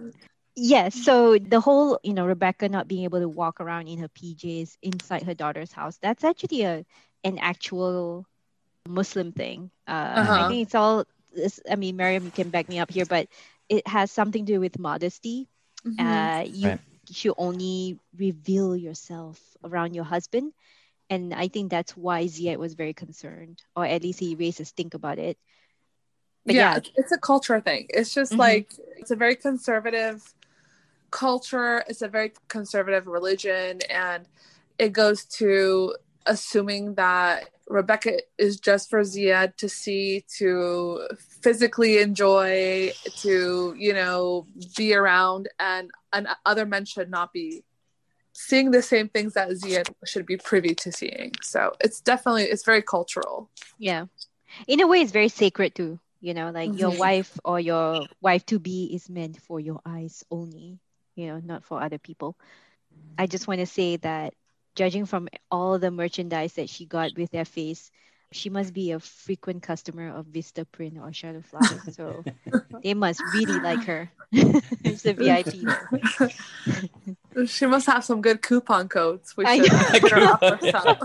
Yes. 0.56 0.96
So 0.96 1.38
the 1.38 1.60
whole, 1.60 2.00
you 2.04 2.14
know, 2.14 2.26
Rebecca 2.26 2.68
not 2.68 2.88
being 2.88 3.04
able 3.04 3.20
to 3.20 3.30
walk 3.30 3.62
around 3.62 3.88
in 3.88 4.00
her 4.00 4.10
PJs 4.10 4.78
inside 4.82 5.24
her 5.24 5.34
daughter's 5.36 5.72
house, 5.72 5.98
that's 6.02 6.24
actually 6.24 6.64
a 6.64 6.86
an 7.24 7.38
actual 7.40 8.26
Muslim 8.88 9.32
thing. 9.32 9.70
Uh, 9.88 9.92
I 9.92 10.22
Uh-huh. 10.22 10.48
think 10.48 10.66
it's 10.68 10.76
all. 10.76 11.06
This, 11.34 11.60
I 11.70 11.76
mean, 11.76 11.98
Miriam, 11.98 12.26
you 12.26 12.32
can 12.32 12.50
back 12.50 12.70
me 12.70 12.80
up 12.80 12.92
here, 12.92 13.06
but 13.06 13.28
it 13.70 13.88
has 13.88 14.12
something 14.12 14.46
to 14.46 14.54
do 14.54 14.60
with 14.60 14.80
modesty. 14.80 15.48
Mhm. 15.86 16.00
Uh, 16.00 16.44
you 16.46 16.68
Right. 16.70 16.80
should 17.12 17.36
only 17.38 18.00
reveal 18.18 18.76
yourself 18.76 19.40
around 19.64 19.94
your 19.94 20.04
husband. 20.06 20.54
And 21.10 21.34
I 21.34 21.48
think 21.48 21.72
that's 21.72 21.96
why 21.96 22.26
Ziad 22.26 22.58
was 22.58 22.74
very 22.74 22.94
concerned, 22.94 23.62
or 23.76 23.86
at 23.86 24.04
least 24.04 24.20
he 24.20 24.36
raised 24.36 24.60
a 24.60 24.66
stink 24.66 24.94
about 24.94 25.20
it. 25.20 25.38
But 26.46 26.56
yeah, 26.56 26.72
yeah, 26.72 26.78
it's- 26.78 26.94
it's 26.96 27.12
a 27.12 27.18
culture 27.18 27.60
thing. 27.62 27.88
It's 27.90 28.14
just 28.14 28.34
Mhm. 28.34 28.40
like 28.40 28.74
it's 28.98 29.12
a 29.12 29.16
very 29.16 29.36
conservative 29.36 30.34
culture. 31.12 31.84
It's 31.88 32.02
a 32.02 32.08
very 32.08 32.34
conservative 32.48 33.08
religion, 33.08 33.82
and 33.90 34.28
it 34.78 34.92
goes 34.94 35.24
to 35.26 35.96
assuming 36.28 36.96
that 36.96 37.50
Rebecca 37.68 38.20
is 38.38 38.60
just 38.60 38.90
for 38.90 39.02
Ziad 39.02 39.58
to 39.58 39.68
see, 39.70 40.24
to 40.38 41.08
physically 41.42 42.00
enjoy, 42.00 42.92
to 43.18 43.76
you 43.78 43.94
know 43.94 44.46
be 44.76 44.94
around, 44.94 45.50
and 45.60 45.92
and 46.14 46.28
other 46.46 46.66
men 46.66 46.86
should 46.86 47.10
not 47.10 47.34
be 47.34 47.64
seeing 48.34 48.72
the 48.72 48.82
same 48.82 49.10
things 49.10 49.34
that 49.34 49.50
Ziad 49.50 49.94
should 50.06 50.26
be 50.26 50.38
privy 50.38 50.76
to 50.76 50.92
seeing. 50.92 51.32
So 51.42 51.74
it's 51.82 52.02
definitely 52.02 52.44
it's 52.44 52.64
very 52.64 52.82
cultural. 52.84 53.50
Yeah. 53.80 54.06
In 54.68 54.80
a 54.82 54.88
way, 54.88 55.02
it's 55.02 55.12
very 55.12 55.30
sacred 55.30 55.76
too. 55.76 56.00
You 56.22 56.34
know, 56.34 56.52
like 56.52 56.78
your 56.80 56.92
Mhm. 56.92 57.00
wife 57.00 57.40
or 57.46 57.60
your 57.60 58.08
wife 58.22 58.46
to 58.48 58.60
be 58.60 58.90
is 58.94 59.10
meant 59.10 59.42
for 59.42 59.60
your 59.60 59.82
eyes 59.86 60.24
only, 60.32 60.80
you 61.16 61.28
know, 61.28 61.40
not 61.40 61.64
for 61.64 61.82
other 61.82 62.00
people. 62.00 62.36
I 63.18 63.28
just 63.28 63.48
want 63.48 63.60
to 63.60 63.66
say 63.66 63.98
that 63.98 64.34
judging 64.78 65.06
from 65.06 65.28
all 65.50 65.80
the 65.80 65.92
merchandise 65.92 66.54
that 66.54 66.70
she 66.70 66.86
got 66.86 67.18
with 67.18 67.32
their 67.32 67.46
face, 67.46 67.92
she 68.32 68.50
must 68.50 68.74
be 68.74 68.92
a 68.92 69.00
frequent 69.00 69.64
customer 69.64 70.10
of 70.14 70.28
Vistaprint 70.28 70.98
or 71.02 71.10
Shutterfly. 71.12 71.94
So 71.94 72.24
they 72.84 72.94
must 72.94 73.22
really 73.34 73.60
like 73.60 73.84
her. 73.86 74.12
She's 74.86 75.06
a 75.06 75.14
VIP. 75.14 75.66
She 77.48 77.66
must 77.66 77.88
have 77.88 78.04
some 78.04 78.22
good 78.22 78.42
coupon 78.42 78.90
codes. 78.90 79.36
We 79.36 79.46
should 79.46 80.02
put 80.02 80.12
her 80.12 80.26
up 80.28 80.40
for 80.40 80.72
some. 80.72 80.98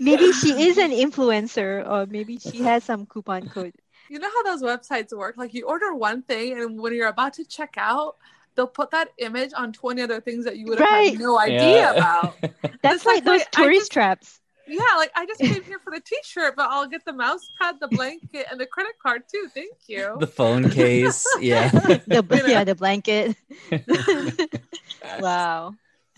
Maybe 0.00 0.32
she 0.32 0.68
is 0.68 0.76
an 0.76 0.90
influencer 0.90 1.88
or 1.88 2.06
maybe 2.06 2.38
she 2.38 2.62
has 2.62 2.84
some 2.84 3.06
coupon 3.06 3.48
code. 3.48 3.72
You 4.10 4.18
know 4.18 4.28
how 4.28 4.42
those 4.42 4.62
websites 4.62 5.16
work? 5.16 5.36
Like 5.38 5.54
you 5.54 5.66
order 5.66 5.94
one 5.94 6.22
thing, 6.22 6.60
and 6.60 6.78
when 6.78 6.92
you're 6.92 7.08
about 7.08 7.34
to 7.34 7.44
check 7.44 7.74
out, 7.78 8.16
they'll 8.56 8.66
put 8.66 8.90
that 8.92 9.08
image 9.18 9.52
on 9.56 9.72
20 9.72 10.02
other 10.02 10.20
things 10.20 10.44
that 10.44 10.56
you 10.56 10.66
would 10.66 10.78
have 10.78 10.88
Right. 10.88 11.10
had 11.12 11.20
no 11.20 11.38
idea 11.38 11.92
about. 11.92 12.36
That's 12.82 13.04
like, 13.04 13.16
like, 13.16 13.24
those 13.24 13.40
wait, 13.40 13.46
I 13.56 13.62
tourist 13.62 13.80
just- 13.82 13.92
traps. 13.92 14.40
Yeah, 14.66 14.80
like 14.96 15.10
I 15.14 15.26
just 15.26 15.40
came 15.40 15.62
here 15.68 15.78
for 15.78 15.90
the 15.90 16.00
t-shirt, 16.00 16.56
but 16.56 16.68
I'll 16.70 16.86
get 16.86 17.04
the 17.04 17.12
mouse 17.12 17.42
pad, 17.60 17.76
the 17.82 17.88
blanket, 17.88 18.46
and 18.50 18.58
the 18.58 18.64
credit 18.64 18.94
card 18.98 19.22
too. 19.30 19.46
Thank 19.52 19.74
you. 19.88 20.16
the 20.18 20.26
phone 20.26 20.70
case. 20.70 21.26
Yeah. 21.40 21.68
the 21.68 22.24
You 22.30 22.42
know. 22.42 22.46
yeah 22.46 22.64
the 22.64 22.74
blanket 22.74 23.36
wow 25.20 25.74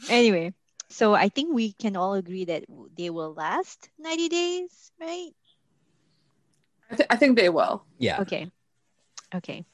anyway 0.09 0.53
so 0.89 1.15
i 1.15 1.29
think 1.29 1.53
we 1.55 1.73
can 1.73 1.97
all 1.97 2.15
agree 2.15 2.45
that 2.45 2.65
they 2.97 3.11
will 3.11 3.33
last 3.35 3.89
90 3.99 4.29
days 4.29 4.93
right 5.01 5.31
I, 6.91 6.95
th- 6.97 7.07
I 7.11 7.17
think 7.17 7.37
they 7.37 7.49
will. 7.49 7.85
yeah. 7.99 8.21
okay 8.21 8.51
okay 9.35 9.65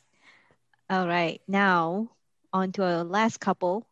all 0.88 1.06
right 1.06 1.42
now 1.46 2.10
on 2.53 2.72
to 2.72 2.84
our 2.84 3.05
last 3.05 3.38
couple 3.40 3.86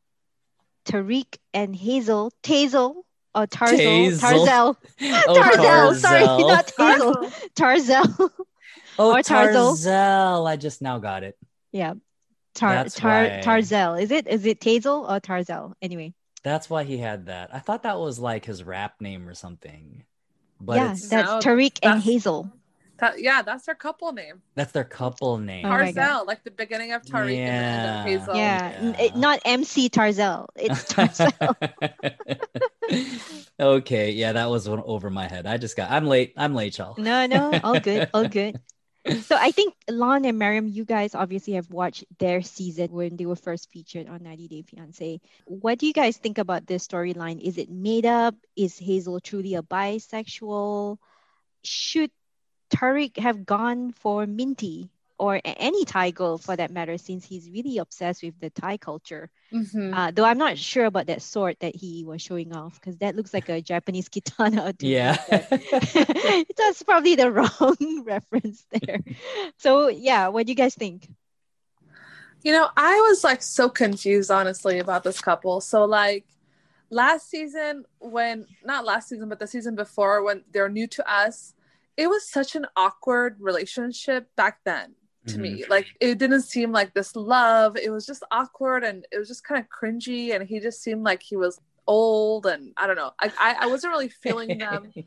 tariq 0.84 1.36
and 1.54 1.74
hazel 1.76 2.32
tazel 2.42 3.02
or 3.34 3.46
Tarzel 3.46 4.10
Tazel. 4.10 4.20
tarzal 4.20 4.76
Oh, 5.28 5.34
tarzal 5.34 5.94
sorry 5.94 6.24
Tarzal. 6.24 6.48
not 6.48 6.72
hazel 6.76 7.30
tarzal 7.54 8.30
Oh, 8.98 9.12
or 9.16 9.22
Tarzal. 9.22 9.76
Tarzal. 9.76 10.46
I 10.46 10.56
just 10.56 10.82
now 10.82 10.98
got 10.98 11.22
it. 11.22 11.36
yeah 11.72 11.94
Tar, 12.54 12.74
That's 12.74 12.94
tar, 12.96 13.24
why. 13.24 13.40
tarzal 13.42 13.94
is 13.94 14.10
it 14.10 14.26
is 14.26 14.44
it 14.46 14.60
tazel 14.60 15.08
or 15.08 15.20
Tarzel? 15.20 15.74
anyway 15.80 16.12
That's 16.42 16.68
why 16.68 16.84
he 16.84 16.98
had 16.98 17.26
that. 17.26 17.54
I 17.54 17.58
thought 17.60 17.84
that 17.84 17.98
was 17.98 18.18
like 18.18 18.44
his 18.44 18.64
rap 18.64 18.94
name 19.00 19.28
or 19.28 19.34
something. 19.34 20.04
But 20.60 20.76
yeah 20.76 20.92
it's, 20.92 21.08
that's 21.08 21.28
No, 21.30 21.38
tariq 21.38 21.78
and 21.82 21.90
that's- 21.98 22.04
hazel 22.04 22.50
That, 23.00 23.20
yeah, 23.22 23.42
that's 23.42 23.66
their 23.66 23.74
couple 23.74 24.12
name. 24.12 24.42
that's 24.54 24.72
their 24.72 24.84
couple 24.84 25.38
name. 25.38 25.64
Oh. 25.66 25.70
Tarzell, 25.70 26.24
like 26.26 26.44
the 26.44 26.50
beginning 26.50 26.92
of 26.92 27.02
Tariq 27.02 27.20
and 27.20 27.28
the 27.30 27.36
end 27.38 27.86
of 27.86 27.94
Yeah. 27.94 28.04
Hazel. 28.18 28.36
Yeah, 28.36 28.82
yeah. 28.82 29.00
it- 29.00 29.16
not 29.16 29.40
MC 29.44 29.88
Tarzell. 29.88 30.48
It's 30.56 30.84
Tarzell. 30.84 31.30
okay, 33.60 34.10
yeah, 34.12 34.32
that 34.32 34.50
was 34.50 34.68
one 34.68 34.82
over 34.84 35.10
my 35.10 35.26
head. 35.28 35.46
I 35.46 35.56
just 35.56 35.76
got. 35.76 35.90
I'm 35.90 36.06
late. 36.06 36.32
I'm 36.36 36.54
late, 36.54 36.78
y'all. 36.78 36.94
no, 36.98 37.26
no, 37.26 37.58
all 37.62 37.80
good, 37.80 38.08
all 38.14 38.28
good. 38.40 38.60
So 39.22 39.34
I 39.34 39.50
think 39.50 39.72
Lon 39.88 40.26
and 40.26 40.38
Miriam, 40.38 40.68
you 40.68 40.84
guys 40.84 41.14
obviously 41.14 41.54
have 41.54 41.70
watched 41.70 42.04
their 42.18 42.42
season 42.42 42.92
when 42.92 43.16
they 43.16 43.24
were 43.24 43.34
first 43.36 43.70
featured 43.70 44.08
on 44.10 44.22
90 44.22 44.48
Day 44.48 44.60
Fiance. 44.62 45.20
What 45.46 45.78
do 45.78 45.86
you 45.86 45.94
guys 45.94 46.18
think 46.18 46.36
about 46.36 46.66
this 46.66 46.86
storyline? 46.86 47.40
Is 47.40 47.56
it 47.56 47.70
made 47.70 48.04
up? 48.04 48.34
Is 48.56 48.78
Hazel 48.78 49.18
truly 49.18 49.54
a 49.54 49.62
bisexual? 49.62 50.98
Should 51.64 52.10
Tariq 52.70 53.18
have 53.18 53.44
gone 53.44 53.92
for 53.92 54.26
Minty? 54.26 54.90
or 55.20 55.38
any 55.44 55.84
Thai 55.84 56.12
girl 56.12 56.38
for 56.38 56.56
that 56.56 56.70
matter, 56.70 56.96
since 56.96 57.26
he's 57.26 57.50
really 57.50 57.76
obsessed 57.76 58.22
with 58.22 58.40
the 58.40 58.48
Thai 58.48 58.78
culture. 58.78 59.28
Mhm. 59.52 59.94
Uh, 59.94 60.10
though 60.12 60.24
I'm 60.24 60.38
not 60.38 60.56
sure 60.56 60.86
about 60.86 61.08
that 61.08 61.20
sword 61.20 61.58
that 61.60 61.76
he 61.76 62.04
was 62.06 62.22
showing 62.22 62.54
off 62.54 62.80
because 62.80 62.96
that 62.98 63.14
looks 63.14 63.34
like 63.34 63.50
a 63.50 63.60
Japanese 63.60 64.08
katana. 64.14 64.72
Yeah. 64.80 65.18
That's 66.56 66.82
probably 66.82 67.16
the 67.16 67.30
wrong 67.36 68.02
reference 68.02 68.64
there. 68.70 69.00
So 69.58 69.88
yeah, 69.88 70.28
what 70.28 70.46
do 70.46 70.52
you 70.52 70.56
guys 70.56 70.74
think? 70.74 71.06
You 72.42 72.52
know, 72.52 72.70
I 72.74 72.94
was 73.10 73.22
like 73.22 73.42
so 73.42 73.68
confused, 73.68 74.30
honestly, 74.30 74.78
about 74.78 75.04
this 75.04 75.20
couple. 75.20 75.60
So, 75.60 75.84
like, 75.84 76.24
last 76.88 77.28
season, 77.28 77.84
when 77.98 78.46
not 78.64 78.86
last 78.86 79.10
season, 79.10 79.28
but 79.28 79.38
the 79.38 79.46
season 79.46 79.74
before, 79.74 80.22
when 80.22 80.44
they're 80.50 80.70
new 80.70 80.86
to 80.86 81.06
us, 81.06 81.52
it 82.00 82.08
was 82.08 82.26
such 82.26 82.56
an 82.56 82.64
awkward 82.76 83.36
relationship 83.40 84.34
back 84.34 84.60
then 84.64 84.94
to 85.26 85.34
mm-hmm. 85.34 85.42
me. 85.42 85.64
Like, 85.68 85.86
it 86.00 86.16
didn't 86.16 86.42
seem 86.42 86.72
like 86.72 86.94
this 86.94 87.14
love. 87.14 87.76
It 87.76 87.90
was 87.90 88.06
just 88.06 88.24
awkward 88.30 88.84
and 88.84 89.06
it 89.12 89.18
was 89.18 89.28
just 89.28 89.44
kind 89.44 89.62
of 89.62 89.66
cringy. 89.68 90.34
And 90.34 90.48
he 90.48 90.60
just 90.60 90.82
seemed 90.82 91.04
like 91.04 91.22
he 91.22 91.36
was 91.36 91.60
old. 91.86 92.46
And 92.46 92.72
I 92.78 92.86
don't 92.86 92.96
know. 92.96 93.12
I, 93.20 93.30
I, 93.38 93.56
I 93.60 93.66
wasn't 93.66 93.92
really 93.92 94.08
feeling 94.08 94.58
them. 94.58 94.92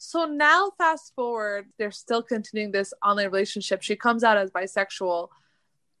So 0.00 0.26
now, 0.26 0.70
fast 0.78 1.12
forward, 1.16 1.70
they're 1.76 1.90
still 1.90 2.22
continuing 2.22 2.70
this 2.70 2.94
online 3.04 3.26
relationship. 3.26 3.82
She 3.82 3.96
comes 3.96 4.22
out 4.22 4.36
as 4.36 4.52
bisexual, 4.52 5.26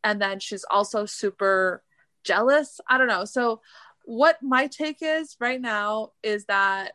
and 0.04 0.22
then 0.22 0.38
she's 0.38 0.64
also 0.70 1.04
super 1.04 1.82
jealous. 2.22 2.80
I 2.88 2.96
don't 2.96 3.08
know. 3.08 3.24
So, 3.24 3.60
what 4.04 4.40
my 4.40 4.68
take 4.68 4.98
is 5.00 5.36
right 5.40 5.60
now 5.60 6.12
is 6.22 6.44
that 6.44 6.92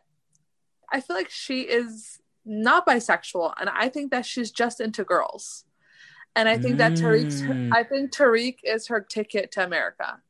I 0.90 1.02
feel 1.02 1.14
like 1.14 1.28
she 1.28 1.60
is 1.60 2.22
not 2.44 2.86
bisexual, 2.86 3.54
and 3.58 3.70
I 3.70 3.88
think 3.88 4.10
that 4.10 4.26
she's 4.26 4.50
just 4.50 4.80
into 4.80 5.04
girls. 5.04 5.64
And 6.36 6.48
I 6.48 6.58
think 6.58 6.78
that 6.78 6.92
Tariq's, 6.92 7.42
Mm. 7.42 7.72
I 7.72 7.84
think 7.84 8.12
Tariq 8.12 8.56
is 8.64 8.88
her 8.88 9.00
ticket 9.00 9.52
to 9.52 9.64
America. 9.64 10.20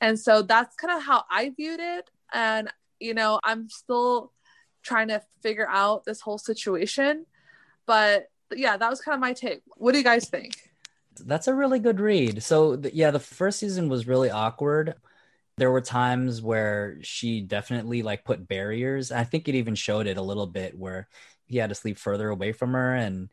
And 0.00 0.18
so 0.18 0.40
that's 0.40 0.74
kind 0.76 0.96
of 0.96 1.02
how 1.02 1.24
I 1.30 1.50
viewed 1.50 1.80
it. 1.80 2.10
And, 2.32 2.72
you 2.98 3.12
know, 3.12 3.38
I'm 3.44 3.68
still 3.68 4.32
trying 4.82 5.08
to 5.08 5.20
figure 5.42 5.68
out 5.68 6.04
this 6.04 6.22
whole 6.22 6.38
situation. 6.38 7.26
But 7.84 8.30
yeah, 8.50 8.78
that 8.78 8.88
was 8.88 9.02
kind 9.02 9.14
of 9.14 9.20
my 9.20 9.34
take. 9.34 9.62
What 9.76 9.92
do 9.92 9.98
you 9.98 10.04
guys 10.04 10.26
think? 10.26 10.70
That's 11.18 11.48
a 11.48 11.54
really 11.54 11.80
good 11.80 12.00
read. 12.00 12.42
So 12.42 12.80
yeah, 12.94 13.10
the 13.10 13.20
first 13.20 13.58
season 13.58 13.90
was 13.90 14.06
really 14.06 14.30
awkward. 14.30 14.94
There 15.60 15.70
were 15.70 15.82
times 15.82 16.40
where 16.40 16.96
she 17.02 17.42
definitely 17.42 18.02
like 18.02 18.24
put 18.24 18.48
barriers. 18.48 19.12
I 19.12 19.24
think 19.24 19.46
it 19.46 19.54
even 19.54 19.74
showed 19.74 20.06
it 20.06 20.16
a 20.16 20.22
little 20.22 20.46
bit 20.46 20.72
where 20.76 21.06
he 21.48 21.58
had 21.58 21.68
to 21.68 21.74
sleep 21.74 21.98
further 21.98 22.30
away 22.30 22.52
from 22.52 22.72
her 22.72 22.94
and 22.94 23.28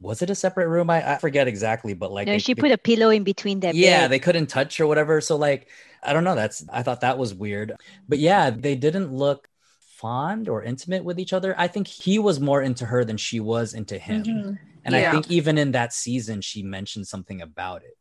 was 0.00 0.22
it 0.22 0.30
a 0.30 0.34
separate 0.36 0.68
room? 0.68 0.88
I, 0.88 1.14
I 1.14 1.18
forget 1.18 1.48
exactly, 1.48 1.94
but 1.94 2.12
like 2.12 2.26
no, 2.28 2.34
they- 2.34 2.38
she 2.38 2.54
they- 2.54 2.60
put 2.62 2.70
a 2.70 2.78
pillow 2.78 3.10
in 3.10 3.24
between 3.24 3.58
them. 3.58 3.72
yeah 3.74 4.02
bed. 4.02 4.12
they 4.12 4.18
couldn't 4.20 4.46
touch 4.46 4.78
or 4.80 4.86
whatever 4.86 5.20
so 5.20 5.34
like 5.36 5.68
i 6.04 6.12
don't 6.12 6.22
know 6.24 6.34
that's 6.36 6.64
i 6.72 6.82
thought 6.84 7.00
that 7.02 7.18
was 7.18 7.34
weird 7.34 7.74
but 8.08 8.18
yeah 8.20 8.50
they 8.50 8.74
didn't 8.76 9.12
look 9.12 9.48
fond 9.80 10.48
or 10.48 10.62
intimate 10.62 11.02
with 11.04 11.18
each 11.20 11.32
other 11.32 11.54
i 11.58 11.66
think 11.68 11.86
he 11.88 12.18
was 12.18 12.38
more 12.40 12.60
into 12.62 12.84
her 12.86 13.04
than 13.04 13.16
she 13.16 13.38
was 13.40 13.74
into 13.74 13.96
him 13.98 14.24
Mhm. 14.24 14.58
and 14.84 14.94
i 14.96 15.10
think 15.12 15.30
even 15.30 15.58
in 15.58 15.72
that 15.72 15.92
season 15.92 16.40
she 16.40 16.62
mentioned 16.64 17.06
something 17.06 17.40
about 17.42 17.82
it 17.82 17.96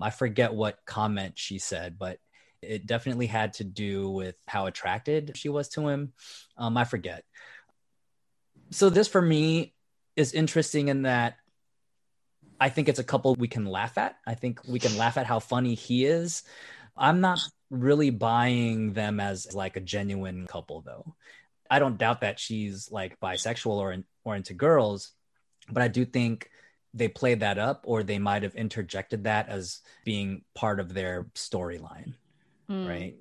i 0.00 0.10
forget 0.10 0.52
what 0.52 0.78
comment 0.84 1.38
she 1.38 1.58
said 1.58 1.98
but 1.98 2.18
it 2.62 2.86
definitely 2.86 3.26
had 3.26 3.54
to 3.54 3.64
do 3.64 4.10
with 4.10 4.36
how 4.46 4.66
attracted 4.66 5.32
she 5.36 5.48
was 5.48 5.68
to 5.68 5.88
him 5.88 6.12
um 6.56 6.76
i 6.76 6.84
forget 6.84 7.24
so 8.70 8.90
this 8.90 9.08
for 9.08 9.22
me 9.22 9.74
is 10.16 10.32
interesting 10.32 10.88
in 10.88 11.02
that 11.02 11.36
I 12.60 12.68
think 12.68 12.88
it's 12.88 12.98
a 12.98 13.04
couple 13.04 13.34
we 13.34 13.48
can 13.48 13.66
laugh 13.66 13.98
at. 13.98 14.16
I 14.26 14.34
think 14.34 14.60
we 14.66 14.78
can 14.78 14.96
laugh 14.96 15.16
at 15.16 15.26
how 15.26 15.38
funny 15.38 15.74
he 15.74 16.06
is. 16.06 16.42
I'm 16.96 17.20
not 17.20 17.40
really 17.70 18.10
buying 18.10 18.92
them 18.92 19.20
as 19.20 19.54
like 19.54 19.76
a 19.76 19.80
genuine 19.80 20.46
couple 20.46 20.80
though. 20.80 21.14
I 21.70 21.78
don't 21.78 21.98
doubt 21.98 22.20
that 22.22 22.38
she's 22.38 22.90
like 22.90 23.20
bisexual 23.20 23.76
or 23.76 23.92
in, 23.92 24.04
or 24.24 24.36
into 24.36 24.54
girls, 24.54 25.12
but 25.70 25.82
I 25.82 25.88
do 25.88 26.04
think 26.04 26.48
they 26.94 27.08
played 27.08 27.40
that 27.40 27.58
up 27.58 27.82
or 27.86 28.02
they 28.02 28.18
might 28.18 28.42
have 28.42 28.54
interjected 28.54 29.24
that 29.24 29.48
as 29.48 29.80
being 30.04 30.42
part 30.54 30.80
of 30.80 30.94
their 30.94 31.24
storyline, 31.34 32.14
Mm. 32.70 32.88
right? 32.88 33.14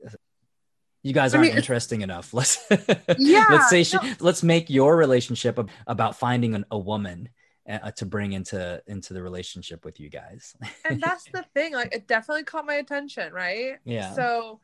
You 1.03 1.13
guys 1.13 1.35
aren't 1.35 1.47
mean, 1.49 1.57
interesting 1.57 2.01
enough. 2.01 2.33
Let's 2.33 2.65
Yeah, 3.19 3.45
let's 3.51 3.69
say 3.69 3.83
she, 3.83 3.97
no. 3.97 4.13
let's 4.19 4.41
make 4.41 4.69
your 4.71 4.97
relationship 4.97 5.59
ab- 5.59 5.69
about 5.85 6.17
finding 6.17 6.55
an, 6.55 6.65
a 6.71 6.79
woman 6.79 7.29
uh, 7.69 7.91
to 7.91 8.05
bring 8.07 8.33
into 8.33 8.81
into 8.87 9.13
the 9.13 9.21
relationship 9.21 9.85
with 9.85 9.99
you 9.99 10.09
guys. 10.09 10.55
and 10.83 10.99
that's 11.01 11.25
the 11.31 11.43
thing 11.53 11.73
like 11.73 11.93
it 11.93 12.07
definitely 12.07 12.43
caught 12.43 12.65
my 12.65 12.75
attention 12.75 13.33
right 13.33 13.77
Yeah. 13.85 14.13
so 14.13 14.59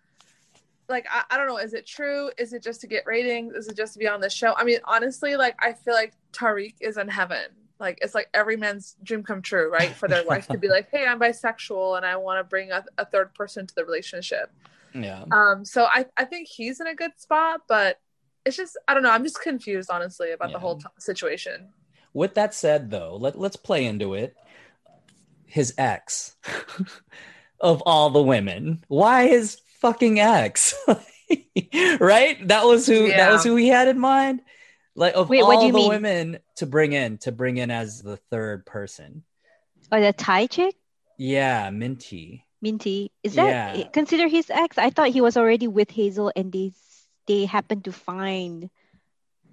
like 0.90 1.06
I, 1.12 1.24
I 1.32 1.38
don't 1.38 1.48
know 1.48 1.58
is 1.58 1.74
it 1.74 1.86
true 1.88 2.32
is 2.38 2.54
it 2.54 2.62
just 2.64 2.82
to 2.82 2.88
get 2.88 3.06
ratings 3.06 3.54
is 3.56 3.68
it 3.68 3.78
just 3.78 3.94
to 3.94 4.00
be 4.00 4.08
on 4.08 4.20
the 4.22 4.30
show 4.30 4.54
i 4.58 4.64
mean 4.64 4.80
honestly 4.84 5.36
like 5.36 5.56
i 5.60 5.74
feel 5.74 5.94
like 5.94 6.14
tariq 6.34 6.76
is 6.82 6.98
in 6.98 7.08
heaven 7.08 7.46
like 7.80 7.98
it's 8.02 8.14
like 8.14 8.30
every 8.34 8.58
man's 8.58 8.96
dream 9.04 9.24
come 9.24 9.42
true 9.42 9.72
right 9.72 9.92
for 9.96 10.08
their 10.08 10.24
wife 10.32 10.48
to 10.48 10.58
be 10.58 10.68
like 10.68 10.90
hey 10.92 11.06
i'm 11.08 11.20
bisexual 11.20 11.98
and 11.98 12.06
i 12.06 12.16
want 12.16 12.40
to 12.40 12.44
bring 12.44 12.72
a, 12.72 12.84
a 12.98 13.06
third 13.06 13.34
person 13.34 13.66
to 13.66 13.74
the 13.74 13.84
relationship 13.86 14.52
yeah. 14.94 15.24
um 15.32 15.64
so 15.66 15.86
i 15.86 16.06
i 16.18 16.26
think 16.26 16.48
he's 16.48 16.80
in 16.80 16.88
a 16.88 16.96
good 16.96 17.12
spot 17.18 17.62
but 17.68 17.98
it's 18.46 18.58
just 18.58 18.78
i 18.88 18.94
don't 18.94 19.04
know 19.04 19.12
i'm 19.12 19.24
just 19.24 19.42
confused 19.42 19.90
honestly 19.92 20.32
about 20.32 20.50
Yeah. 20.50 20.54
the 20.54 20.60
whole 20.60 20.78
t- 20.78 20.86
situation 21.00 21.70
With 22.14 22.34
that 22.36 22.54
said, 22.54 22.90
though, 22.92 23.16
let 23.16 23.40
let's 23.40 23.56
play 23.56 23.86
into 23.86 24.16
it. 24.16 24.36
His 25.46 25.74
ex, 25.78 26.36
of 27.60 27.82
all 27.86 28.10
the 28.10 28.22
women, 28.22 28.84
why 28.90 29.28
his 29.28 29.60
fucking 29.80 30.20
ex? 30.20 30.74
right? 32.00 32.48
That 32.48 32.66
was 32.66 32.86
who. 32.88 33.08
That 33.10 33.32
was 33.32 33.44
who 33.46 33.56
he 33.56 33.68
had 33.70 33.88
in 33.88 33.98
mind. 34.00 34.42
Like 34.96 35.14
of 35.16 35.30
Wait, 35.30 35.42
all 35.42 35.48
what 35.48 35.60
do 35.62 35.66
you 35.68 35.72
the 35.72 35.78
mean? 35.78 35.90
women 35.90 36.40
to 36.58 36.66
bring 36.66 36.92
in, 36.94 37.18
to 37.20 37.32
bring 37.32 37.56
in 37.58 37.72
as 37.72 38.02
the 38.02 38.18
third 38.30 38.66
person. 38.66 39.24
Or 39.92 40.00
the 40.02 40.12
Thai 40.14 40.48
chick, 40.48 40.76
Yeah. 41.18 41.64
Yeah, 41.66 41.70
Minty. 41.70 42.46
Minty. 42.62 43.12
Is 43.24 43.36
that 43.36 43.78
Yeah. 43.78 43.88
consider 43.90 44.28
his 44.28 44.50
ex? 44.50 44.78
I 44.78 44.90
thought 44.92 45.10
he 45.10 45.22
was 45.22 45.36
already 45.38 45.68
with 45.68 45.90
Hazel, 45.92 46.32
and 46.36 46.52
they 46.52 46.74
they 47.28 47.46
happened 47.46 47.86
to 47.86 47.92
find 47.92 48.70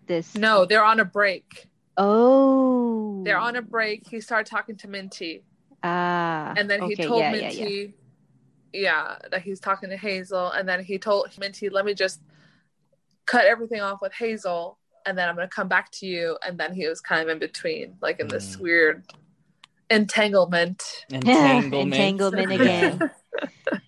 this. 0.06 0.34
no 0.34 0.64
they're 0.64 0.84
on 0.84 0.98
a 1.00 1.04
break 1.04 1.66
Oh. 1.96 3.22
they're 3.24 3.38
on 3.38 3.56
a 3.56 3.62
break 3.62 4.09
he 4.09 4.20
started 4.20 4.48
talking 4.50 4.76
to 4.76 4.88
minty 4.88 5.44
Ah. 5.82 6.54
and 6.56 6.68
then 6.70 6.82
he 6.82 6.96
told 6.96 7.20
yeah, 7.20 7.34
yeah, 7.34 7.48
Minty, 7.48 7.94
yeah. 8.72 8.80
yeah, 9.20 9.28
that 9.30 9.42
he's 9.42 9.61
talking 9.61 9.90
to 9.90 9.96
Hazel, 9.96 10.50
and 10.50 10.68
then 10.68 10.82
he 10.82 10.98
told 10.98 11.28
Minty, 11.38 11.68
"Let 11.68 11.84
me 11.84 11.94
just 11.94 12.20
cut 13.26 13.44
everything 13.44 13.80
off 13.80 14.00
with 14.02 14.12
Hazel, 14.12 14.78
and 15.06 15.16
then 15.16 15.28
I'm 15.28 15.36
gonna 15.36 15.46
come 15.46 15.68
back 15.68 15.90
to 15.92 16.06
you." 16.06 16.36
And 16.44 16.59
then 16.59 16.74
he 16.74 16.88
was 16.88 17.00
kind 17.00 17.22
of 17.22 17.28
in 17.28 17.38
between, 17.38 17.96
like 18.00 18.18
in 18.18 18.26
this 18.28 18.56
Mm. 18.56 18.61
weird 18.61 19.04
entanglement. 19.91 20.82
Entanglement. 21.11 21.74
Entanglement 21.95 22.53
again. 22.53 23.11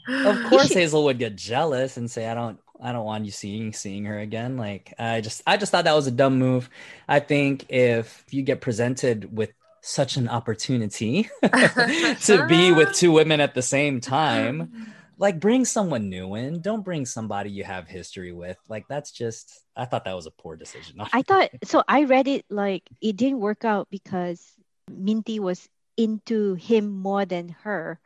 of 0.09 0.45
course 0.49 0.69
should- 0.69 0.77
hazel 0.77 1.05
would 1.05 1.19
get 1.19 1.37
jealous 1.37 1.97
and 1.97 2.11
say 2.11 2.29
i 2.29 2.35
don't 2.35 2.59
i 2.81 2.93
don't 2.93 3.05
want 3.05 3.25
you 3.25 3.31
seeing 3.31 3.73
seeing 3.73 4.05
her 4.05 4.19
again 4.19 4.57
like 4.57 4.95
i 4.99 5.21
just 5.21 5.43
i 5.47 5.57
just 5.57 5.73
thought 5.73 5.85
that 5.85 5.95
was 5.95 6.07
a 6.07 6.11
dumb 6.13 6.39
move 6.39 6.69
i 7.09 7.19
think 7.19 7.67
if 7.69 8.25
you 8.31 8.43
get 8.43 8.61
presented 8.61 9.35
with 9.37 9.51
such 9.83 10.17
an 10.17 10.29
opportunity 10.29 11.29
to 11.43 12.47
be 12.49 12.71
with 12.71 12.93
two 12.95 13.11
women 13.11 13.41
at 13.41 13.55
the 13.55 13.63
same 13.63 14.01
time 14.01 14.93
like 15.19 15.41
bring 15.41 15.65
someone 15.65 16.09
new 16.11 16.35
in 16.35 16.61
don't 16.61 16.85
bring 16.85 17.05
somebody 17.07 17.51
you 17.51 17.65
have 17.65 17.89
history 17.89 18.33
with 18.33 18.59
like 18.69 18.87
that's 18.89 19.11
just 19.11 19.63
i 19.77 19.85
thought 19.85 20.05
that 20.05 20.15
was 20.15 20.27
a 20.27 20.31
poor 20.31 20.55
decision 20.57 21.01
I 21.13 21.23
thought 21.23 21.51
so. 21.65 21.83
I 21.89 22.05
read 22.05 22.29
it 22.29 22.45
like 22.51 22.83
it 23.01 23.17
didn't 23.17 23.41
work 23.41 23.65
out 23.65 23.89
because 23.91 24.45
Minty 24.91 25.41
was 25.41 25.69
into 26.01 26.55
him 26.55 26.89
more 26.91 27.25
than 27.27 27.51
her. 27.65 28.01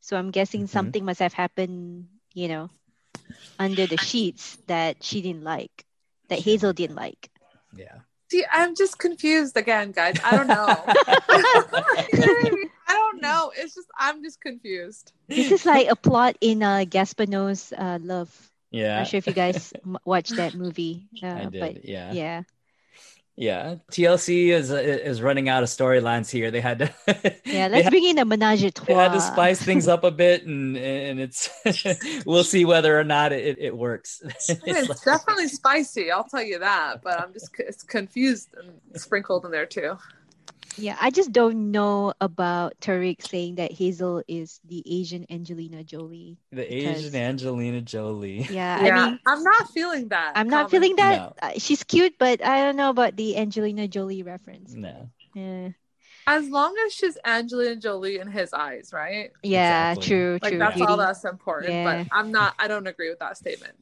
So 0.00 0.16
I'm 0.16 0.30
guessing 0.30 0.66
Mhm. 0.66 0.68
something 0.68 1.04
must 1.04 1.20
have 1.20 1.32
happened, 1.34 2.08
you 2.34 2.48
know, 2.48 2.70
under 3.58 3.86
the 3.86 3.96
sheets 3.98 4.58
that 4.66 5.02
she 5.02 5.22
didn't 5.22 5.44
like, 5.44 5.84
that 6.28 6.40
Hazel 6.40 6.72
didn't 6.72 6.96
like. 6.96 7.30
yeah 7.76 8.00
See, 8.30 8.44
I'm 8.52 8.74
just 8.76 8.98
confused 8.98 9.56
again, 9.56 9.92
guys. 9.92 10.16
I 10.22 10.34
don't 10.34 10.48
know. 10.48 10.86
I 12.88 12.94
don't 12.94 13.20
know. 13.20 13.52
It's 13.56 13.74
just 13.74 13.88
I'm 13.98 14.22
just 14.22 14.40
confused. 14.40 15.12
This 15.28 15.50
is 15.52 15.64
like 15.66 15.88
a 15.88 15.96
plot 15.96 16.36
in 16.40 16.62
uh, 16.62 16.84
Gaspar 16.88 17.26
Noé's 17.26 17.72
uh, 17.72 17.98
Love. 18.02 18.30
yeah 18.70 18.98
Not 18.98 19.06
sure 19.06 19.18
if 19.18 19.26
you 19.28 19.34
guys 19.34 19.72
m- 19.84 19.98
watched 20.04 20.36
that 20.36 20.54
movie. 20.54 21.08
Uh, 21.22 21.26
i 21.36 21.46
did 21.46 21.60
But 21.60 21.84
yeah 21.84 22.12
yeah. 22.12 22.42
Yeah 23.40 23.76
tlc 23.92 24.48
is 24.48 24.70
is 24.72 25.22
running 25.22 25.48
out 25.48 25.62
of 25.62 25.68
storylines 25.68 26.28
here 26.28 26.50
they 26.50 26.60
had 26.60 26.80
to 26.80 26.92
Yeah, 27.06 27.14
they 27.68 27.68
let's 27.68 27.84
had- 27.84 27.90
bring 27.90 28.04
in 28.04 28.18
a 28.18 28.24
menage 28.24 28.64
a 28.64 28.72
they 28.84 28.94
had 28.94 29.12
to 29.12 29.20
spice 29.20 29.62
things 29.62 29.86
up 29.86 30.02
a 30.02 30.10
bit 30.10 30.44
and 30.44 30.76
and 30.76 31.20
it's 31.20 31.48
we'll 32.26 32.42
see 32.42 32.64
whether 32.64 32.98
or 32.98 33.04
not 33.04 33.32
it, 33.32 33.56
it 33.60 33.76
works 33.76 34.20
It's 34.24 34.50
It's 34.50 34.88
like- 34.88 35.02
definitely 35.04 35.46
spicy. 35.48 36.10
I'll 36.10 36.24
tell 36.24 36.42
you 36.42 36.58
that. 36.58 37.00
But 37.02 37.20
I'm 37.20 37.32
just 37.32 37.50
it's 37.58 37.82
confused 37.84 38.48
and 38.58 39.00
sprinkled 39.00 39.44
in 39.44 39.50
there 39.52 39.66
too. 39.66 39.96
Yeah, 40.78 40.96
I 41.00 41.10
just 41.10 41.32
don't 41.32 41.72
know 41.72 42.14
about 42.20 42.74
Tariq 42.80 43.26
saying 43.26 43.56
that 43.56 43.72
Hazel 43.72 44.22
is 44.28 44.60
the 44.64 44.82
Asian 44.86 45.26
Angelina 45.28 45.82
Jolie. 45.82 46.38
The 46.52 46.62
Because- 46.62 47.04
Asian 47.04 47.16
Angelina 47.16 47.80
Jolie. 47.80 48.46
Yeah, 48.48 48.82
yeah, 48.84 48.94
I 49.04 49.10
mean, 49.10 49.18
I'm 49.26 49.42
not 49.42 49.70
feeling 49.70 50.08
that. 50.08 50.32
I'm 50.36 50.48
not 50.48 50.68
comment. 50.68 50.70
feeling 50.70 50.96
that. 50.96 51.18
No. 51.18 51.34
Uh, 51.42 51.52
she's 51.58 51.82
cute, 51.82 52.14
but 52.18 52.44
I 52.44 52.62
don't 52.64 52.76
know 52.76 52.90
about 52.90 53.16
the 53.16 53.36
Angelina 53.36 53.88
Jolie 53.88 54.22
reference. 54.22 54.72
No. 54.72 55.10
Yeah, 55.34 55.70
As 56.26 56.48
long 56.48 56.74
as 56.86 56.92
she's 56.92 57.18
Angelina 57.24 57.76
Jolie 57.76 58.18
in 58.18 58.28
his 58.30 58.52
eyes, 58.52 58.90
right? 58.92 59.30
yeah 59.42 59.90
Exactly. 59.92 60.08
true, 60.08 60.38
Like 60.42 60.50
true. 60.52 60.58
that's 60.58 60.76
Beauty. 60.76 60.90
all 60.90 60.96
that's 60.96 61.24
important. 61.24 61.72
Yeah. 61.72 62.04
But 62.04 62.16
I'm 62.16 62.30
not. 62.30 62.54
I 62.58 62.68
don't 62.68 62.86
agree 62.86 63.08
with 63.10 63.18
that 63.18 63.36
statement. 63.36 63.74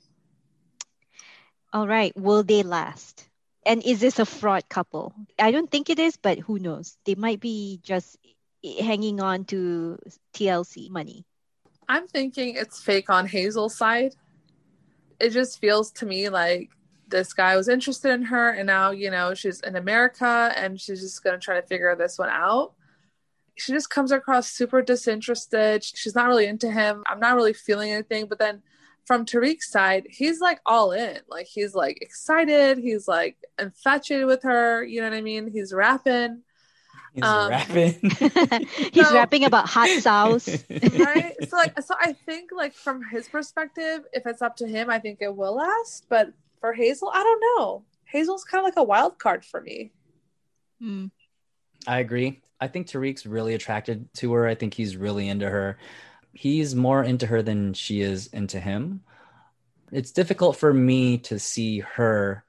All 1.73 1.87
right, 1.87 2.17
will 2.17 2.43
they 2.43 2.63
last? 2.63 3.29
And 3.67 3.83
is 3.85 3.99
this 3.99 4.21
a 4.21 4.25
fraud 4.25 4.69
couple? 4.69 5.13
I 5.41 5.51
don't 5.51 5.71
think 5.71 5.91
it 5.91 5.99
is, 5.99 6.17
but 6.17 6.39
who 6.39 6.61
knows? 6.61 6.97
They 7.05 7.17
might 7.17 7.41
be 7.41 7.81
just 7.83 8.17
hanging 8.79 9.21
on 9.21 9.45
to 9.47 9.99
TLC 10.33 10.89
money. 10.89 11.25
I'm 11.89 12.07
thinking 12.07 12.55
it's 12.55 12.81
fake 12.81 13.11
on 13.11 13.27
Hazel's 13.27 13.77
side. 13.77 14.15
It 15.19 15.31
just 15.31 15.61
feels 15.61 15.91
to 15.93 16.07
me 16.07 16.29
like 16.29 16.71
this 17.09 17.33
guy 17.33 17.57
was 17.57 17.69
interested 17.69 18.13
in 18.13 18.23
her, 18.23 18.51
and 18.51 18.69
now 18.69 18.93
you 18.93 19.11
know 19.11 19.35
she's 19.35 19.61
in 19.61 19.75
America, 19.75 20.53
and 20.57 20.81
she's 20.81 21.01
just 21.01 21.25
gonna 21.25 21.39
try 21.39 21.61
to 21.61 21.67
figure 21.67 21.95
this 21.97 22.19
one 22.19 22.29
out. 22.29 22.75
She 23.57 23.73
just 23.73 23.91
comes 23.91 24.13
across 24.13 24.49
super 24.49 24.83
disinterested. 24.83 25.83
She's 25.83 26.15
not 26.15 26.29
really 26.29 26.47
into 26.47 26.71
him. 26.71 27.03
I'm 27.07 27.21
not 27.21 27.35
really 27.35 27.55
feeling 27.55 27.91
anything. 27.91 28.27
But 28.27 28.39
then 28.39 28.63
from 29.07 29.25
Tariq's 29.25 29.71
side, 29.71 30.07
he's 30.11 30.41
like 30.41 30.61
all 30.67 30.93
in. 30.93 31.19
Like 31.29 31.47
he's 31.47 31.75
like 31.75 31.99
excited. 32.03 32.79
He's 32.79 33.07
like 33.09 33.37
infatuated 33.59 34.27
with 34.27 34.43
her. 34.43 34.85
You 34.85 35.01
know 35.01 35.09
what 35.11 35.17
I 35.17 35.21
mean? 35.23 35.51
He's 35.51 35.73
rapping. 35.73 36.43
He's 37.15 37.25
Um, 37.25 37.49
rapping. 37.51 37.95
He's 38.93 39.09
So- 39.09 39.15
rapping 39.15 39.45
about 39.45 39.67
hot 39.69 39.89
sauce. 40.01 40.49
right 40.69 41.35
so 41.49 41.57
like 41.57 41.81
so 41.81 41.95
i 41.99 42.13
think 42.13 42.51
like 42.55 42.75
from 42.75 43.03
his 43.11 43.27
perspective 43.27 44.01
if 44.13 44.27
it's 44.27 44.43
up 44.43 44.55
to 44.57 44.67
him 44.67 44.91
i 44.91 44.99
think 44.99 45.19
it 45.23 45.35
will 45.35 45.55
last 45.57 46.05
but 46.11 46.31
for 46.61 46.75
hazel 46.75 47.11
i 47.15 47.23
don't 47.23 47.41
know 47.59 47.85
hazel's 48.05 48.45
kind 48.45 48.61
of 48.61 48.65
like 48.67 48.77
a 48.77 48.83
wild 48.83 49.19
card 49.19 49.45
for 49.47 49.63
me 49.63 49.93
Hmm. 50.79 51.07
I 51.87 52.01
agree. 52.01 52.43
I 52.61 52.69
think 52.69 52.87
Tariq's 52.87 53.25
really 53.25 53.55
attracted 53.55 54.13
to 54.15 54.33
her. 54.35 54.47
I 54.47 54.55
think 54.55 54.75
he's 54.75 54.97
really 54.97 55.29
into 55.29 55.49
her. 55.49 55.79
He's 56.37 56.75
more 56.75 57.03
into 57.03 57.27
her 57.27 57.43
than 57.43 57.73
she 57.75 58.01
is 58.01 58.27
into 58.29 58.61
him. 58.61 59.01
It's 59.91 60.11
difficult 60.13 60.57
for 60.57 60.73
me 60.75 61.19
to 61.19 61.39
see 61.39 61.81
her 61.81 62.45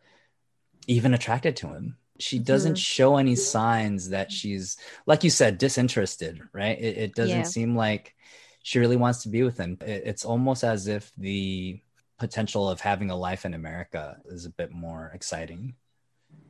even 0.87 1.13
attracted 1.13 1.55
to 1.57 1.67
him. 1.67 1.97
She 2.19 2.39
doesn't 2.39 2.75
Mhm. 2.75 2.77
show 2.95 3.17
any 3.17 3.35
signs 3.35 4.09
that 4.09 4.31
she's, 4.31 4.77
like 5.05 5.23
you 5.23 5.29
said, 5.29 5.57
disinterested, 5.57 6.41
right? 6.51 6.77
It, 6.79 6.97
it 6.97 7.15
doesn't 7.15 7.37
Yeah. 7.37 7.43
seem 7.43 7.75
like 7.75 8.15
she 8.63 8.79
really 8.79 8.97
wants 8.97 9.21
to 9.23 9.29
be 9.29 9.43
with 9.43 9.57
him. 9.57 9.77
It- 9.81 10.03
it's 10.05 10.25
almost 10.25 10.63
as 10.63 10.87
if 10.87 11.11
the 11.15 11.79
potential 12.17 12.67
of 12.69 12.81
having 12.81 13.11
a 13.11 13.15
life 13.15 13.45
in 13.45 13.53
America 13.53 14.17
is 14.25 14.45
a 14.45 14.49
bit 14.49 14.71
more 14.71 15.11
exciting. 15.13 15.75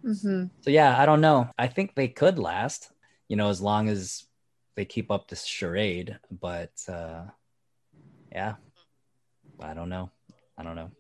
mm-hmm. 0.04 0.46
So 0.62 0.70
yeah, 0.70 0.98
I 0.98 1.06
don't 1.06 1.22
know. 1.22 1.50
I 1.58 1.68
think 1.68 1.94
they 1.94 2.08
could 2.08 2.40
last, 2.40 2.90
you 3.28 3.36
know, 3.36 3.50
as 3.50 3.60
long 3.62 3.90
as 3.90 4.24
they 4.78 4.86
keep 4.86 5.12
up 5.12 5.28
this 5.28 5.44
charade. 5.44 6.18
But 6.32 6.72
uh 6.88 7.26
yeah, 8.32 8.56
I 9.60 9.74
don't 9.74 9.90
know. 9.90 10.12
I 10.58 10.64
don't 10.64 10.76
know. 10.76 10.92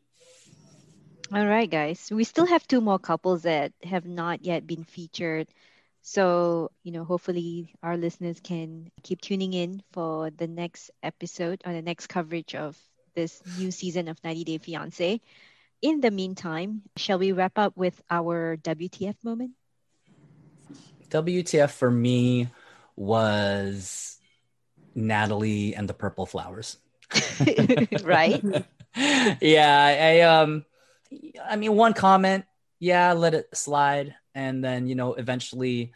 All 1.32 1.46
right, 1.46 1.70
guys. 1.70 2.10
We 2.12 2.24
still 2.24 2.46
have 2.46 2.68
two 2.68 2.82
more 2.82 3.00
couples 3.00 3.44
that 3.44 3.72
have 3.84 4.06
not 4.06 4.44
yet 4.44 4.66
been 4.66 4.84
featured. 4.84 5.48
So, 6.02 6.72
you 6.84 6.92
know, 6.92 7.04
hopefully 7.04 7.76
our 7.84 7.98
listeners 7.98 8.40
can 8.40 8.90
keep 9.04 9.22
tuning 9.22 9.54
in 9.54 9.84
for 9.92 10.32
the 10.32 10.48
next 10.48 10.90
episode 11.04 11.62
or 11.66 11.74
the 11.74 11.82
next 11.82 12.08
coverage 12.08 12.56
of 12.56 12.78
this 13.14 13.42
new 13.60 13.72
season 13.72 14.08
of 14.08 14.24
90 14.24 14.44
Day 14.46 14.60
Fiancé. 14.60 15.20
In 15.82 16.00
the 16.00 16.12
meantime, 16.12 16.84
shall 16.96 17.20
we 17.20 17.34
wrap 17.34 17.58
up 17.58 17.76
with 17.76 18.02
our 18.10 18.58
WTF 18.58 19.16
moment? 19.24 19.52
WTF 21.10 21.72
for 21.72 21.92
me 21.92 22.48
was 22.98 24.18
Natalie 24.96 25.76
and 25.76 25.88
the 25.88 25.94
Purple 25.94 26.26
Flowers. 26.26 26.78
right? 28.04 28.44
yeah, 29.42 29.98
I 30.02 30.22
um 30.22 30.66
I 31.48 31.56
mean 31.56 31.76
one 31.76 31.94
comment, 31.94 32.46
yeah, 32.80 33.14
let 33.14 33.34
it 33.34 33.56
slide 33.56 34.16
and 34.36 34.64
then 34.64 34.88
you 34.88 34.96
know 34.96 35.14
eventually 35.14 35.94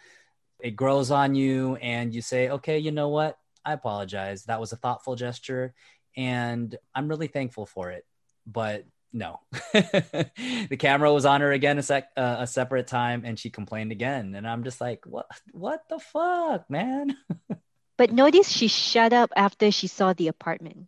it 0.59 0.75
grows 0.75 1.11
on 1.11 1.35
you 1.35 1.75
and 1.77 2.13
you 2.13 2.21
say, 2.21 2.49
"Okay, 2.49 2.77
you 2.77 2.91
know 2.91 3.09
what? 3.09 3.37
I 3.65 3.73
apologize. 3.73 4.45
That 4.45 4.59
was 4.59 4.71
a 4.71 4.77
thoughtful 4.77 5.15
gesture 5.15 5.73
and 6.15 6.77
I'm 6.93 7.07
really 7.07 7.27
thankful 7.27 7.65
for 7.65 7.89
it." 7.89 8.05
But 8.45 8.85
no. 9.13 9.39
the 9.73 10.77
camera 10.79 11.11
was 11.13 11.25
on 11.25 11.41
her 11.41 11.51
again 11.51 11.77
a 11.77 11.83
sec 11.83 12.09
uh, 12.15 12.37
a 12.39 12.47
separate 12.47 12.87
time 12.87 13.23
and 13.25 13.37
she 13.37 13.49
complained 13.49 13.91
again 13.91 14.35
and 14.35 14.47
I'm 14.47 14.63
just 14.63 14.79
like, 14.81 15.05
"What 15.05 15.27
what 15.51 15.81
the 15.89 15.99
fuck, 15.99 16.69
man?" 16.69 17.17
But 17.97 18.11
notice 18.11 18.49
she 18.49 18.67
shut 18.67 19.13
up 19.13 19.29
after 19.35 19.69
she 19.69 19.85
saw 19.85 20.13
the 20.13 20.27
apartment. 20.27 20.87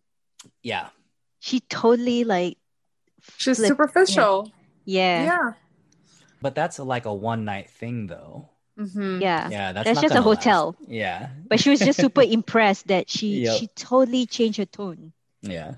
yeah. 0.64 0.88
She 1.40 1.60
totally 1.60 2.24
like, 2.24 2.58
she's 3.38 3.58
Flip- 3.58 3.68
superficial 3.68 4.50
yeah, 4.86 5.24
yeah, 5.26 5.52
But 6.42 6.56
that's 6.56 6.80
like 6.80 7.06
a 7.06 7.14
one 7.14 7.46
night 7.46 7.70
thing 7.70 8.08
though. 8.08 8.50
Mm-hmm. 8.80 9.22
yeah. 9.22 9.50
Yeah, 9.50 9.72
that's, 9.74 9.86
That's 9.86 10.02
just 10.02 10.16
a 10.16 10.18
gonna 10.18 10.30
last. 10.30 10.38
hotel. 10.44 10.76
Yeah. 10.88 11.30
But 11.48 11.60
she 11.60 11.70
was 11.70 11.80
just 11.80 12.00
super 12.00 12.22
impressed 12.26 12.88
that 12.88 13.10
she 13.12 13.44
Yep. 13.46 13.60
she 13.60 13.68
totally 13.76 14.26
changed 14.26 14.58
her 14.58 14.66
tone. 14.66 15.14
Yeah. 15.44 15.76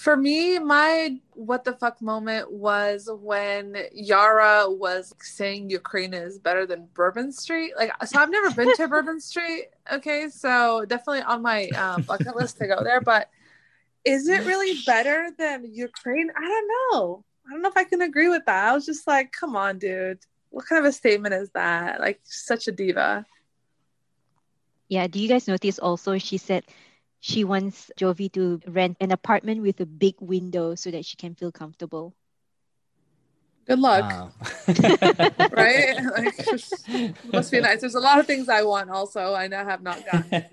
For 0.00 0.16
me, 0.16 0.58
my 0.58 1.18
what 1.34 1.64
the 1.64 1.74
fuck 1.74 2.00
moment 2.00 2.50
was 2.50 3.10
when 3.20 3.76
Yara 3.92 4.64
was 4.66 5.14
saying 5.20 5.68
Ukraine 5.68 6.14
is 6.14 6.38
better 6.38 6.64
than 6.64 6.88
Bourbon 6.94 7.30
Street. 7.32 7.74
Like, 7.76 7.92
so 8.06 8.18
I've 8.18 8.30
never 8.30 8.50
been 8.50 8.74
to 8.76 8.88
Bourbon 8.88 9.20
Street. 9.30 9.66
Okay, 9.92 10.30
so 10.30 10.86
definitely 10.86 11.20
on 11.20 11.42
my 11.42 11.68
um, 11.68 12.00
bucket 12.02 12.34
list 12.34 12.56
to 12.58 12.66
go 12.66 12.82
there. 12.82 13.02
But 13.02 13.28
is 14.06 14.26
it 14.26 14.46
really 14.46 14.80
better 14.86 15.32
than 15.36 15.66
Ukraine? 15.70 16.30
I 16.34 16.48
don't 16.48 16.70
know. 16.70 17.24
I 17.46 17.52
don't 17.52 17.60
know 17.60 17.68
if 17.68 17.76
I 17.76 17.84
can 17.84 18.00
agree 18.00 18.30
with 18.30 18.46
that. 18.46 18.68
I 18.70 18.72
was 18.72 18.86
just 18.86 19.06
like, 19.06 19.32
come 19.32 19.54
on, 19.54 19.78
dude. 19.78 20.20
What 20.48 20.64
kind 20.66 20.82
of 20.82 20.88
a 20.88 20.94
statement 20.94 21.34
is 21.34 21.50
that? 21.50 22.00
Like, 22.00 22.20
such 22.24 22.68
a 22.68 22.72
diva. 22.72 23.26
Yeah, 24.88 25.08
do 25.08 25.20
you 25.20 25.28
guys 25.28 25.46
notice 25.46 25.78
also 25.78 26.16
she 26.16 26.38
said 26.38 26.64
she 27.20 27.44
wants 27.44 27.90
Jovi 27.96 28.32
to 28.32 28.60
rent 28.66 28.96
an 29.00 29.12
apartment 29.12 29.62
with 29.62 29.80
a 29.80 29.86
big 29.86 30.16
window 30.20 30.74
so 30.74 30.90
that 30.90 31.04
she 31.04 31.16
can 31.16 31.34
feel 31.34 31.52
comfortable. 31.52 32.14
Good 33.66 33.78
luck. 33.78 34.04
Wow. 34.04 34.32
Right? 35.52 35.96
Like, 36.16 36.34
must 37.32 37.52
be 37.52 37.60
nice. 37.60 37.80
There's 37.80 37.94
a 37.94 38.00
lot 38.00 38.18
of 38.18 38.26
things 38.26 38.48
I 38.48 38.62
want 38.62 38.90
also. 38.90 39.34
I 39.34 39.46
now 39.46 39.64
have 39.64 39.82
not 39.82 40.04
gotten. 40.04 40.44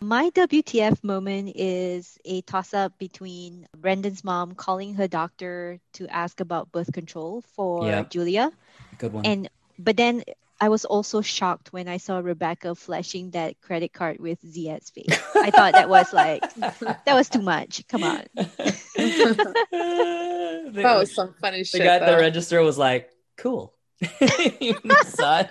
My 0.00 0.30
WTF 0.30 1.02
moment 1.04 1.52
is 1.54 2.18
a 2.24 2.40
toss 2.42 2.74
up 2.74 2.98
between 2.98 3.66
Brandon's 3.76 4.24
mom 4.24 4.54
calling 4.54 4.94
her 4.94 5.06
doctor 5.06 5.78
to 5.94 6.08
ask 6.08 6.40
about 6.40 6.72
birth 6.72 6.92
control 6.92 7.42
for 7.54 7.86
Yep. 7.86 8.10
Julia. 8.10 8.50
Good 8.98 9.12
one. 9.12 9.24
And 9.26 9.48
but 9.78 9.96
then 9.96 10.22
I 10.62 10.68
was 10.68 10.84
also 10.84 11.22
shocked 11.22 11.72
when 11.72 11.88
I 11.88 11.96
saw 11.96 12.18
Rebecca 12.18 12.76
flashing 12.76 13.32
that 13.32 13.60
credit 13.60 13.92
card 13.92 14.20
with 14.20 14.38
Ziad's 14.46 14.90
face. 14.90 15.20
I 15.34 15.50
thought 15.56 15.72
that 15.72 15.88
was 15.88 16.12
like 16.12 16.40
that 16.54 17.14
was 17.14 17.28
too 17.28 17.42
much. 17.42 17.84
Come 17.88 18.04
on. 18.04 18.22
That 18.36 18.76
was 20.72 21.12
some 21.12 21.34
funny 21.40 21.58
the 21.58 21.64
shit. 21.64 21.80
The 21.80 21.84
guy 21.84 21.96
at 21.96 22.06
the 22.06 22.16
register 22.16 22.62
was 22.62 22.78
like, 22.78 23.10
cool. 23.36 23.74
You 24.60 24.76
saw 25.04 25.42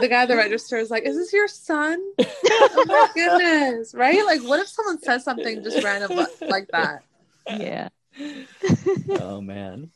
the 0.00 0.08
guy 0.08 0.22
at 0.22 0.28
the 0.28 0.36
register 0.36 0.76
is 0.76 0.88
like, 0.88 1.02
"Is 1.02 1.16
this 1.16 1.32
your 1.32 1.48
son?" 1.48 2.00
oh 2.20 2.84
my 2.86 3.08
goodness! 3.12 3.92
Right? 3.92 4.24
Like, 4.24 4.42
what 4.42 4.60
if 4.60 4.68
someone 4.68 5.00
says 5.00 5.24
something 5.24 5.64
just 5.64 5.82
random 5.82 6.26
like 6.42 6.68
that? 6.68 7.02
Yeah. 7.48 7.88
oh 9.20 9.40
man. 9.40 9.90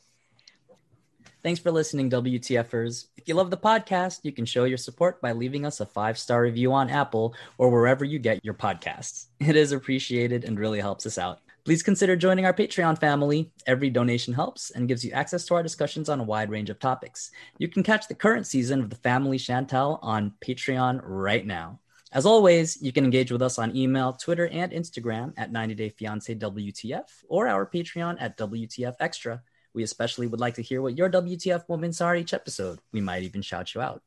Thanks 1.45 1.61
for 1.61 1.71
listening, 1.71 2.09
WTFers. 2.09 3.09
If 3.19 3.29
you 3.29 3.35
love 3.35 3.51
the 3.51 3.59
podcast, 3.59 4.21
you 4.23 4.33
can 4.33 4.47
show 4.47 4.65
your 4.65 4.79
support 4.79 5.21
by 5.21 5.33
leaving 5.33 5.67
us 5.67 5.79
a 5.81 5.85
five 5.85 6.17
star 6.17 6.41
review 6.41 6.73
on 6.73 6.89
Apple 6.89 7.35
or 7.59 7.71
wherever 7.71 8.03
you 8.03 8.19
get 8.19 8.43
your 8.43 8.55
podcasts. 8.55 9.27
It 9.41 9.55
is 9.55 9.73
appreciated 9.73 10.45
and 10.45 10.59
really 10.59 10.81
helps 10.81 11.05
us 11.05 11.19
out. 11.19 11.41
Please 11.67 11.83
consider 11.83 12.17
joining 12.17 12.47
our 12.47 12.55
Patreon 12.55 12.99
family. 12.99 13.53
Every 13.67 13.91
donation 13.91 14.33
helps 14.33 14.71
and 14.71 14.89
gives 14.89 15.05
you 15.05 15.13
access 15.13 15.45
to 15.45 15.55
our 15.55 15.63
discussions 15.63 16.09
on 16.09 16.19
a 16.19 16.25
wide 16.25 16.49
range 16.49 16.71
of 16.71 16.79
topics. 16.79 17.31
You 17.59 17.69
can 17.69 17.83
catch 17.83 18.09
the 18.09 18.15
current 18.15 18.47
season 18.47 18.81
of 18.81 18.89
The 18.89 18.97
Family 18.97 19.37
Chantel 19.37 19.99
on 20.01 20.33
Patreon 20.43 21.03
right 21.05 21.45
now. 21.45 21.79
As 22.11 22.25
always, 22.25 22.81
you 22.81 22.91
can 22.91 23.05
engage 23.05 23.31
with 23.31 23.43
us 23.43 23.59
on 23.59 23.77
email, 23.77 24.15
Twitter, 24.15 24.49
and 24.49 24.73
Instagram 24.73 25.35
at 25.37 25.53
90 25.53 25.75
Day 25.75 25.91
Fiance 25.91 26.35
WTF 26.37 27.05
or 27.29 27.49
our 27.49 27.67
Patreon 27.67 28.17
at 28.19 28.39
WTF 28.39 28.95
Extra. 28.99 29.43
We 29.75 29.83
especially 29.83 30.29
would 30.29 30.41
like 30.41 30.55
to 30.55 30.63
hear 30.63 30.81
what 30.81 30.97
your 30.97 31.11
WTF 31.11 31.69
moments 31.69 32.01
are 32.01 32.15
each 32.15 32.33
episode. 32.33 32.79
We 32.93 33.01
might 33.01 33.25
even 33.25 33.43
shout 33.43 33.75
you 33.75 33.81
out. 33.81 34.03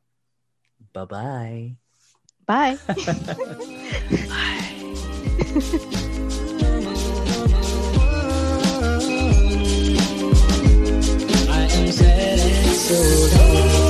Bye-bye. 0.94 1.76
Bye. 2.46 2.78
I 11.50 11.68
am 11.72 11.92
sad 11.92 12.40
and 12.40 12.76
so 12.76 13.87